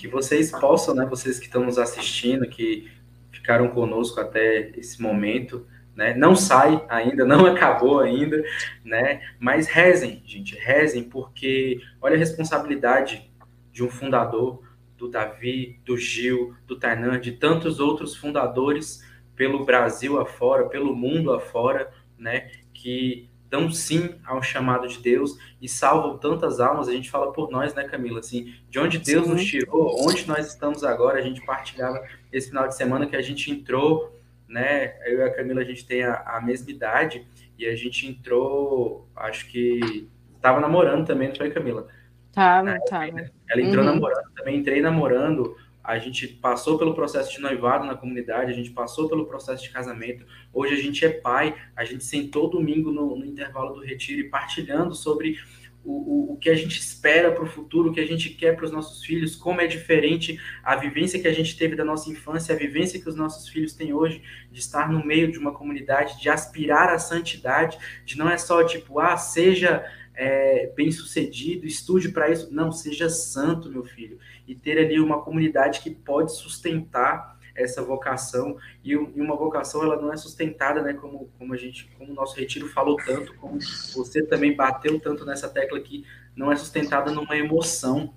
Que 0.06 0.12
vocês 0.12 0.52
possam, 0.52 0.94
né, 0.94 1.04
vocês 1.04 1.40
que 1.40 1.48
estão 1.48 1.64
nos 1.66 1.80
assistindo, 1.80 2.48
que 2.48 2.92
ficaram 3.32 3.70
conosco 3.70 4.20
até 4.20 4.70
esse 4.78 5.02
momento. 5.02 5.66
Né? 5.96 6.14
Não 6.14 6.36
sai 6.36 6.86
ainda, 6.88 7.26
não 7.26 7.48
acabou 7.48 8.00
ainda, 8.00 8.44
né? 8.84 9.22
Mas 9.40 9.68
rezem, 9.68 10.22
gente, 10.24 10.56
rezem, 10.56 11.04
porque 11.04 11.82
olha 12.00 12.16
a 12.16 12.20
responsabilidade 12.20 13.32
de 13.72 13.84
um 13.84 13.90
fundador, 13.90 14.64
do 14.96 15.10
Davi, 15.10 15.82
do 15.84 15.98
Gil, 15.98 16.56
do 16.68 16.78
Tainan, 16.78 17.20
de 17.20 17.32
tantos 17.32 17.80
outros 17.80 18.16
fundadores 18.16 19.04
pelo 19.36 19.66
Brasil 19.66 20.22
afora, 20.22 20.70
pelo 20.70 20.96
mundo 20.96 21.34
afora, 21.34 21.92
né? 22.18 22.52
Que 22.74 23.28
dão 23.50 23.70
sim 23.72 24.16
ao 24.26 24.42
chamado 24.42 24.88
de 24.88 25.00
Deus 25.00 25.38
e 25.62 25.70
salvam 25.70 26.18
tantas 26.18 26.60
almas. 26.60 26.88
A 26.88 26.92
gente 26.92 27.10
fala 27.10 27.32
por 27.32 27.50
nós, 27.50 27.74
né, 27.74 27.84
Camila? 27.84 28.20
Assim, 28.20 28.54
de 28.70 28.80
onde 28.80 28.98
Deus 28.98 29.26
sim. 29.26 29.32
nos 29.32 29.46
tirou, 29.46 29.96
onde 30.08 30.28
nós 30.28 30.48
estamos 30.48 30.84
agora. 30.84 31.20
A 31.20 31.22
gente 31.22 31.46
partilhava 31.46 32.04
esse 32.32 32.50
final 32.50 32.68
de 32.68 32.76
semana 32.76 33.06
que 33.06 33.16
a 33.16 33.22
gente 33.22 33.52
entrou, 33.52 34.20
né? 34.48 34.96
Eu 35.06 35.20
e 35.20 35.24
a 35.24 35.34
Camila, 35.34 35.62
a 35.62 35.66
gente 35.66 35.86
tem 35.86 36.04
a, 36.04 36.16
a 36.26 36.42
mesma 36.42 36.70
idade 36.72 37.28
e 37.58 37.66
a 37.66 37.76
gente 37.76 38.08
entrou, 38.08 39.08
acho 39.16 39.48
que 39.48 40.10
estava 40.36 40.60
namorando 40.60 41.06
também, 41.06 41.30
não 41.30 41.36
foi, 41.36 41.50
Camila? 41.52 41.88
Tá, 42.32 42.62
né? 42.62 42.78
tá. 42.90 43.08
Ela 43.08 43.62
entrou 43.62 43.86
uhum. 43.86 43.94
namorando, 43.94 44.34
também 44.36 44.58
entrei 44.58 44.82
namorando 44.82 45.56
a 45.86 46.00
gente 46.00 46.28
passou 46.28 46.78
pelo 46.78 46.96
processo 46.96 47.32
de 47.32 47.40
noivado 47.40 47.86
na 47.86 47.96
comunidade, 47.96 48.52
a 48.52 48.56
gente 48.56 48.72
passou 48.72 49.08
pelo 49.08 49.26
processo 49.26 49.64
de 49.64 49.70
casamento. 49.70 50.26
Hoje 50.52 50.74
a 50.74 50.82
gente 50.82 51.06
é 51.06 51.10
pai, 51.10 51.56
a 51.76 51.86
gente 51.86 52.04
sentou 52.04 52.50
domingo 52.50 52.92
no, 52.92 53.16
no 53.16 53.26
intervalo 53.26 53.74
do 53.74 53.82
retiro 53.82 54.22
e 54.22 54.30
partilhando 54.30 54.96
sobre 54.96 55.38
o, 55.84 55.92
o, 55.92 56.34
o 56.34 56.38
que 56.38 56.50
a 56.50 56.56
gente 56.56 56.80
espera 56.80 57.32
para 57.32 57.44
o 57.44 57.48
futuro, 57.48 57.92
o 57.92 57.94
que 57.94 58.00
a 58.00 58.08
gente 58.08 58.32
quer 58.32 58.56
para 58.56 58.66
os 58.66 58.72
nossos 58.72 59.06
filhos, 59.06 59.36
como 59.36 59.62
é 59.62 59.68
diferente 59.68 60.40
a 60.64 60.76
vivência 60.76 61.20
que 61.20 61.28
a 61.28 61.34
gente 61.34 61.56
teve 61.56 61.76
da 61.76 61.86
nossa 61.86 62.10
infância, 62.10 62.56
a 62.56 62.58
vivência 62.58 63.00
que 63.00 63.08
os 63.08 63.16
nossos 63.16 63.48
filhos 63.48 63.74
têm 63.74 63.94
hoje, 63.94 64.24
de 64.52 64.60
estar 64.60 64.92
no 64.92 65.06
meio 65.06 65.32
de 65.32 65.38
uma 65.38 65.54
comunidade, 65.54 66.20
de 66.20 66.28
aspirar 66.28 66.90
à 66.90 66.98
santidade, 66.98 67.78
de 68.04 68.18
não 68.18 68.30
é 68.30 68.38
só 68.38 68.64
tipo, 68.64 69.00
ah, 69.00 69.16
seja 69.16 69.86
é, 70.16 70.72
bem 70.76 70.92
sucedido, 70.92 71.66
estude 71.66 72.10
para 72.10 72.30
isso. 72.30 72.54
Não, 72.54 72.72
seja 72.72 73.10
santo, 73.10 73.70
meu 73.70 73.84
filho. 73.84 74.18
E 74.48 74.56
ter 74.56 74.78
ali 74.78 75.00
uma 75.00 75.22
comunidade 75.22 75.82
que 75.82 75.90
pode 75.90 76.36
sustentar 76.36 77.36
essa 77.56 77.82
vocação. 77.82 78.58
E, 78.84 78.96
uma 78.96 79.36
vocação, 79.36 79.82
ela 79.82 80.00
não 80.00 80.12
é 80.12 80.18
sustentada, 80.18 80.82
né? 80.82 80.94
Como, 80.94 81.30
como 81.38 81.54
a 81.54 81.58
gente, 81.58 81.90
como 81.98 82.12
o 82.12 82.16
nosso 82.16 82.38
retiro 82.38 82.68
falou 82.68 82.98
tanto, 82.98 83.34
como 83.36 83.58
você 83.94 84.22
também 84.24 84.56
bateu 84.56 85.00
tanto 85.00 85.26
nessa 85.26 85.50
tecla 85.50 85.80
que 85.80 86.06
não 86.36 86.52
é 86.52 86.56
sustentada 86.56 87.12
numa 87.12 87.38
emoção, 87.38 88.14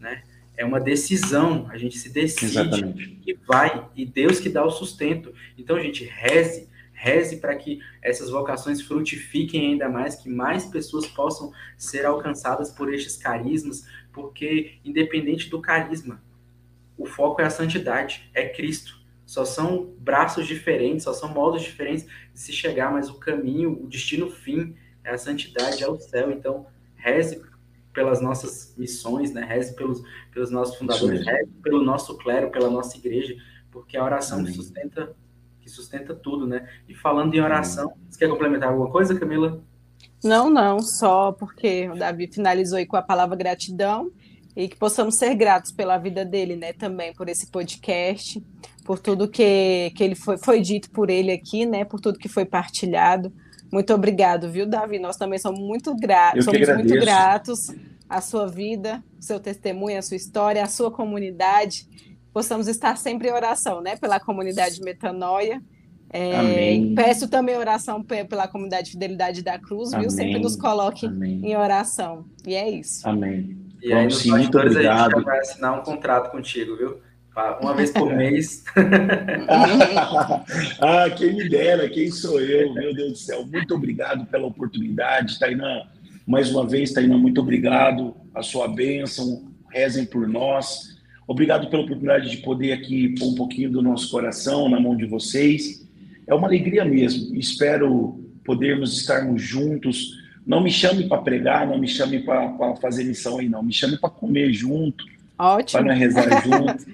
né? 0.00 0.22
É 0.56 0.64
uma 0.64 0.80
decisão, 0.80 1.68
a 1.70 1.76
gente 1.76 1.98
se 1.98 2.08
decide 2.08 2.58
Exatamente. 2.58 3.20
e 3.26 3.34
vai, 3.46 3.86
e 3.94 4.06
Deus 4.06 4.40
que 4.40 4.48
dá 4.48 4.64
o 4.64 4.70
sustento. 4.70 5.34
Então, 5.58 5.78
gente, 5.78 6.02
reze, 6.04 6.66
Reze 6.96 7.36
para 7.36 7.54
que 7.54 7.78
essas 8.00 8.30
vocações 8.30 8.80
frutifiquem 8.80 9.72
ainda 9.72 9.86
mais, 9.86 10.16
que 10.16 10.30
mais 10.30 10.64
pessoas 10.64 11.06
possam 11.06 11.52
ser 11.76 12.06
alcançadas 12.06 12.70
por 12.72 12.92
estes 12.92 13.18
carismas, 13.18 13.86
porque 14.16 14.78
independente 14.82 15.50
do 15.50 15.60
carisma, 15.60 16.22
o 16.96 17.04
foco 17.04 17.42
é 17.42 17.44
a 17.44 17.50
santidade, 17.50 18.30
é 18.32 18.48
Cristo. 18.48 18.98
Só 19.26 19.44
são 19.44 19.92
braços 19.98 20.46
diferentes, 20.46 21.04
só 21.04 21.12
são 21.12 21.28
modos 21.28 21.60
diferentes 21.60 22.06
de 22.32 22.40
se 22.40 22.50
chegar, 22.50 22.90
mas 22.90 23.10
o 23.10 23.18
caminho, 23.18 23.84
o 23.84 23.86
destino 23.86 24.30
fim 24.30 24.74
é 25.04 25.10
a 25.10 25.18
santidade, 25.18 25.84
é 25.84 25.88
o 25.88 25.98
céu. 25.98 26.30
Então, 26.30 26.66
reze 26.94 27.42
pelas 27.92 28.22
nossas 28.22 28.74
missões, 28.78 29.34
né? 29.34 29.44
Reze 29.44 29.76
pelos, 29.76 30.02
pelos 30.32 30.50
nossos 30.50 30.76
fundadores, 30.76 31.22
reze 31.22 31.52
pelo 31.62 31.84
nosso 31.84 32.16
clero, 32.16 32.50
pela 32.50 32.70
nossa 32.70 32.96
igreja, 32.96 33.36
porque 33.70 33.98
é 33.98 34.00
a 34.00 34.04
oração 34.04 34.42
que 34.42 34.52
sustenta, 34.52 35.14
que 35.60 35.68
sustenta 35.68 36.14
tudo, 36.14 36.46
né? 36.46 36.66
E 36.88 36.94
falando 36.94 37.34
em 37.34 37.40
oração, 37.40 37.92
você 38.08 38.20
quer 38.20 38.30
complementar 38.30 38.70
alguma 38.70 38.90
coisa, 38.90 39.18
Camila? 39.18 39.62
Não, 40.24 40.50
não, 40.50 40.80
só 40.80 41.32
porque 41.32 41.88
o 41.88 41.96
Davi 41.96 42.26
finalizou 42.26 42.78
aí 42.78 42.86
com 42.86 42.96
a 42.96 43.02
palavra 43.02 43.36
gratidão 43.36 44.10
e 44.56 44.68
que 44.68 44.76
possamos 44.76 45.16
ser 45.16 45.34
gratos 45.34 45.70
pela 45.70 45.98
vida 45.98 46.24
dele, 46.24 46.56
né, 46.56 46.72
também 46.72 47.12
por 47.12 47.28
esse 47.28 47.46
podcast, 47.48 48.42
por 48.84 48.98
tudo 48.98 49.28
que, 49.28 49.92
que 49.94 50.02
ele 50.02 50.14
foi, 50.14 50.38
foi 50.38 50.60
dito 50.60 50.90
por 50.90 51.10
ele 51.10 51.30
aqui, 51.30 51.66
né, 51.66 51.84
por 51.84 52.00
tudo 52.00 52.18
que 52.18 52.28
foi 52.28 52.46
partilhado. 52.46 53.30
Muito 53.70 53.92
obrigado, 53.92 54.50
viu, 54.50 54.66
Davi? 54.66 54.98
Nós 54.98 55.16
também 55.16 55.38
somos 55.38 55.60
muito 55.60 55.94
gratos, 55.94 56.44
somos 56.44 56.68
muito 56.68 56.94
gratos 56.94 57.68
à 58.08 58.20
sua 58.20 58.46
vida, 58.46 59.02
seu 59.20 59.38
testemunho, 59.38 59.98
a 59.98 60.02
sua 60.02 60.16
história, 60.16 60.62
a 60.62 60.68
sua 60.68 60.90
comunidade. 60.90 61.86
Possamos 62.32 62.68
estar 62.68 62.96
sempre 62.96 63.28
em 63.28 63.32
oração, 63.32 63.82
né, 63.82 63.96
pela 63.96 64.18
comunidade 64.18 64.80
Metanoia. 64.80 65.60
É, 66.16 66.94
peço 66.94 67.28
também 67.28 67.56
oração 67.56 68.02
pela 68.02 68.48
comunidade 68.48 68.90
Fidelidade 68.90 69.42
da 69.42 69.58
Cruz, 69.58 69.92
Amém. 69.92 70.08
viu? 70.08 70.10
Sempre 70.10 70.38
nos 70.38 70.56
coloque 70.56 71.06
Amém. 71.06 71.40
em 71.44 71.56
oração. 71.56 72.24
E 72.46 72.54
é 72.54 72.70
isso. 72.70 73.06
Amém. 73.06 73.56
E 73.82 73.90
Vamos, 73.90 74.16
aí, 74.16 74.22
sim, 74.22 74.30
muito 74.30 74.58
obrigado. 74.58 75.12
a 75.12 75.16
gente 75.18 75.24
vai 75.24 75.38
assinar 75.38 75.78
um 75.78 75.82
contrato 75.82 76.30
contigo, 76.30 76.76
viu? 76.76 76.98
Uma 77.60 77.74
vez 77.74 77.90
por 77.90 78.10
mês. 78.16 78.64
ah, 80.80 81.10
quem 81.10 81.34
me 81.34 81.48
dera, 81.48 81.88
quem 81.88 82.10
sou 82.10 82.40
eu, 82.40 82.72
meu 82.72 82.94
Deus 82.94 83.12
do 83.12 83.18
céu. 83.18 83.46
Muito 83.46 83.74
obrigado 83.74 84.24
pela 84.26 84.46
oportunidade, 84.46 85.38
Tainá. 85.38 85.86
Mais 86.26 86.50
uma 86.50 86.66
vez, 86.66 86.92
Tainá, 86.92 87.18
muito 87.18 87.42
obrigado. 87.42 88.16
A 88.34 88.42
sua 88.42 88.68
bênção, 88.68 89.44
rezem 89.70 90.06
por 90.06 90.26
nós. 90.26 90.96
Obrigado 91.28 91.68
pela 91.68 91.82
oportunidade 91.82 92.30
de 92.30 92.38
poder 92.38 92.72
aqui 92.72 93.14
pôr 93.18 93.26
um 93.26 93.34
pouquinho 93.34 93.70
do 93.70 93.82
nosso 93.82 94.10
coração 94.10 94.68
na 94.68 94.80
mão 94.80 94.96
de 94.96 95.04
vocês. 95.04 95.85
É 96.26 96.34
uma 96.34 96.46
alegria 96.46 96.84
mesmo. 96.84 97.34
Espero 97.36 98.20
podermos 98.44 98.96
estarmos 98.96 99.42
juntos 99.42 100.26
não 100.46 100.60
me 100.60 100.70
chame 100.70 101.08
para 101.08 101.20
pregar, 101.20 101.66
não 101.66 101.76
me 101.76 101.88
chame 101.88 102.20
para 102.20 102.76
fazer 102.76 103.02
missão 103.02 103.38
aí, 103.38 103.48
não. 103.48 103.64
Me 103.64 103.72
chame 103.72 103.98
para 103.98 104.08
comer 104.08 104.52
junto. 104.52 105.04
Ótimo. 105.36 105.82
Para 105.82 105.92
rezar 105.92 106.28
junto. 106.46 106.86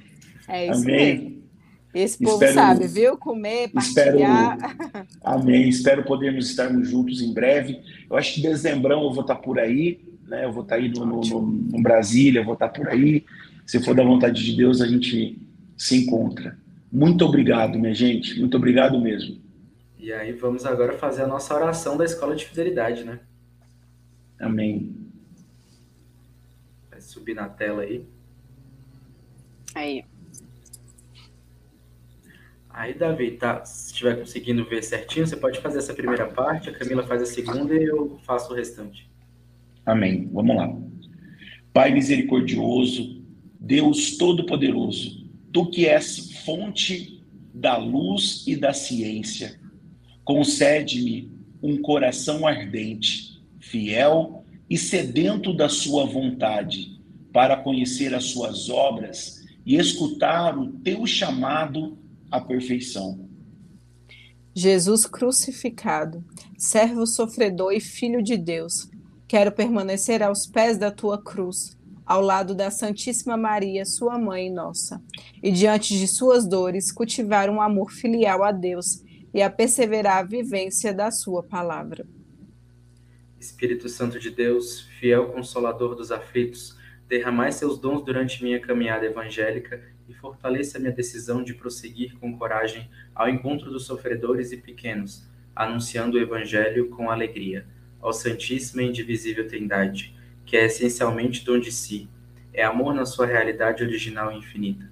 é 0.48 0.70
isso 0.70 0.82
Amém. 0.82 0.96
mesmo. 0.96 1.42
Esse 1.94 2.16
povo 2.16 2.32
espero, 2.36 2.54
sabe, 2.54 2.88
viu? 2.88 3.18
Comer, 3.18 3.68
partilhar. 3.68 4.56
Espero, 4.56 5.06
amém. 5.22 5.68
Espero 5.68 6.02
podermos 6.04 6.48
estarmos 6.48 6.88
juntos 6.88 7.20
em 7.20 7.34
breve. 7.34 7.80
Eu 8.08 8.16
acho 8.16 8.32
que 8.32 8.40
dezembrão 8.40 9.02
eu 9.02 9.12
vou 9.12 9.20
estar 9.20 9.36
por 9.36 9.58
aí, 9.58 10.00
né? 10.26 10.46
Eu 10.46 10.52
vou 10.52 10.62
estar 10.62 10.76
aí 10.76 10.88
no, 10.88 11.04
no, 11.04 11.20
no, 11.20 11.42
no 11.42 11.82
Brasília, 11.82 12.40
eu 12.40 12.44
vou 12.46 12.54
estar 12.54 12.70
por 12.70 12.88
aí. 12.88 13.26
Se 13.66 13.78
for 13.84 13.94
da 13.94 14.02
vontade 14.02 14.42
de 14.42 14.56
Deus, 14.56 14.80
a 14.80 14.86
gente 14.86 15.38
se 15.76 16.02
encontra. 16.02 16.56
Muito 16.92 17.24
obrigado, 17.24 17.78
minha 17.78 17.94
gente. 17.94 18.38
Muito 18.38 18.54
obrigado 18.54 19.00
mesmo. 19.00 19.40
E 19.98 20.12
aí 20.12 20.32
vamos 20.32 20.66
agora 20.66 20.92
fazer 20.98 21.22
a 21.22 21.26
nossa 21.26 21.54
oração 21.54 21.96
da 21.96 22.04
Escola 22.04 22.36
de 22.36 22.44
Fidelidade, 22.44 23.02
né? 23.02 23.20
Amém. 24.38 24.94
Vai 26.90 27.00
subir 27.00 27.34
na 27.34 27.48
tela 27.48 27.82
aí. 27.82 28.04
Aí. 29.74 30.04
Aí, 32.68 32.94
Davi, 32.94 33.32
tá, 33.32 33.64
se 33.64 33.92
estiver 33.92 34.18
conseguindo 34.18 34.64
ver 34.64 34.82
certinho, 34.82 35.26
você 35.26 35.36
pode 35.36 35.60
fazer 35.60 35.78
essa 35.78 35.94
primeira 35.94 36.26
parte, 36.26 36.68
a 36.68 36.72
Camila 36.72 37.06
faz 37.06 37.22
a 37.22 37.26
segunda 37.26 37.74
e 37.74 37.84
eu 37.84 38.18
faço 38.24 38.52
o 38.52 38.56
restante. 38.56 39.08
Amém. 39.86 40.28
Vamos 40.32 40.56
lá. 40.56 40.74
Pai 41.72 41.92
misericordioso, 41.92 43.22
Deus 43.58 44.16
Todo-Poderoso, 44.16 45.21
tu 45.52 45.66
que 45.66 45.86
és 45.86 46.32
fonte 46.44 47.22
da 47.54 47.76
luz 47.76 48.44
e 48.46 48.56
da 48.56 48.72
ciência, 48.72 49.60
concede-me 50.24 51.30
um 51.62 51.80
coração 51.80 52.46
ardente 52.46 53.32
fiel 53.60 54.44
e 54.68 54.76
sedento 54.76 55.54
da 55.54 55.68
sua 55.68 56.04
vontade, 56.04 57.00
para 57.32 57.56
conhecer 57.56 58.14
as 58.14 58.24
suas 58.24 58.68
obras 58.68 59.42
e 59.64 59.76
escutar 59.76 60.58
o 60.58 60.70
teu 60.80 61.06
chamado 61.06 61.96
à 62.30 62.40
perfeição. 62.40 63.28
Jesus 64.54 65.06
crucificado, 65.06 66.22
servo 66.58 67.06
sofredor 67.06 67.72
e 67.72 67.80
filho 67.80 68.22
de 68.22 68.36
Deus, 68.36 68.90
quero 69.26 69.50
permanecer 69.50 70.22
aos 70.22 70.46
pés 70.46 70.76
da 70.76 70.90
tua 70.90 71.16
cruz, 71.22 71.78
ao 72.12 72.20
lado 72.20 72.54
da 72.54 72.70
Santíssima 72.70 73.38
Maria, 73.38 73.86
sua 73.86 74.18
mãe 74.18 74.50
nossa, 74.50 75.02
e 75.42 75.50
diante 75.50 75.98
de 75.98 76.06
suas 76.06 76.46
dores 76.46 76.92
cultivar 76.92 77.48
um 77.48 77.58
amor 77.58 77.90
filial 77.90 78.44
a 78.44 78.52
Deus 78.52 79.02
e 79.32 79.40
a 79.40 79.48
perseverar 79.48 80.18
a 80.18 80.22
vivência 80.22 80.92
da 80.92 81.10
sua 81.10 81.42
palavra. 81.42 82.06
Espírito 83.40 83.88
Santo 83.88 84.20
de 84.20 84.28
Deus, 84.28 84.82
fiel 85.00 85.28
consolador 85.28 85.94
dos 85.94 86.12
aflitos, 86.12 86.76
derramai 87.08 87.50
seus 87.50 87.78
dons 87.78 88.04
durante 88.04 88.44
minha 88.44 88.60
caminhada 88.60 89.06
evangélica 89.06 89.82
e 90.06 90.12
fortaleça 90.12 90.78
minha 90.78 90.92
decisão 90.92 91.42
de 91.42 91.54
prosseguir 91.54 92.18
com 92.18 92.36
coragem 92.36 92.90
ao 93.14 93.26
encontro 93.26 93.70
dos 93.70 93.86
sofredores 93.86 94.52
e 94.52 94.58
pequenos, 94.58 95.26
anunciando 95.56 96.18
o 96.18 96.20
Evangelho 96.20 96.90
com 96.90 97.10
alegria. 97.10 97.64
Ao 98.02 98.12
Santíssima 98.12 98.82
e 98.82 98.88
Indivisível 98.88 99.48
Trindade, 99.48 100.14
que 100.52 100.56
é 100.58 100.66
essencialmente 100.66 101.46
dom 101.46 101.58
de 101.58 101.72
si, 101.72 102.10
é 102.52 102.62
amor 102.62 102.92
na 102.92 103.06
sua 103.06 103.24
realidade 103.24 103.82
original 103.82 104.30
e 104.30 104.36
infinita. 104.36 104.84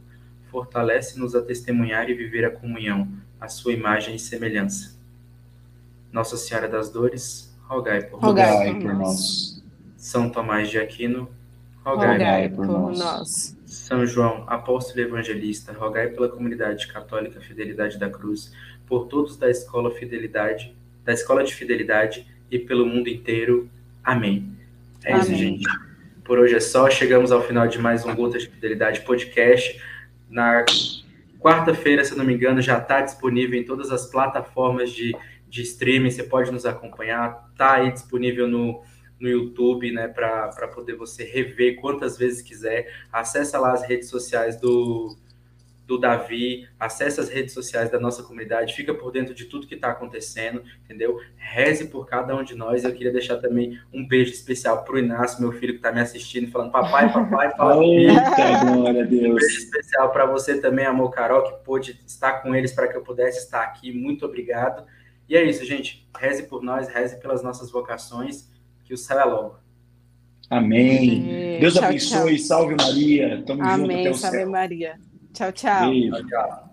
Fortalece-nos 0.51 1.35
a 1.35 1.43
testemunhar 1.43 2.09
e 2.09 2.15
viver 2.15 2.47
a 2.47 2.51
comunhão, 2.51 3.07
a 3.39 3.47
sua 3.47 3.75
imagem 3.75 4.15
e 4.15 4.19
semelhança. 4.19 4.99
Nossa 6.11 6.39
Senhora 6.39 6.67
das 6.67 6.89
Dores, 6.89 7.55
rogai 7.69 8.01
por, 8.05 8.21
rogai 8.21 8.73
por, 8.73 8.81
por 8.81 8.95
nós. 8.95 9.63
São 9.99 10.31
Tomás 10.31 10.71
de 10.71 10.79
Aquino, 10.79 11.29
rogai, 11.85 12.13
rogai 12.13 12.49
por, 12.49 12.67
por 12.67 12.67
nós. 12.67 12.99
nós. 12.99 13.57
São 13.67 14.07
João, 14.07 14.45
apóstolo 14.47 15.03
evangelista, 15.03 15.75
rogai 15.75 16.09
pela 16.09 16.31
comunidade 16.31 16.89
católica 16.89 17.39
Fidelidade 17.39 17.99
da 17.99 18.09
Cruz, 18.09 18.51
por 18.87 19.09
todos 19.09 19.37
da 19.37 19.51
escola 19.51 19.91
Fidelidade, 19.91 20.75
da 21.05 21.13
escola 21.13 21.45
de 21.45 21.55
Fidelidade 21.55 22.27
e 22.51 22.59
pelo 22.59 22.87
mundo 22.87 23.11
inteiro. 23.11 23.69
Amém. 24.03 24.59
É 25.05 25.13
Amém. 25.13 25.23
isso, 25.23 25.35
gente. 25.35 25.69
Por 26.25 26.39
hoje 26.39 26.55
é 26.55 26.61
só. 26.61 26.89
Chegamos 26.91 27.33
ao 27.33 27.43
final 27.43 27.67
de 27.67 27.79
mais 27.79 28.05
um 28.05 28.15
Gotas 28.15 28.43
de 28.43 28.49
Fidelidade 28.49 29.01
podcast. 29.01 29.81
Na 30.29 30.65
quarta-feira, 31.39 32.05
se 32.05 32.17
não 32.17 32.25
me 32.25 32.35
engano, 32.35 32.61
já 32.61 32.79
está 32.79 33.01
disponível 33.01 33.59
em 33.59 33.65
todas 33.65 33.91
as 33.91 34.07
plataformas 34.07 34.91
de 34.91 35.15
de 35.51 35.63
streaming, 35.63 36.11
você 36.11 36.23
pode 36.23 36.53
nos 36.53 36.65
acompanhar, 36.65 37.51
tá 37.57 37.75
aí 37.75 37.93
disponível 37.93 38.47
no, 38.47 38.83
no 39.19 39.29
YouTube, 39.29 39.91
né, 39.91 40.07
para 40.07 40.69
poder 40.73 40.95
você 40.95 41.25
rever 41.25 41.81
quantas 41.81 42.17
vezes 42.17 42.41
quiser. 42.41 42.89
Acesse 43.13 43.57
lá 43.59 43.73
as 43.73 43.83
redes 43.83 44.09
sociais 44.09 44.59
do, 44.61 45.17
do 45.91 45.99
Davi, 45.99 46.69
acesse 46.79 47.19
as 47.19 47.29
redes 47.29 47.53
sociais 47.53 47.91
da 47.91 47.99
nossa 47.99 48.23
comunidade, 48.23 48.77
fica 48.77 48.95
por 48.95 49.11
dentro 49.11 49.35
de 49.35 49.47
tudo 49.47 49.67
que 49.67 49.75
está 49.75 49.91
acontecendo, 49.91 50.63
entendeu? 50.85 51.19
Reze 51.37 51.89
por 51.89 52.07
cada 52.07 52.37
um 52.37 52.45
de 52.45 52.55
nós. 52.55 52.85
Eu 52.85 52.93
queria 52.93 53.11
deixar 53.13 53.39
também 53.39 53.77
um 53.93 54.07
beijo 54.07 54.31
especial 54.31 54.85
para 54.85 54.95
o 54.95 54.99
Inácio, 55.01 55.41
meu 55.41 55.51
filho 55.51 55.73
que 55.73 55.81
está 55.81 55.91
me 55.91 56.01
assistindo, 56.01 56.49
falando 56.49 56.71
papai, 56.71 57.13
papai, 57.13 57.51
fala 57.57 57.83
Eita, 57.83 58.65
glória 58.73 59.03
a 59.03 59.05
Deus. 59.05 59.33
Um 59.33 59.35
beijo 59.35 59.59
especial 59.59 60.13
para 60.13 60.27
você 60.27 60.61
também, 60.61 60.87
amor 60.87 61.11
Carol, 61.11 61.43
que 61.43 61.65
pôde 61.65 62.01
estar 62.07 62.35
com 62.35 62.55
eles 62.55 62.71
para 62.71 62.87
que 62.87 62.97
eu 62.97 63.03
pudesse 63.03 63.41
estar 63.41 63.63
aqui. 63.63 63.93
Muito 63.93 64.25
obrigado. 64.25 64.87
E 65.29 65.37
é 65.37 65.43
isso, 65.43 65.65
gente. 65.65 66.09
Reze 66.17 66.45
por 66.45 66.63
nós, 66.63 66.87
reze 66.87 67.21
pelas 67.21 67.43
nossas 67.43 67.69
vocações, 67.69 68.49
que 68.85 68.95
o 68.95 68.97
céu 68.97 69.19
é 69.19 69.25
logo. 69.25 69.59
Amém. 70.49 71.59
Deus 71.59 71.75
tchau, 71.75 71.85
abençoe. 71.85 72.37
Tchau. 72.37 72.47
Salve 72.47 72.77
Maria. 72.77 73.43
Tamo 73.45 73.63
Amém. 73.63 73.77
junto 73.77 74.01
até 74.01 74.11
o 74.11 74.15
Salve 74.15 74.37
céu. 74.37 74.51
Maria. 74.51 75.10
Tchau, 75.33 75.51
tchau. 75.53 75.91
Beijo. 75.91 76.11
Tchau, 76.11 76.23
tchau. 76.29 76.70